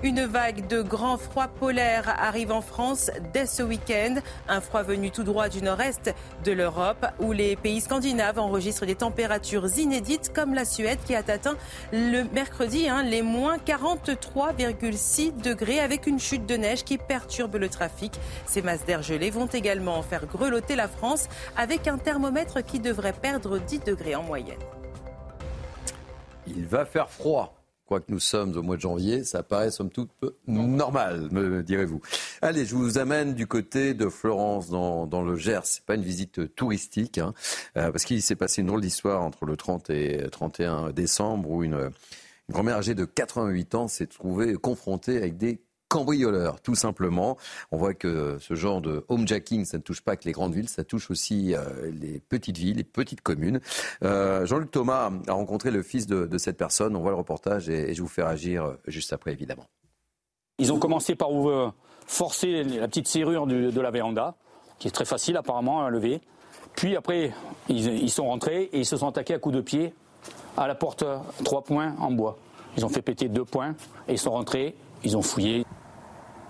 [0.03, 4.14] Une vague de grand froid polaire arrive en France dès ce week-end.
[4.48, 8.94] Un froid venu tout droit du nord-est de l'Europe, où les pays scandinaves enregistrent des
[8.94, 11.57] températures inédites, comme la Suède qui a atteint
[11.92, 17.68] le mercredi hein, les moins 43,6 degrés, avec une chute de neige qui perturbe le
[17.68, 18.18] trafic.
[18.46, 21.28] Ces masses d'air gelé vont également faire grelotter la France,
[21.59, 24.57] avec un thermomètre qui devrait perdre 10 degrés en moyenne.
[26.46, 27.59] Il va faire froid
[27.91, 32.01] quoique nous sommes au mois de janvier, ça paraît somme toute peu normal, me direz-vous.
[32.41, 35.66] Allez, je vous amène du côté de Florence, dans, le Gers.
[35.66, 37.34] C'est pas une visite touristique, hein,
[37.76, 41.64] euh, parce qu'il s'est passé une drôle d'histoire entre le 30 et 31 décembre, où
[41.64, 41.91] une
[42.49, 45.61] grand-mère âgée de 88 ans s'est trouvée confrontée avec des
[45.91, 47.36] cambrioleurs, tout simplement.
[47.73, 50.69] On voit que ce genre de homejacking, ça ne touche pas que les grandes villes,
[50.69, 53.60] ça touche aussi euh, les petites villes, les petites communes.
[54.05, 56.94] Euh, Jean-Luc Thomas a rencontré le fils de, cette personne.
[56.97, 59.66] On voit le reportage et, je vous fais réagir euh, juste après, évidemment.
[60.59, 61.31] Ils ont commencé par
[62.06, 64.36] forcer la petite serrure de la véranda,
[64.78, 66.20] qui est très facile apparemment à lever.
[66.77, 67.32] Puis après,
[67.69, 69.94] ils, ils sont rentrés et ils se sont attaqués à coups de pied
[70.56, 71.05] à la porte,
[71.44, 72.36] trois points en bois.
[72.77, 73.74] Ils ont fait péter deux points
[74.06, 75.64] et ils sont rentrés, ils ont fouillé.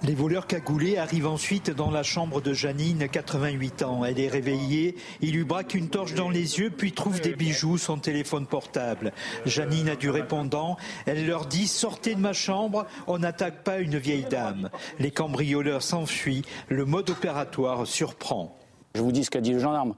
[0.02, 4.02] Les voleurs cagoulés arrivent ensuite dans la chambre de Janine, 88 ans.
[4.02, 7.76] Elle est réveillée, ils lui braquent une torche dans les yeux, puis trouvent des bijoux,
[7.76, 9.12] son téléphone portable.
[9.44, 13.98] Janine a du répondant, elle leur dit Sortez de ma chambre, on n'attaque pas une
[13.98, 14.70] vieille dame.
[14.98, 18.58] Les cambrioleurs s'enfuient, le mode opératoire surprend.
[18.94, 19.94] Je vous dis ce qu'a dit le gendarme.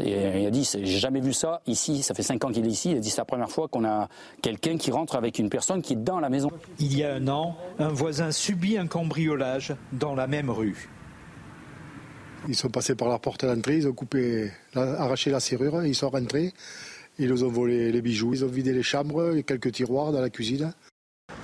[0.00, 2.92] Il a dit, j'ai jamais vu ça ici, ça fait cinq ans qu'il est ici,
[2.92, 4.08] il a dit c'est la première fois qu'on a
[4.40, 6.50] quelqu'un qui rentre avec une personne qui est dans la maison.
[6.78, 10.88] Il y a un an, un voisin subit un cambriolage dans la même rue.
[12.48, 16.10] Ils sont passés par la porte d'entrée, ils ont coupé, arraché la serrure, ils sont
[16.10, 16.52] rentrés,
[17.18, 20.20] ils nous ont volé les bijoux, ils ont vidé les chambres et quelques tiroirs dans
[20.20, 20.72] la cuisine.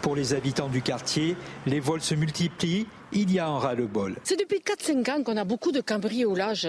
[0.03, 4.17] Pour les habitants du quartier, les vols se multiplient, il y a un ras-le-bol.
[4.25, 6.69] C'est depuis 4-5 ans qu'on a beaucoup de cambriolages.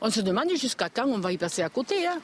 [0.00, 2.06] On se demande jusqu'à quand on va y passer à côté.
[2.06, 2.18] Hein.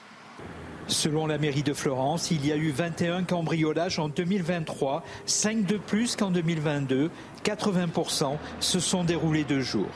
[0.87, 5.79] Selon la mairie de Florence, il y a eu 21 cambriolages en 2023, 5 de
[5.79, 7.11] plus qu'en 2022.
[7.43, 9.89] 80% se sont déroulés de jour.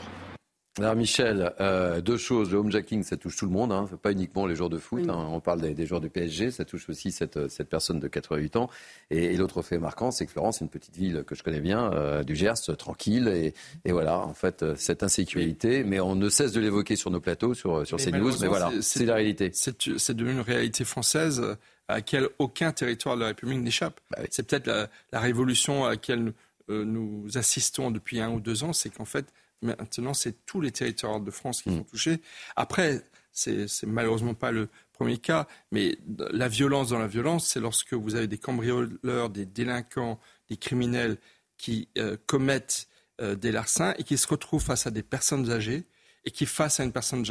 [0.77, 2.51] Alors Michel, euh, deux choses.
[2.51, 3.89] Le homejacking, ça touche tout le monde, hein.
[4.01, 5.09] pas uniquement les joueurs de foot.
[5.09, 5.27] Hein.
[5.31, 8.69] On parle des, joueurs du PSG, ça touche aussi cette, cette personne de 88 ans.
[9.09, 11.91] Et, l'autre fait marquant, c'est que Florence, c'est une petite ville que je connais bien,
[11.93, 13.27] euh, du Gers, tranquille.
[13.27, 17.11] Et, et, voilà, en fait, euh, cette insécurité, mais on ne cesse de l'évoquer sur
[17.11, 18.39] nos plateaux, sur, sur CNews.
[18.39, 19.51] Mais voilà, c'est la réalité.
[19.53, 21.43] C'est devenu une réalité française
[21.87, 23.99] à laquelle aucun territoire de la République n'échappe.
[24.11, 26.33] Bah c'est peut-être la, la, révolution à laquelle
[26.67, 29.25] nous assistons depuis un ou deux ans, c'est qu'en fait,
[29.61, 31.85] Maintenant, c'est tous les territoires de France qui sont mm.
[31.85, 32.21] touchés.
[32.55, 35.97] Après, c'est malheureusement pas le premier cas, mais
[36.31, 40.19] la violence dans la violence, c'est lorsque vous avez des cambrioleurs, des délinquants,
[40.49, 41.17] des criminels
[41.57, 42.87] qui euh, commettent
[43.21, 45.85] euh, des larcins et qui se retrouvent face à des personnes âgées
[46.25, 47.25] et qui, face à une personne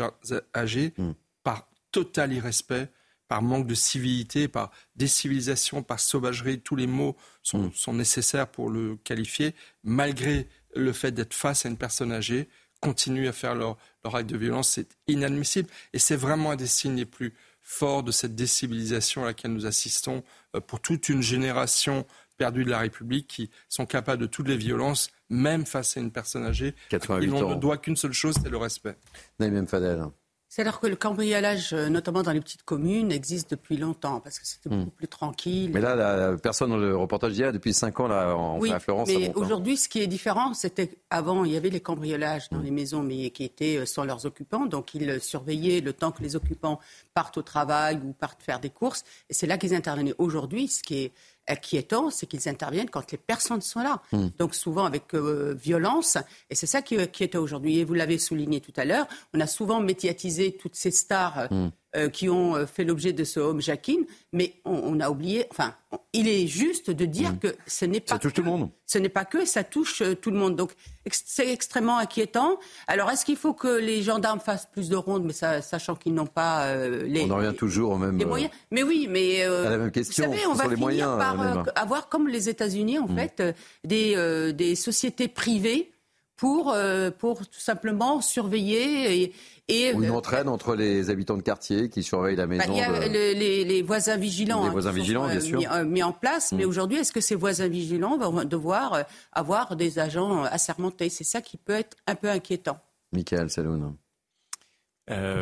[0.54, 1.12] âgée, mm.
[1.42, 2.88] par total irrespect,
[3.26, 7.72] par manque de civilité, par décivilisation, par sauvagerie, tous les mots sont, mm.
[7.74, 10.48] sont nécessaires pour le qualifier, malgré
[10.78, 12.48] le fait d'être face à une personne âgée,
[12.80, 15.68] continuent à faire leur, acte de violence, c'est inadmissible.
[15.92, 19.66] Et c'est vraiment un des signes les plus forts de cette décivilisation à laquelle nous
[19.66, 20.22] assistons
[20.56, 22.06] euh, pour toute une génération
[22.38, 26.12] perdue de la République qui sont capables de toutes les violences, même face à une
[26.12, 26.74] personne âgée.
[26.92, 28.96] Ils n'ont ne doit qu'une seule chose, c'est le respect.
[29.38, 30.04] Naïm Fadel.
[30.48, 34.46] C'est-à-dire que le cambriolage, euh, notamment dans les petites communes, existe depuis longtemps parce que
[34.46, 34.90] c'était beaucoup hmm.
[34.92, 35.70] plus tranquille.
[35.74, 38.80] Mais là, la personne dans le reportage d'hier, depuis 5 ans, là, en oui, à
[38.80, 39.08] Florence.
[39.08, 39.32] Mais hein.
[39.34, 42.64] aujourd'hui, ce qui est différent, c'était avant, il y avait les cambriolages dans hmm.
[42.64, 44.64] les maisons, mais qui étaient euh, sans leurs occupants.
[44.64, 46.80] Donc, ils surveillaient le temps que les occupants
[47.12, 49.04] partent au travail ou partent faire des courses.
[49.28, 50.14] Et c'est là qu'ils intervenaient.
[50.16, 51.12] Aujourd'hui, ce qui est
[51.48, 54.02] inquiétant, c'est qu'ils interviennent quand les personnes sont là.
[54.12, 54.28] Hmm.
[54.38, 56.18] Donc souvent avec euh, violence.
[56.50, 57.78] Et c'est ça qui, qui est aujourd'hui.
[57.78, 61.70] Et vous l'avez souligné tout à l'heure, on a souvent médiatisé toutes ces stars hmm.
[61.96, 64.04] Euh, qui ont euh, fait l'objet de ce homejacking,
[64.34, 65.46] mais on, a oublié.
[65.50, 65.74] Enfin,
[66.12, 67.38] il est juste de dire mm.
[67.38, 68.16] que ce n'est pas.
[68.16, 68.68] Ça touche tout le monde.
[68.84, 70.54] Ce n'est pas que ça touche euh, tout le monde.
[70.54, 70.72] Donc
[71.10, 72.58] c'est extrêmement inquiétant.
[72.88, 76.12] Alors est-ce qu'il faut que les gendarmes fassent plus de rondes, mais ça, sachant qu'ils
[76.12, 77.22] n'ont pas les.
[77.22, 78.18] On en revient toujours au même.
[78.18, 78.50] Les moyens.
[78.70, 79.44] Mais oui, mais.
[79.44, 80.26] à la même question.
[80.26, 83.16] Vous savez, on va finir moyens, par avoir comme les États-Unis en mm.
[83.16, 83.42] fait
[83.84, 85.90] des des sociétés privées
[86.38, 86.74] pour,
[87.18, 89.32] pour tout simplement surveiller et,
[89.70, 92.72] et, Ou une euh, entraîne entre les habitants de quartier qui surveillent la bah, maison.
[92.72, 95.60] Il y a les, voisins vigilants, les voisins vigilants bien sûr.
[95.70, 96.52] Euh, mis, en place.
[96.52, 96.68] Mais mm.
[96.68, 99.02] aujourd'hui, est-ce que ces voisins vigilants vont devoir euh,
[99.32, 101.10] avoir des agents assermentés?
[101.10, 102.78] C'est ça qui peut être un peu inquiétant.
[103.12, 103.94] Michael Saloun.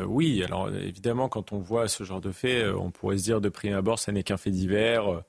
[0.08, 3.48] oui, alors évidemment, quand on voit ce genre de fait, on pourrait se dire de
[3.48, 5.22] prime abord, ça n'est qu'un fait divers.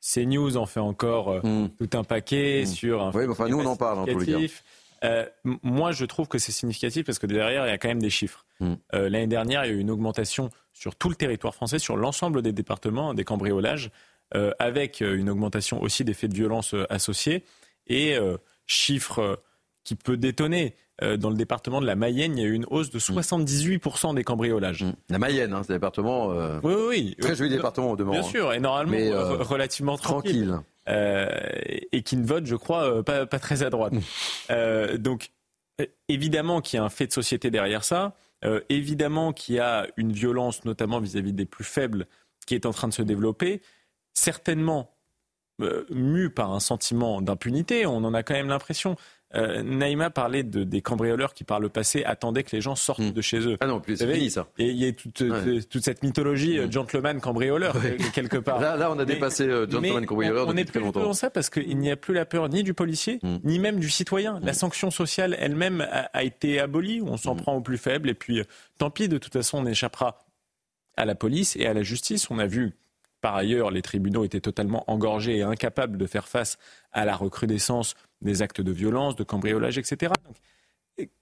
[0.00, 1.70] CNews en fait encore mm.
[1.78, 2.66] tout un paquet mm.
[2.66, 3.10] sur un.
[3.12, 4.54] Oui, enfin, nous on en parle en tous les cas.
[5.04, 8.02] Euh, moi, je trouve que c'est significatif parce que derrière, il y a quand même
[8.02, 8.46] des chiffres.
[8.60, 8.74] Mm.
[8.94, 11.96] Euh, l'année dernière, il y a eu une augmentation sur tout le territoire français, sur
[11.96, 13.90] l'ensemble des départements, des cambriolages,
[14.34, 17.44] euh, avec une augmentation aussi des faits de violence associés.
[17.86, 18.16] Et
[18.66, 19.42] chiffre
[19.84, 20.74] qui peut détonner.
[21.02, 24.14] Dans le département de la Mayenne, il y a eu une hausse de 78% mm.
[24.14, 24.84] des cambriolages.
[24.84, 24.92] Mm.
[25.10, 26.28] La Mayenne, hein, c'est un département.
[26.62, 28.20] oui, oui, Très joli département au demeurant.
[28.20, 28.96] Bien sûr, et normalement
[29.42, 30.56] relativement tranquille.
[30.88, 31.26] Euh,
[31.92, 33.94] et qui ne vote, je crois, euh, pas, pas très à droite.
[34.50, 35.30] Euh, donc,
[36.08, 38.14] évidemment qu'il y a un fait de société derrière ça.
[38.68, 42.06] évidemment qu'il y a une violence, notamment vis-à-vis des plus faibles,
[42.46, 43.62] qui est en train de se développer.
[44.12, 44.94] Certainement
[45.90, 48.96] mu par un sentiment d'impunité, on en a quand même l'impression.
[49.34, 53.00] Euh, Naïma parlait de, des cambrioleurs qui, par le passé, attendaient que les gens sortent
[53.00, 53.12] hmm.
[53.12, 53.56] de chez eux.
[53.60, 54.46] Ah non, plus c'est fini ça.
[54.58, 56.72] Et il y a toute, euh, toute cette mythologie euh, hmm.
[56.72, 57.76] gentleman cambrioleur
[58.14, 58.60] quelque part.
[58.60, 61.00] Là, là, on a dépassé gentleman cambrioleur on, depuis très longtemps.
[61.00, 63.38] Plus dans ça parce qu'il n'y a plus la peur ni du policier, hmm.
[63.44, 64.40] ni même du citoyen.
[64.42, 67.02] La sanction sociale elle-même a, a, été abolie.
[67.04, 68.42] On s'en prend aux plus faibles et puis
[68.78, 69.08] tant pis.
[69.08, 70.18] De toute façon, on échappera
[70.96, 72.30] à la police et à la justice.
[72.30, 72.76] On a vu
[73.24, 76.58] par ailleurs les tribunaux étaient totalement engorgés et incapables de faire face
[76.92, 77.94] à la recrudescence
[78.24, 80.12] des actes de violence, de cambriolage, etc.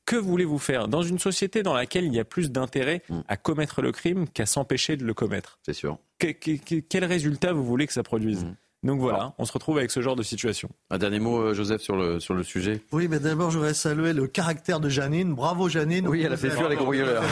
[0.04, 0.88] que voulez-vous faire?
[0.88, 3.20] Dans une société dans laquelle il y a plus d'intérêt mm.
[3.28, 5.58] à commettre le crime qu'à s'empêcher de le commettre?
[5.62, 5.98] C'est sûr.
[6.18, 8.44] quel résultat vous voulez que ça produise?
[8.44, 8.54] Mm.
[8.84, 10.68] Donc voilà, on se retrouve avec ce genre de situation.
[10.90, 13.74] Un dernier mot, euh, Joseph, sur le, sur le sujet Oui, mais d'abord, je voudrais
[13.74, 15.34] saluer le caractère de Janine.
[15.34, 16.08] Bravo, Janine.
[16.08, 17.22] Oui, elle a fait fuir les cambrioleurs.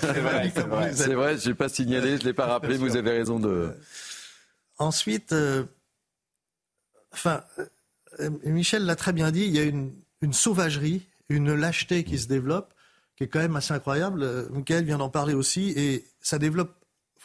[0.00, 0.92] C'est vrai, c'est vrai.
[0.94, 3.48] C'est vrai, je n'ai pas signalé, je ne l'ai pas rappelé, vous avez raison de...
[3.48, 3.68] Euh,
[4.78, 5.64] ensuite, euh,
[7.12, 7.44] enfin,
[8.44, 12.28] Michel l'a très bien dit, il y a une, une sauvagerie, une lâcheté qui se
[12.28, 12.72] développe,
[13.16, 14.48] qui est quand même assez incroyable.
[14.50, 16.74] Michael vient d'en parler aussi, et ça développe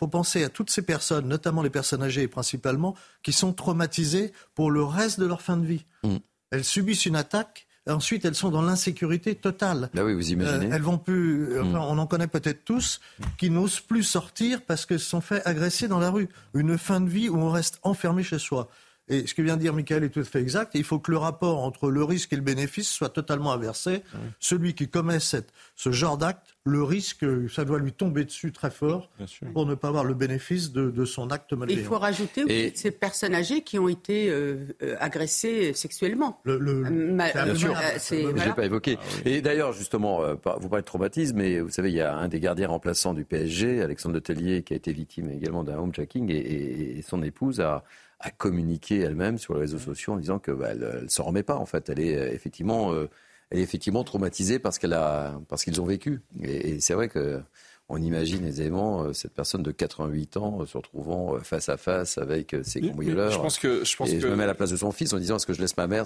[0.02, 4.72] faut penser à toutes ces personnes, notamment les personnes âgées principalement, qui sont traumatisées pour
[4.72, 5.86] le reste de leur fin de vie.
[6.04, 6.16] Mm.
[6.50, 7.68] Elles subissent une attaque.
[7.88, 9.82] Ensuite, elles sont dans l'insécurité totale.
[9.82, 10.66] Là, bah oui, vous imaginez.
[10.66, 11.50] Euh, elles vont plus.
[11.62, 11.76] Mm.
[11.76, 13.00] on en connaît peut-être tous
[13.38, 16.30] qui n'osent plus sortir parce qu'elles se sont fait agresser dans la rue.
[16.56, 18.70] Une fin de vie où on reste enfermé chez soi.
[19.07, 20.72] Et ce que vient de dire Michael est tout à fait exact.
[20.73, 24.03] il faut que le rapport entre le risque et le bénéfice soit totalement inversé.
[24.40, 28.69] Celui qui commet cette, ce genre d'acte, le risque, ça doit lui tomber dessus très
[28.69, 29.10] fort
[29.53, 31.80] pour ne pas avoir le bénéfice de, son acte malveillant.
[31.80, 36.40] Il faut rajouter aussi ces personnes âgées qui ont été euh, euh, agressées sexuellement.
[36.44, 36.86] Le, le...
[36.86, 37.76] Euh, bien sûr,
[38.10, 38.98] je n'ai pas évoqué.
[39.02, 42.28] Ah et d'ailleurs, justement, vous parlez de traumatisme, mais vous savez, il y a un
[42.28, 46.30] des gardiens remplaçants du PSG, Alexandre de Tellier, qui a été victime également d'un homejacking,
[46.30, 47.84] et, et son épouse a
[48.22, 51.43] a communiqué elle-même sur les réseaux sociaux en disant que bah, elle, ne s'en remet
[51.43, 51.89] pas en fait.
[51.89, 53.10] Elle est euh, effectivement, euh,
[53.49, 56.22] elle est effectivement traumatisée parce qu'elle a, parce qu'ils ont vécu.
[56.41, 57.41] Et, c'est vrai que
[57.89, 62.56] on imagine aisément euh, cette personne de 88 ans se retrouvant face à face avec
[62.64, 63.31] ses cambrioleurs.
[63.31, 64.22] Je pense que je pense et que...
[64.22, 65.76] je me mets à la place de son fils en disant est-ce que je laisse
[65.76, 66.06] ma mère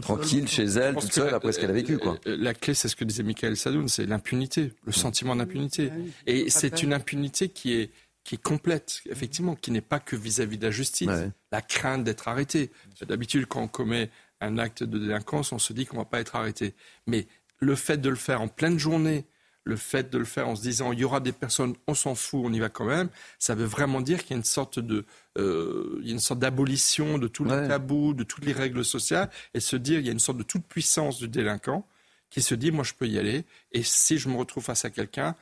[0.00, 1.98] tranquille chez elle, toute seule, après ce qu'elle a vécu.
[1.98, 2.18] Quoi.
[2.24, 5.90] La clé, c'est ce que disait Michael Sadoun, c'est l'impunité, le sentiment d'impunité.
[6.26, 7.90] Et c'est une impunité qui est
[8.24, 11.08] qui est complète, effectivement, qui n'est pas que vis-à-vis de la justice,
[11.52, 12.70] la crainte d'être arrêté.
[13.02, 14.10] D'habitude, quand on commet
[14.40, 16.74] un acte de délinquance, on se dit qu'on ne va pas être arrêté.
[17.06, 17.26] Mais
[17.58, 19.26] le fait de le faire en pleine journée,
[19.64, 22.14] le fait de le faire en se disant il y aura des personnes, on s'en
[22.14, 24.78] fout, on y va quand même, ça veut vraiment dire qu'il y a une sorte
[24.78, 25.04] de,
[25.38, 28.84] euh, il y a une sorte d'abolition de tous les tabous, de toutes les règles
[28.84, 31.86] sociales, et se dire il y a une sorte de toute puissance du délinquant
[32.30, 34.90] qui se dit moi je peux y aller, et si je me retrouve face à
[34.90, 35.36] quelqu'un,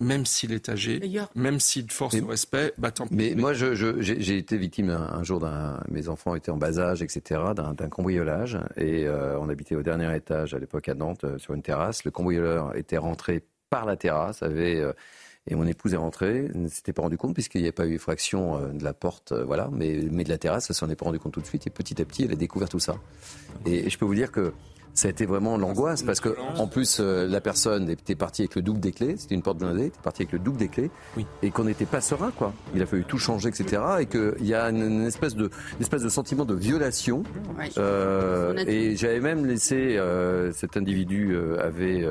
[0.00, 1.00] même s'il est âgé,
[1.34, 3.14] même s'il force le respect, bah tant pis.
[3.14, 5.80] Mais, moi, j'ai été victime un, jour d'un.
[5.88, 8.58] Mes enfants étaient en bas âge, etc., d'un cambriolage.
[8.76, 12.04] Et euh, on habitait au dernier étage à l'époque à Nantes, euh, sur une terrasse.
[12.04, 14.80] Le cambrioleur était rentré par la terrasse, avait.
[14.80, 14.92] Euh,
[15.46, 17.96] et mon épouse est rentrée, ne s'était pas rendu compte puisqu'il n'y avait pas eu
[17.96, 21.18] effraction de la porte, voilà, mais, mais de la terrasse, elle s'en est pas rendu
[21.18, 21.66] compte tout de suite.
[21.66, 22.96] Et petit à petit, elle a découvert tout ça.
[23.66, 24.54] et je peux vous dire que
[24.94, 28.54] ça a été vraiment l'angoisse parce que en plus euh, la personne était partie avec
[28.54, 30.90] le double des clés, c'était une porte blindée, était partie avec le double des clés
[31.42, 32.52] et qu'on n'était pas serein quoi.
[32.74, 33.82] Il a fallu tout changer etc.
[34.00, 35.50] Et qu'il y a une, espèce de
[35.80, 37.24] espèce de sentiment de violation.
[37.76, 42.06] Euh, et j'avais même laissé euh, cet individu avait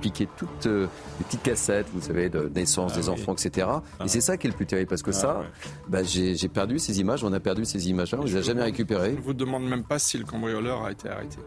[0.00, 3.66] piqué toutes les petites cassettes, vous savez, de naissance ah des enfants etc.
[3.68, 3.82] Ah.
[4.04, 5.42] Et c'est ça qui est le plus terrible parce que ah, ça,
[5.88, 9.14] bah, j'ai perdu ces images, on a perdu ces images-là, on les a jamais récupérées.
[9.16, 11.38] Je vous demande même pas si le cambrioleur a été arrêté.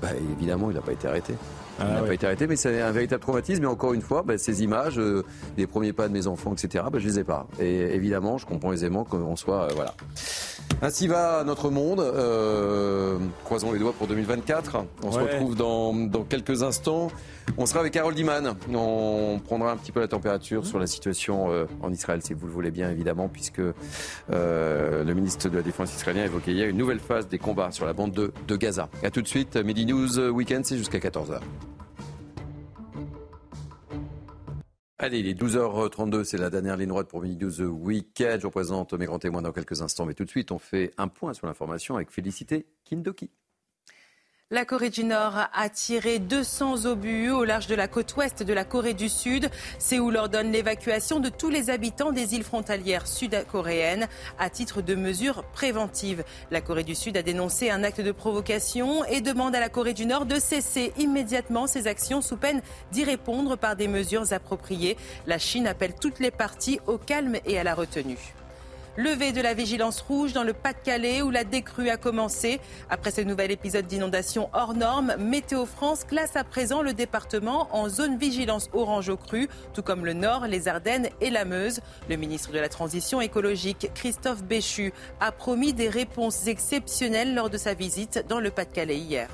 [0.00, 1.34] Bah, évidemment, il n'a pas été arrêté.
[1.80, 3.62] Il n'a pas été arrêté, mais c'est un véritable traumatisme.
[3.62, 5.24] Et encore une fois, bah, ces images, euh,
[5.56, 7.46] les premiers pas de mes enfants, etc., bah, je les ai pas.
[7.60, 9.94] Et évidemment, je comprends aisément qu'on soit, euh, voilà.
[10.82, 12.00] Ainsi va notre monde.
[12.00, 14.84] Euh, croisons les doigts pour 2024.
[15.02, 17.08] On se retrouve dans, dans, quelques instants.
[17.56, 18.54] On sera avec Carole Diman.
[18.72, 22.46] On prendra un petit peu la température sur la situation euh, en Israël, si vous
[22.46, 23.58] le voulez bien, évidemment, puisque
[24.30, 27.92] le ministre de la Défense israélien évoquait hier une nouvelle phase des combats sur la
[27.92, 28.88] bande de, de Gaza.
[29.02, 29.56] A tout de suite.
[29.56, 31.40] Midi News Weekend, c'est jusqu'à 14h.
[35.00, 38.40] Allez, il est 12h32, c'est la dernière ligne droite pour Midi News Weekend.
[38.40, 41.06] Je représente mes grands témoins dans quelques instants, mais tout de suite, on fait un
[41.06, 43.30] point sur l'information avec Félicité Kindoki.
[44.50, 48.54] La Corée du Nord a tiré 200 obus au large de la côte ouest de
[48.54, 49.50] la Corée du Sud.
[49.78, 54.08] Séoul ordonne l'évacuation de tous les habitants des îles frontalières sud-coréennes
[54.38, 56.24] à titre de mesure préventive.
[56.50, 59.92] La Corée du Sud a dénoncé un acte de provocation et demande à la Corée
[59.92, 64.96] du Nord de cesser immédiatement ses actions sous peine d'y répondre par des mesures appropriées.
[65.26, 68.34] La Chine appelle toutes les parties au calme et à la retenue.
[68.98, 72.58] Levé de la vigilance rouge dans le Pas-de-Calais où la décrue a commencé.
[72.90, 77.88] Après ce nouvel épisode d'inondation hors norme, Météo France classe à présent le département en
[77.88, 81.78] zone vigilance orange au cru, tout comme le Nord, les Ardennes et la Meuse.
[82.08, 87.56] Le ministre de la Transition écologique, Christophe Béchu, a promis des réponses exceptionnelles lors de
[87.56, 89.28] sa visite dans le Pas-de-Calais hier.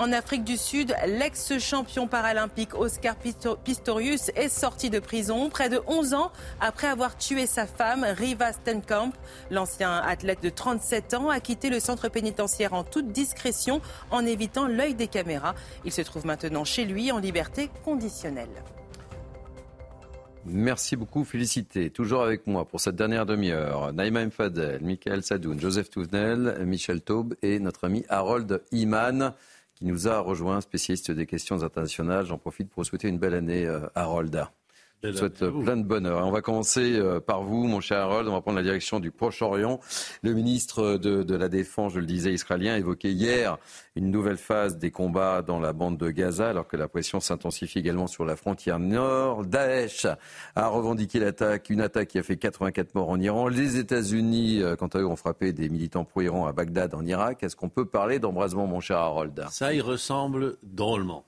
[0.00, 6.14] En Afrique du Sud, l'ex-champion paralympique Oscar Pistorius est sorti de prison près de 11
[6.14, 9.12] ans après avoir tué sa femme, Riva Stenkamp.
[9.50, 14.66] L'ancien athlète de 37 ans a quitté le centre pénitentiaire en toute discrétion en évitant
[14.66, 15.54] l'œil des caméras.
[15.84, 18.48] Il se trouve maintenant chez lui en liberté conditionnelle.
[20.46, 21.90] Merci beaucoup, félicité.
[21.90, 27.34] Toujours avec moi pour cette dernière demi-heure, Naïma Mfadel, Michael Sadoun, Joseph Touvenel, Michel Taube
[27.42, 29.34] et notre ami Harold Iman
[29.80, 32.26] qui nous a rejoint, spécialiste des questions internationales.
[32.26, 34.46] J'en profite pour souhaiter une belle année, euh, Harold.
[35.02, 36.26] Je vous souhaite plein de bonheur.
[36.26, 38.28] On va commencer euh, par vous, mon cher Harold.
[38.28, 39.80] On va prendre la direction du Proche-Orient.
[40.22, 43.56] Le ministre de, la Défense, je le disais, israélien, a évoqué hier
[43.96, 47.78] une nouvelle phase des combats dans la bande de Gaza, alors que la pression s'intensifie
[47.78, 49.46] également sur la frontière nord.
[49.46, 50.06] Daesh
[50.54, 53.48] a revendiqué l'attaque, une attaque qui a fait 84 morts en Iran.
[53.48, 57.42] Les États-Unis, euh, quant à eux, ont frappé des militants pro-Iran à Bagdad, en Irak.
[57.42, 59.46] Est-ce qu'on peut parler d'embrasement, mon cher Harold?
[59.50, 61.24] Ça y ressemble drôlement.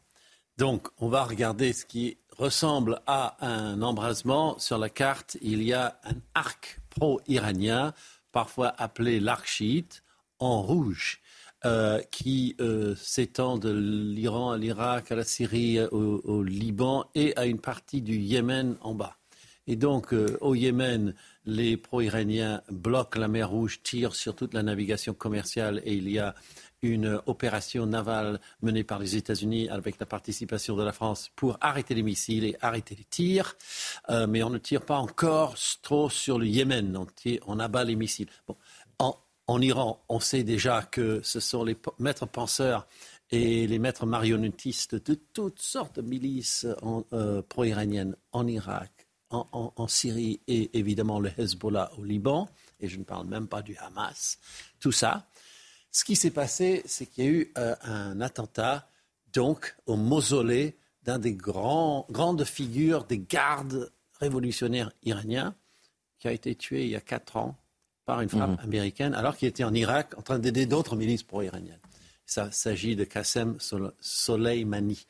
[0.58, 4.58] Donc, on va regarder ce qui ressemble à un embrasement.
[4.58, 7.94] Sur la carte, il y a un arc pro-iranien,
[8.32, 10.02] parfois appelé l'arc chiite,
[10.38, 11.20] en rouge.
[11.64, 17.46] Euh, qui euh, s'étend de l'Iran à l'Irak, à la Syrie, au, Liban et à
[17.46, 19.16] une partie du Yémen en bas.
[19.68, 21.14] Et donc, euh, au Yémen,
[21.44, 26.18] les pro-iraniens bloquent la mer Rouge, tirent sur toute la navigation commerciale et il y
[26.18, 26.34] a
[26.82, 31.94] une opération navale menée par les États-Unis avec la participation de la France pour arrêter
[31.94, 33.56] les missiles et arrêter les tirs.
[34.10, 36.96] Euh, mais on ne tire pas encore trop sur le Yémen.
[36.96, 37.06] On,
[37.46, 38.28] on abat les missiles.
[38.98, 42.86] en, Iran, on sait déjà que ce sont les maîtres penseurs
[43.30, 46.66] et les maîtres marionnettistes de toutes sortes de milices
[47.12, 52.48] euh, pro-iraniennes en Irak, en, Syrie et évidemment le Hezbollah au Liban.
[52.80, 54.38] Et je ne parle même pas du Hamas.
[54.80, 55.26] Tout ça
[55.92, 58.88] ce qui s'est passé, c'est qu'il y a eu euh, un attentat,
[59.34, 65.54] donc, au mausolée d'un des grands, grandes figures des gardes révolutionnaires iraniens,
[66.18, 67.56] qui a été tué il y a quatre ans
[68.06, 68.64] par une frappe mhm.
[68.64, 71.78] américaine, alors qu'il était en Irak en train d'aider d'autres milices pro-iraniennes.
[72.24, 73.58] Ça s'agit de Qassem
[74.00, 75.06] Soleimani.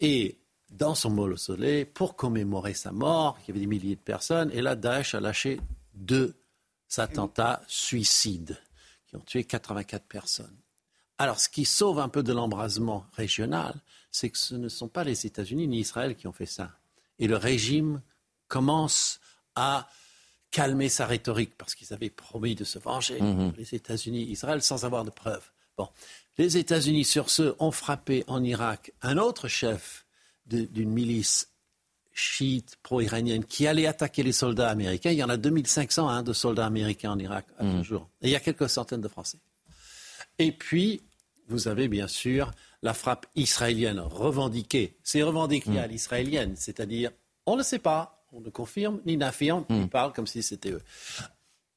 [0.00, 0.38] Et
[0.70, 4.62] dans son mausolée, pour commémorer sa mort, il y avait des milliers de personnes, et
[4.62, 5.60] là, Daesh a lâché
[5.94, 6.34] deux
[6.96, 8.58] attentats suicides
[9.08, 10.56] qui ont tué 84 personnes.
[11.18, 13.74] Alors, ce qui sauve un peu de l'embrasement régional,
[14.12, 16.70] c'est que ce ne sont pas les États-Unis ni Israël qui ont fait ça.
[17.18, 18.02] Et le régime
[18.46, 19.20] commence
[19.56, 19.88] à
[20.50, 23.52] calmer sa rhétorique parce qu'ils avaient promis de se venger, mhm.
[23.56, 25.50] les États-Unis, Israël, sans avoir de preuves.
[25.76, 25.88] Bon,
[26.38, 30.06] les États-Unis, sur ce, ont frappé en Irak un autre chef
[30.46, 31.50] d'une milice
[32.18, 35.10] chiite pro-iranienne qui allait attaquer les soldats américains.
[35.10, 38.08] Il y en a 2500 hein, de soldats américains en Irak à ce jour.
[38.20, 39.38] Et il y a quelques centaines de Français.
[40.38, 41.02] Et puis,
[41.48, 42.50] vous avez bien sûr
[42.82, 44.96] la frappe israélienne revendiquée.
[45.02, 45.78] C'est revendiqué mm.
[45.78, 47.10] à l'israélienne, c'est-à-dire
[47.46, 49.74] on ne sait pas, on ne confirme ni n'affirme, mm.
[49.74, 50.82] on parle comme si c'était eux.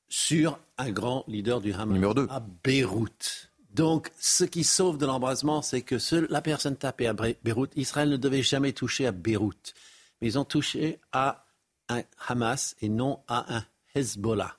[0.09, 2.27] Sur un grand leader du Hamas Numéro 2.
[2.29, 3.49] à Beyrouth.
[3.73, 5.95] Donc, ce qui sauve de l'embrasement, c'est que
[6.29, 9.73] la personne tapée à Beyrouth, Israël ne devait jamais toucher à Beyrouth
[10.21, 11.45] mais ils ont touché à
[11.89, 13.65] un Hamas et non à un
[13.95, 14.55] Hezbollah.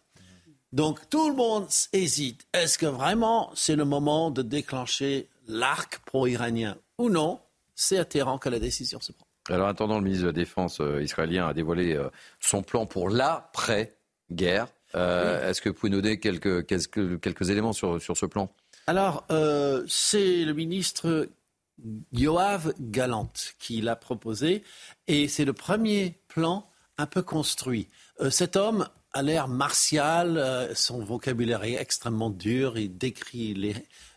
[0.73, 2.47] Donc tout le monde hésite.
[2.53, 7.41] Est-ce que vraiment c'est le moment de déclencher l'arc pro-iranien ou non?
[7.75, 9.27] C'est à Téhéran que la décision se prend.
[9.49, 12.09] Alors attendant, le ministre de la Défense euh, israélien a dévoilé euh,
[12.39, 14.69] son plan pour l'après-guerre.
[14.95, 18.51] Euh, est-ce que vous pouvez nous donner quelques, quelques, éléments sur, sur ce plan?
[18.87, 19.27] Alors,
[19.89, 21.29] c'est le ministre
[22.13, 24.63] Yoav Galant qui l'a proposé
[25.07, 26.69] et c'est le premier plan
[26.99, 27.89] un peu construit.
[28.21, 33.75] Euh, cet homme a l'air martial, euh, son vocabulaire est extrêmement dur, il décrit les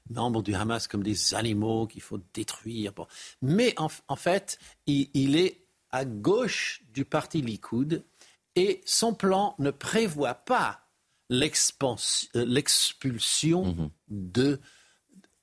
[0.09, 2.93] membres du Hamas comme des animaux qu'il faut détruire.
[3.41, 8.03] Mais en, fait, il, est à gauche du parti Likoud
[8.55, 10.81] et son plan ne prévoit pas
[11.31, 13.89] euh, l'expulsion mhm.
[14.07, 14.59] de,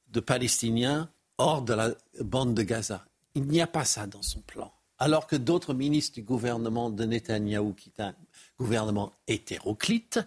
[0.08, 1.90] de Palestiniens hors de la
[2.20, 3.04] bande de Gaza.
[3.34, 4.72] Il n'y a pas ça dans son plan.
[4.98, 8.14] Alors que d'autres ministres du gouvernement de Netanyahou, qui est un
[8.58, 10.20] gouvernement hétéroclite,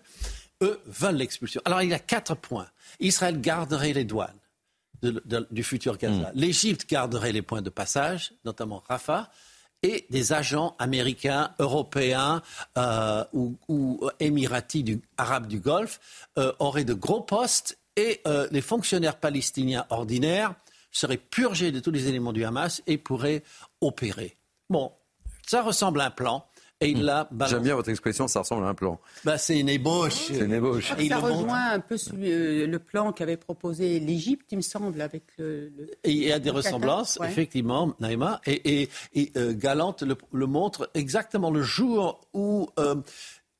[0.62, 1.62] eux veulent l'expulsion.
[1.66, 2.68] Alors il y a quatre points.
[3.00, 4.34] Israël garderait les douanes
[5.52, 6.32] du futur Gaza.
[6.32, 6.32] Hmm.
[6.34, 9.30] L'Égypte garderait les points de passage, notamment Rafah
[9.84, 12.42] et des agents américains, européens
[12.78, 16.00] euh, ou, émiratis du, arabes du Golfe
[16.40, 20.56] euh, auraient de gros postes et euh, les fonctionnaires palestiniens ordinaires
[20.96, 23.44] serait purgé de tous les éléments du Hamas et pourrait
[23.82, 24.38] opérer.
[24.70, 24.92] Bon,
[25.46, 26.46] ça ressemble à un plan.
[26.82, 29.00] Et il l'a J'aime bien votre expression, ça ressemble à un plan.
[29.24, 30.26] Bah, c'est une ébauche.
[30.28, 30.92] C'est une ébauche.
[30.98, 35.24] Et ça rejoint un peu euh, le plan qu'avait proposé l'Égypte, il me semble, avec
[35.38, 35.72] le.
[36.04, 38.42] et il y a des ressemblances, effectivement, Naïma.
[38.46, 42.70] Et, et, euh, Galante le, montre exactement le jour où.
[42.80, 42.96] Euh,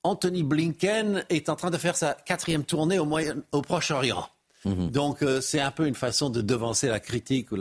[0.04, 4.30] Anthony Blinken est en train de faire sa quatrième tournée au, Moyen, au Proche-Orient.
[4.66, 4.90] Mhm.
[4.90, 7.58] Donc euh, c'est un peu une façon de devancer la critique ou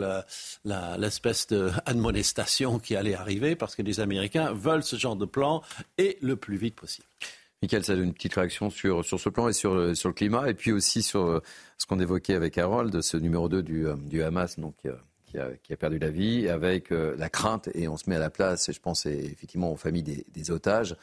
[0.65, 5.61] l'espèce d'admonestation qui allait arriver parce que les Américains veulent ce genre de plan
[5.97, 7.07] et le plus vite possible.
[7.61, 10.49] Michael, ça donne une petite réaction sur, sur ce plan et sur, sur le climat,
[10.49, 11.41] et puis aussi sur euh,
[11.77, 14.89] ce qu'on évoquait avec Harold, ce numéro 2 du, euh, du Hamas, donc, qui,
[15.37, 18.29] a, qui, a, perdu la vie, avec la crainte, et on se met à la
[18.29, 20.95] place, et je pense effectivement aux familles des, des otages,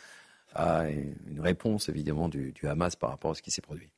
[0.55, 3.89] à une réponse évidemment du, du Hamas par rapport à ce qui s'est produit.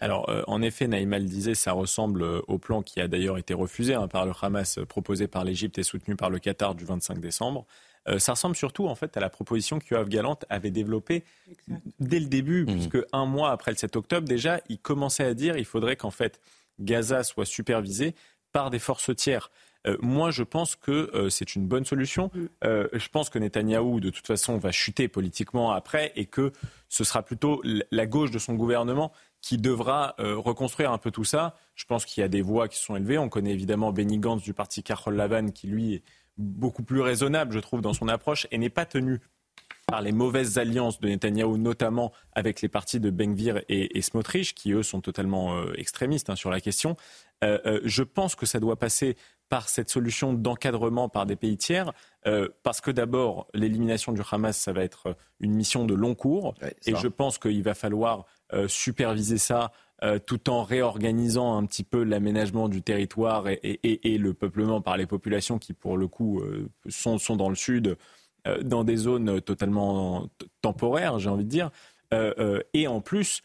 [0.00, 3.38] Alors, euh, en effet, Naïma le disait, ça ressemble euh, au plan qui a d'ailleurs
[3.38, 6.74] été refusé hein, par le Hamas, euh, proposé par l'Égypte et soutenu par le Qatar
[6.74, 7.64] du 25 décembre.
[8.18, 11.24] ça ressemble surtout en fait à la proposition que Yoav Galant avait développée
[12.00, 12.66] dès le début, mmh.
[12.66, 16.10] puisque un mois après le 7 octobre, déjà, il commençait à dire qu'il faudrait qu'en
[16.10, 16.38] fait
[16.80, 18.14] Gaza soit supervisé
[18.52, 19.50] par des forces tiers.
[20.00, 22.30] moi, je pense que c'est une bonne solution.
[22.34, 22.46] Mmh.
[22.92, 26.52] je pense que Netanyahou, de toute façon, va chuter politiquement après et que
[26.90, 29.12] ce sera plutôt la gauche de son gouvernement
[29.44, 31.54] qui devra euh, reconstruire un peu tout ça.
[31.74, 33.18] Je pense qu'il y a des voix qui sont élevées.
[33.18, 36.02] On connaît évidemment Benny Gantz du parti Carole Lavan qui, lui, est
[36.38, 39.20] beaucoup plus raisonnable, je trouve, dans son approche et n'est pas tenu
[39.86, 44.54] par les mauvaises alliances de Netanyahou, notamment avec les partis de Benvir et, et Smotrich,
[44.54, 46.96] qui eux sont totalement euh, extrémistes hein, sur la question.
[47.44, 49.14] Euh, je pense que ça doit passer
[49.50, 51.92] par cette solution d'encadrement par des pays tiers,
[52.62, 56.54] parce que d'abord, l'élimination du Hamas, ça va être une mission de long cours,
[56.86, 58.24] et je pense qu'il va falloir
[58.68, 59.72] superviser ça
[60.04, 65.06] euh, tout en réorganisant un petit peu l'aménagement du territoire et, le peuplement par les
[65.06, 67.96] populations qui, pour le coup, euh, sont, dans le sud,
[68.62, 70.28] dans des zones totalement
[70.60, 71.70] temporaires, j'ai envie de dire.
[72.74, 73.40] et en plus,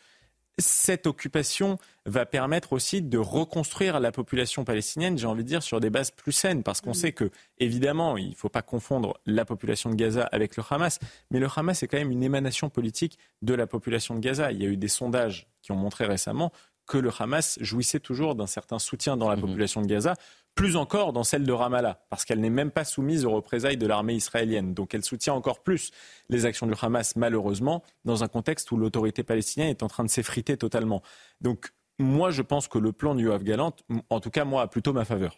[0.58, 1.78] cette occupation
[2.10, 6.12] va permettre aussi de reconstruire la population palestinienne, j'ai envie de dire, sur des bases
[6.12, 9.96] plus saines, parce qu'on sait que, évidemment, il ne faut pas confondre la population de
[9.96, 11.00] Gaza avec le Hamas,
[11.32, 14.52] mais le Hamas est quand même une émanation politique de la population de Gaza.
[14.52, 16.52] Il y a eu des sondages qui ont montré récemment
[16.90, 19.42] que le Hamas jouissait toujours d'un certain soutien dans la mhm.
[19.44, 20.16] population de Gaza,
[20.56, 23.86] plus encore dans celle de Ramallah, parce qu'elle n'est même pas soumise aux représailles de
[23.86, 24.74] l'armée israélienne.
[24.74, 25.92] Donc elle soutient encore plus
[26.30, 30.10] les actions du Hamas, malheureusement, dans un contexte où l'autorité palestinienne est en train de
[30.10, 31.04] s'effriter totalement.
[31.40, 33.76] Donc moi, je pense que le plan du Yoav Galant,
[34.10, 35.38] en tout cas, moi, a plutôt ma faveur.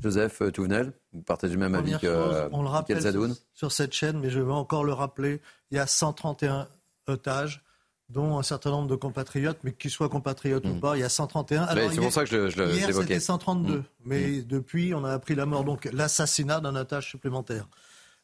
[0.00, 3.00] Joseph euh, Touvenel, vous partagez même avis que euh, on le rappelle
[3.52, 5.40] sur, cette chaîne, mais je vais encore le rappeler,
[5.70, 6.68] il y a 131
[7.06, 7.62] otages
[8.08, 10.80] dont un certain nombre de compatriotes, mais qu'ils soient compatriotes ou mm.
[10.80, 11.68] pas, il y a 131.
[11.90, 13.84] c'est pour ça que je, je Hier, c'était 132, mm.
[14.04, 14.42] mais mm.
[14.42, 17.68] depuis, on a appris la mort, donc l'assassinat d'un otage supplémentaire.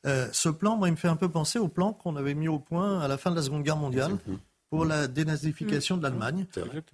[0.06, 2.48] Euh, ce plan, moi, il me fait un peu penser au plan qu'on avait mis
[2.48, 4.16] au point à la fin de la Seconde Guerre mondiale
[4.70, 6.46] pour la dénazification de l'Allemagne.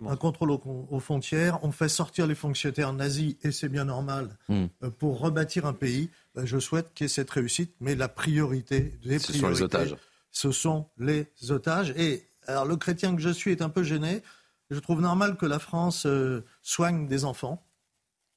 [0.07, 4.67] Un contrôle aux, frontières, on fait sortir les fonctionnaires nazis, et c'est bien normal, euh,
[4.99, 6.11] pour rebâtir un pays.
[6.35, 9.63] Ben, je souhaite qu'il y ait cette réussite, mais la priorité des ce sont les
[9.63, 9.97] otages.
[10.31, 11.91] Ce sont les otages.
[11.97, 14.23] Et alors le chrétien que je suis est un peu gêné.
[14.71, 17.63] Je trouve normal que la France euh, soigne des enfants.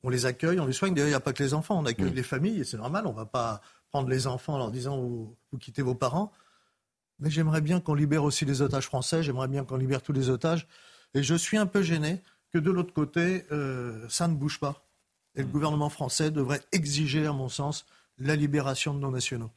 [0.03, 0.93] On les accueille, on les soigne.
[0.93, 2.15] D'ailleurs, il n'y a pas que les enfants, on accueille mm.
[2.15, 3.07] les familles, et c'est normal.
[3.07, 6.31] On ne va pas prendre les enfants en leur disant vous, quittez vos parents.
[7.19, 10.29] Mais j'aimerais bien qu'on libère aussi les otages français, j'aimerais bien qu'on libère tous les
[10.29, 10.67] otages.
[11.13, 12.21] Et je suis un peu gêné
[12.51, 14.85] que de l'autre côté, euh, ça ne bouge pas.
[15.35, 15.51] Et le mm.
[15.51, 17.85] gouvernement français devrait exiger, à mon sens,
[18.17, 19.51] la libération de nos nationaux.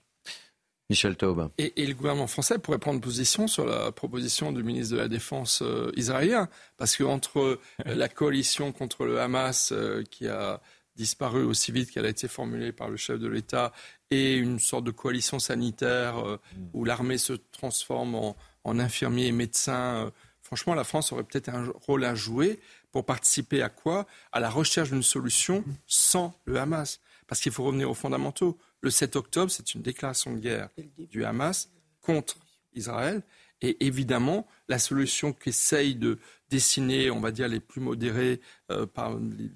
[0.93, 1.48] Michel Taube.
[1.56, 5.62] Et, le gouvernement français pourrait prendre position sur la proposition du ministre de la Défense
[5.62, 6.48] euh, israélien.
[6.76, 10.60] Parce qu'entre euh, la coalition contre le Hamas euh, qui a
[10.94, 13.72] disparu aussi vite qu'elle a été formulée par le chef de l'État
[14.12, 16.39] et une sorte de coalition sanitaire mm.
[16.74, 21.72] où l'armée se transforme en, en infirmiers et médecins, franchement, la France aurait peut-être un
[21.86, 22.60] rôle à jouer
[22.90, 24.06] pour participer à quoi?
[24.32, 27.01] À la recherche d'une solution sans le Hamas.
[27.26, 28.59] Parce qu'il faut revenir aux fondamentaux.
[28.82, 30.68] Le 7 octobre, c'est une déclaration de guerre
[30.98, 31.70] du Hamas
[32.02, 32.36] contre
[32.74, 33.22] Israël.
[33.62, 36.18] Et évidemment, la solution qu'essayent de
[36.53, 38.87] dessiner, on va dire, les plus modérés euh,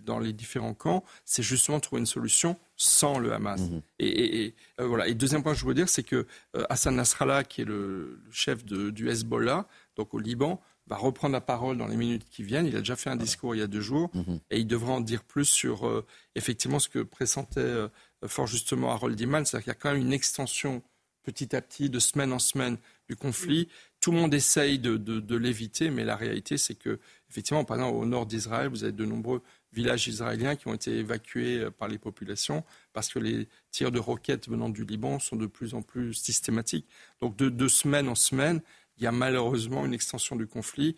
[0.03, 3.61] dans les différents camps, c'est justement trouver une solution sans le Hamas.
[3.61, 3.83] Mhm.
[3.99, 5.07] Et, euh, voilà.
[5.09, 8.19] Et deuxième point que je veux dire, c'est que euh, Hassan Nasrallah, qui est le,
[8.31, 9.67] chef du Hezbollah,
[9.97, 12.67] donc au Liban, va reprendre la parole dans les minutes qui viennent.
[12.67, 14.41] Il a déjà fait un discours il y a deux jours mhm.
[14.51, 16.05] et il devra en dire plus sur
[16.37, 17.89] effectivement ce que pressentait
[18.27, 20.83] fort justement Harold Iman, c'est-à-dire qu'il y a quand même une extension
[21.25, 22.79] petit à petit, de semaine en semaine,
[23.09, 23.69] du conflit.
[24.01, 28.07] Tout le monde essaye de, l'éviter, mais la réalité, c'est que, effectivement, par exemple, au
[28.07, 29.43] nord d'Israël, vous avez de nombreux
[29.73, 33.99] villages israéliens qui ont été évacués euh, par les populations parce que les tirs de
[33.99, 36.87] roquettes venant du Liban sont de plus en plus systématiques.
[37.21, 38.63] Donc de, de semaine en semaine,
[38.97, 40.97] il y a malheureusement une extension du conflit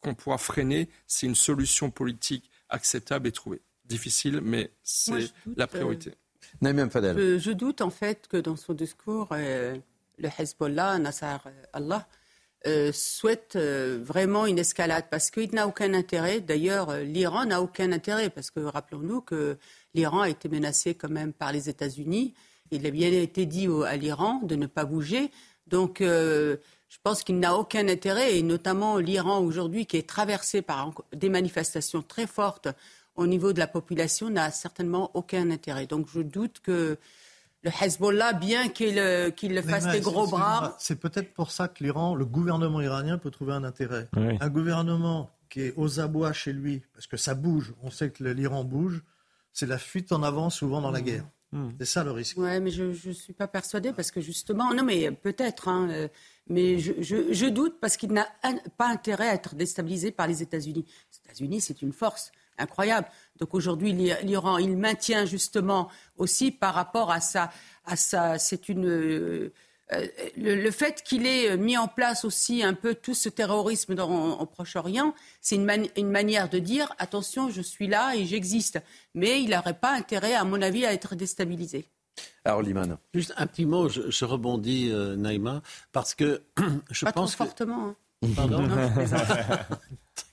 [0.00, 3.60] qu'on pourra freiner si une solution politique acceptable est trouvée.
[3.84, 6.12] Difficile, mais c'est la priorité.
[7.18, 9.76] Je, je, doute en fait que dans son discours, euh,
[10.18, 12.06] le Hezbollah, Nassar Allah,
[12.66, 16.40] euh, souhaite euh, vraiment une escalade parce qu'il n'a aucun intérêt.
[16.40, 19.58] D'ailleurs, l'Iran n'a aucun intérêt parce que rappelons-nous que
[19.94, 22.34] l'Iran a été menacé quand même par les États-Unis.
[22.70, 25.30] Il a bien été dit à l'Iran de ne pas bouger.
[25.66, 26.02] Donc,
[26.88, 31.28] je pense qu'il n'a aucun intérêt, et notamment l'Iran aujourd'hui, qui est traversé par des
[31.28, 32.68] manifestations très fortes
[33.14, 35.86] au niveau de la population, n'a certainement aucun intérêt.
[35.86, 36.96] Donc je doute que
[37.62, 40.76] le Hezbollah, bien qu'il le fasse des gros bras.
[40.78, 44.08] C'est peut-être pour ça que l'Iran, le gouvernement iranien peut trouver un intérêt.
[44.14, 48.22] Un gouvernement qui est aux abois chez lui, parce que ça bouge, on sait que
[48.22, 49.02] l'Iran bouge,
[49.52, 51.04] c'est la fuite en avant souvent dans la mmh.
[51.04, 51.24] guerre.
[51.52, 51.68] Mmh.
[51.78, 52.36] C'est ça le risque.
[52.36, 56.08] Oui, mais je ne suis pas persuadée parce que justement, non, mais peut-être, hein, euh,
[56.48, 58.28] mais je, je, doute parce qu'il n'a
[58.76, 60.84] pas intérêt à être déstabilisé par les États-Unis.
[60.86, 63.08] Les États-Unis, c'est une force incroyable.
[63.38, 67.50] Donc aujourd'hui, l'Iran, il maintient justement aussi par rapport à ça,
[67.84, 69.50] à ça, c'est une
[69.92, 70.06] euh,
[70.36, 74.44] le, fait qu'il ait mis en place aussi un peu tout ce terrorisme dans, au
[74.44, 78.80] Proche-Orient, c'est une, une, manière de dire attention, je suis là et j'existe.
[79.14, 81.88] Mais il n'aurait pas intérêt, à mon avis, à être déstabilisé.
[82.44, 82.98] Alors, Liman.
[83.14, 85.62] Juste un petit mot, je, rebondis, euh, Naïma,
[85.92, 86.42] parce que
[86.90, 87.34] je pas pense.
[87.36, 87.94] Trop fortement.
[88.22, 88.28] Hein.
[88.36, 88.68] Pardon?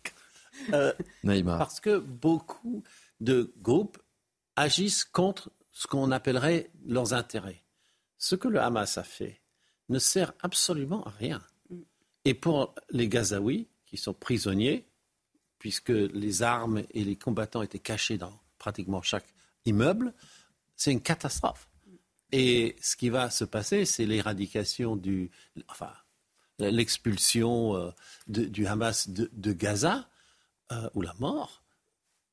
[0.74, 0.94] euh,
[1.24, 1.58] Naïma.
[1.58, 2.84] Parce que beaucoup
[3.20, 3.98] de groupes
[4.56, 7.64] agissent contre ce qu'on appellerait leurs intérêts.
[8.18, 9.42] Ce que le Hamas a fait
[9.90, 11.44] ne sert absolument à rien.
[12.24, 14.88] Et pour les Gazaouis, qui sont prisonniers,
[15.60, 19.28] puisque les armes et les combattants étaient cachés dans pratiquement chaque
[19.66, 20.14] immeuble,
[20.76, 21.70] c'est une catastrophe.
[22.32, 25.32] Et ce qui va se passer, c'est l'éradication du,
[25.70, 25.94] enfin,
[26.60, 27.92] l'expulsion euh,
[28.28, 30.10] du Hamas de, Gaza
[30.72, 31.64] euh, ou la mort.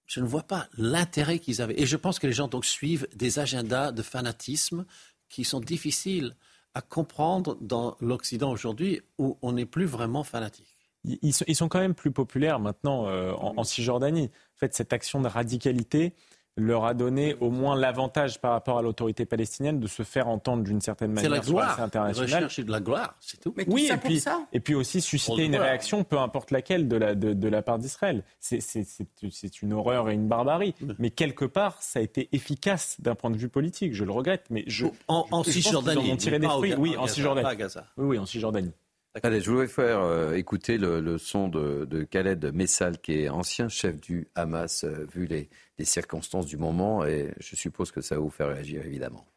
[0.07, 1.81] Je ne vois pas l'intérêt qu'ils avaient.
[1.81, 4.85] Et je pense que les gens donc suivent des agendas de fanatisme
[5.29, 6.37] qui sont difficiles
[6.75, 10.77] à comprendre dans l'Occident aujourd'hui où on n'est plus vraiment fanatique.
[11.05, 14.27] Ils sont, quand même plus populaires maintenant euh, en, en, Cisjordanie.
[14.27, 16.15] En fait, cette action de radicalité,
[16.57, 20.63] leur a donné au moins l'avantage par rapport à l'autorité palestinienne de se faire entendre
[20.63, 21.75] d'une certaine manière la gloire.
[21.75, 22.49] sur internationale.
[22.49, 23.55] de la gloire, c'est tout.
[23.57, 24.23] Mais oui, et puis,
[24.53, 28.23] et puis aussi susciter une réaction, peu importe laquelle, de la, de, la part d'Israël.
[28.41, 30.75] C'est une horreur et une barbarie.
[30.99, 33.95] Mais quelque part, ça a été efficace d'un point de vue politique.
[33.95, 36.75] Je le regrette, mais je, en, en Cisjordanie, tiré des fruits.
[36.75, 37.49] Oui, en Cisjordanie.
[37.97, 38.73] Oui, oui, en Cisjordanie.
[39.15, 44.01] Je voudrais faire euh, écouter le, son de, de, Khaled Messal, qui est ancien chef
[44.01, 48.23] du Hamas, euh, vu les, les, circonstances du moment, et je suppose que ça va
[48.23, 49.32] vous faire réagir, évidemment.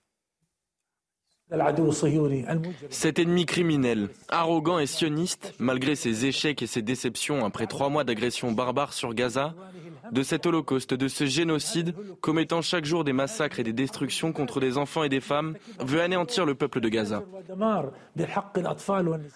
[2.90, 8.04] Cet ennemi criminel, arrogant et sioniste, malgré ses échecs et ses déceptions après trois mois
[8.04, 9.54] d'agression barbare sur Gaza,
[10.12, 14.60] de cet holocauste, de ce génocide, commettant chaque jour des massacres et des destructions contre
[14.60, 17.24] des enfants et des femmes, veut anéantir le peuple de Gaza.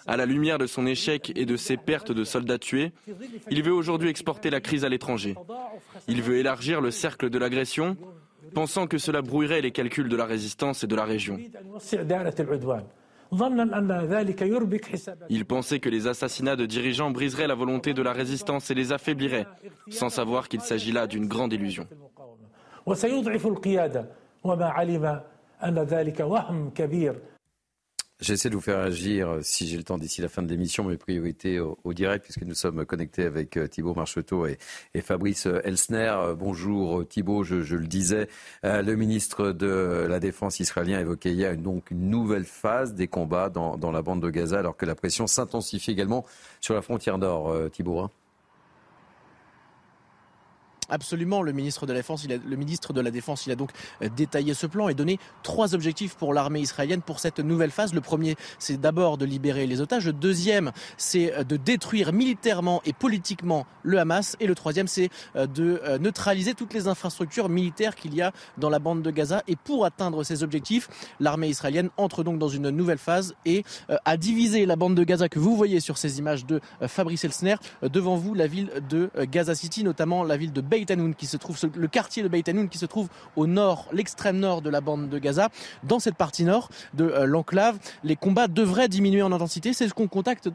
[0.06, 2.92] À la lumière de son échec et de ses pertes de soldats tués,
[3.50, 5.36] il veut aujourd'hui exporter la crise à l'étranger.
[6.08, 7.96] Il veut élargir le cercle de l'agression,
[8.50, 11.38] pensant que cela brouillerait les calculs de la résistance et de la région.
[15.28, 18.92] Il pensait que les assassinats de dirigeants briseraient la volonté de la résistance et les
[18.92, 19.46] affaibliraient,
[19.88, 21.86] sans savoir qu'il s'agit là d'une grande illusion.
[28.20, 30.84] J'essaie de vous faire agir, euh, si j'ai le temps d'ici la fin de l'émission,
[30.84, 34.58] mes priorités au, direct, puisque nous sommes connectés avec euh, Thibault Marcheteau et,
[35.00, 36.34] Fabrice euh, Elsner.
[36.38, 38.28] Bonjour Thibault, je, le disais,
[38.62, 43.78] le ministre de la Défense israélien évoquait hier donc une nouvelle phase des combats dans,
[43.78, 46.26] dans la bande de Gaza, alors que la pression s'intensifie également
[46.60, 48.00] sur la frontière nord, Thibault.
[48.00, 48.10] Hein.
[50.90, 53.70] Absolument, le ministre de la Défense, a, le ministre de la Défense, il a donc
[54.02, 57.94] euh, détaillé ce plan et donné trois objectifs pour l'armée israélienne pour cette nouvelle phase.
[57.94, 60.06] Le premier, c'est d'abord de libérer les otages.
[60.06, 64.36] Le deuxième, c'est euh, de détruire militairement et politiquement le Hamas.
[64.40, 68.68] Et le troisième, c'est euh, de neutraliser toutes les infrastructures militaires qu'il y a dans
[68.68, 69.44] la bande de Gaza.
[69.46, 70.88] Et pour atteindre ces objectifs,
[71.20, 73.64] l'armée israélienne entre donc dans une nouvelle phase et
[74.04, 77.56] a divisé la bande de Gaza que vous voyez sur ces images de Fabrice Elsner
[77.82, 81.26] devant vous, la ville de Gaza City, notamment la ville de Beit Beit Hanoun, qui
[81.26, 84.70] se trouve, le quartier de Beit Hanoun, qui se trouve au nord, l'extrême nord de
[84.70, 85.50] la bande de Gaza.
[85.84, 89.74] Dans cette partie nord de euh, l'enclave, les combats devraient diminuer en intensité.
[89.74, 90.08] C'est ce qu'on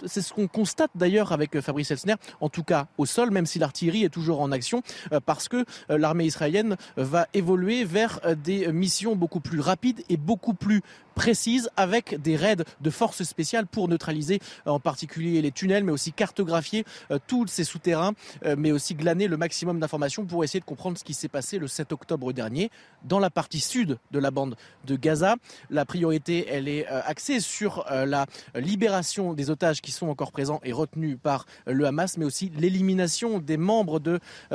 [0.07, 3.45] c'est ce qu'on constate d'ailleurs avec euh, Fabrice Elsner, en tout cas au sol, même
[3.45, 4.81] si l'artillerie est toujours en action,
[5.11, 10.53] euh, parce que l'armée israélienne va évoluer vers des missions beaucoup plus rapides et beaucoup
[10.53, 10.81] plus
[11.14, 16.11] précise avec des raids de forces spéciales pour neutraliser en particulier les tunnels, mais aussi
[16.11, 16.85] cartographier
[17.27, 18.14] tous ces souterrains,
[18.57, 21.68] mais aussi glaner le maximum d'informations pour essayer de comprendre ce qui s'est passé le
[21.68, 22.70] 7 octobre dernier
[23.04, 24.56] dans la partie sud de la bande
[24.86, 25.36] de Gaza.
[25.70, 28.26] La priorité, elle est axée sur la
[28.56, 33.40] libération des otages qui sont encore présents et retenus par le Hamas, mais aussi l'élimination
[33.40, 34.00] des membres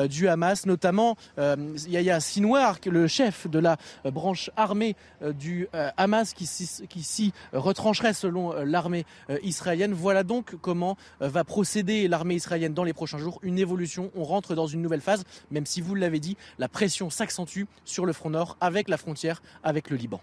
[0.09, 4.97] du Hamas, notamment Yahya Sinwar, le chef de la branche armée
[5.35, 9.93] du Hamas, qui s'y retrancherait selon euh, l'armée euh, israélienne.
[9.93, 13.39] Voilà donc comment euh, va procéder l'armée israélienne dans les prochains jours.
[13.43, 17.11] Une évolution, on rentre dans une nouvelle phase, même si vous l'avez dit, la pression
[17.11, 20.21] s'accentue sur le front nord avec la frontière avec le Liban.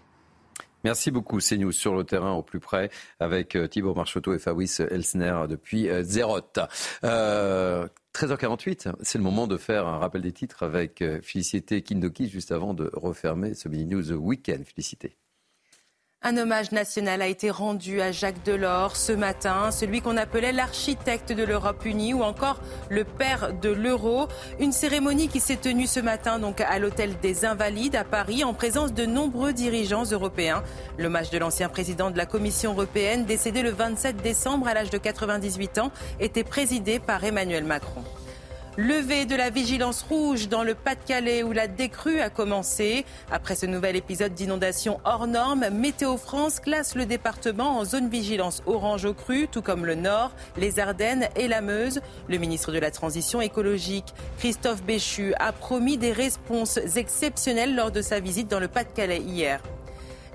[0.84, 5.46] Merci beaucoup, CNews sur le terrain au plus près avec Thibaut Marchoteau et Fabrice Elsner
[5.48, 6.60] depuis Zeroth.
[7.02, 12.74] 13h48, c'est le moment de faire un rappel des titres avec Félicité Kindoki juste avant
[12.74, 14.62] de refermer ce mini news week-end.
[14.64, 15.16] Félicité.
[16.20, 21.30] Un hommage national a été rendu à Jacques Delors ce matin, celui qu'on appelait l'architecte
[21.30, 24.26] de l'Europe unie ou encore le père de l'euro.
[24.58, 28.52] Une cérémonie qui s'est tenue ce matin donc à l'hôtel des Invalides à Paris en
[28.52, 30.64] présence de nombreux dirigeants européens.
[30.98, 34.98] L'hommage de l'ancien président de la Commission européenne décédé le 27 décembre à l'âge de
[34.98, 38.02] 98 ans était présidé par Emmanuel Macron.
[38.78, 43.04] Levé de la vigilance rouge dans le Pas-de-Calais où la décrue a commencé.
[43.28, 48.62] Après ce nouvel épisode d'inondation hors norme, Météo France classe le département en zone vigilance
[48.66, 52.00] orange au cru, tout comme le Nord, les Ardennes et la Meuse.
[52.28, 58.00] Le ministre de la Transition écologique, Christophe Béchu, a promis des réponses exceptionnelles lors de
[58.00, 59.60] sa visite dans le Pas-de-Calais hier.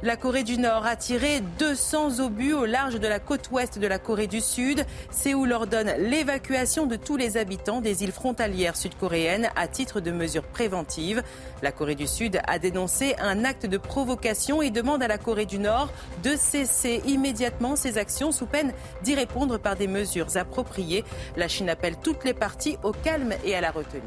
[0.03, 3.87] La Corée du Nord a tiré 200 obus au large de la côte ouest de
[3.87, 4.85] la Corée du Sud.
[5.11, 10.43] Séoul ordonne l'évacuation de tous les habitants des îles frontalières sud-coréennes à titre de mesure
[10.43, 11.23] préventive.
[11.61, 15.45] La Corée du Sud a dénoncé un acte de provocation et demande à la Corée
[15.45, 15.89] du Nord
[16.21, 18.73] de cesser immédiatement ses actions sous peine
[19.03, 21.05] d'y répondre par des mesures appropriées.
[21.37, 24.01] La Chine appelle toutes les parties au calme et à la retenue.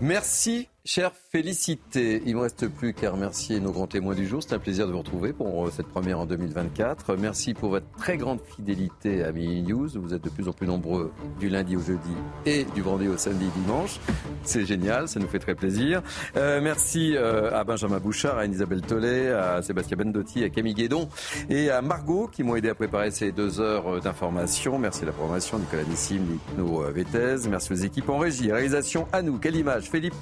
[0.00, 4.42] Merci Chère Félicité, il ne me reste plus qu'à remercier nos grands témoins du jour.
[4.42, 7.16] C'est un plaisir de vous retrouver pour euh, cette première en 2024.
[7.16, 9.88] Merci pour votre très grande fidélité à Mini News.
[9.94, 12.12] Vous êtes de plus en plus nombreux du lundi au jeudi
[12.44, 13.98] et du vendredi au samedi dimanche.
[14.42, 16.02] C'est génial, ça nous fait très plaisir.
[16.36, 21.08] Euh, merci euh, à Benjamin Bouchard, à Isabelle Tollet, à Sébastien Bendotti, à Camille Guédon
[21.48, 24.78] et à Margot qui m'ont aidé à préparer ces deux heures d'information.
[24.78, 26.20] Merci à la programmation, Nicolas Nissim,
[26.58, 27.48] Nico Vétez.
[27.48, 30.14] Merci aux équipes en régie, réalisation à nous, quelle image, Philippe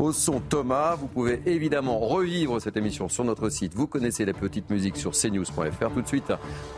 [0.00, 0.96] au son Thomas.
[0.96, 3.74] Vous pouvez évidemment revivre cette émission sur notre site.
[3.74, 5.90] Vous connaissez la petite musique sur cnews.fr.
[5.92, 6.32] Tout de suite,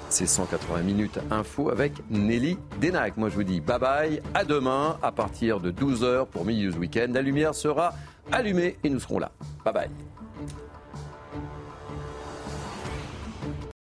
[0.08, 3.16] c'est 180 minutes info avec Nelly Denac.
[3.16, 4.22] Moi, je vous dis bye bye.
[4.34, 7.14] À demain à partir de 12h pour Milieu Weekend.
[7.14, 7.94] La lumière sera
[8.30, 9.30] allumée et nous serons là.
[9.64, 10.11] Bye bye.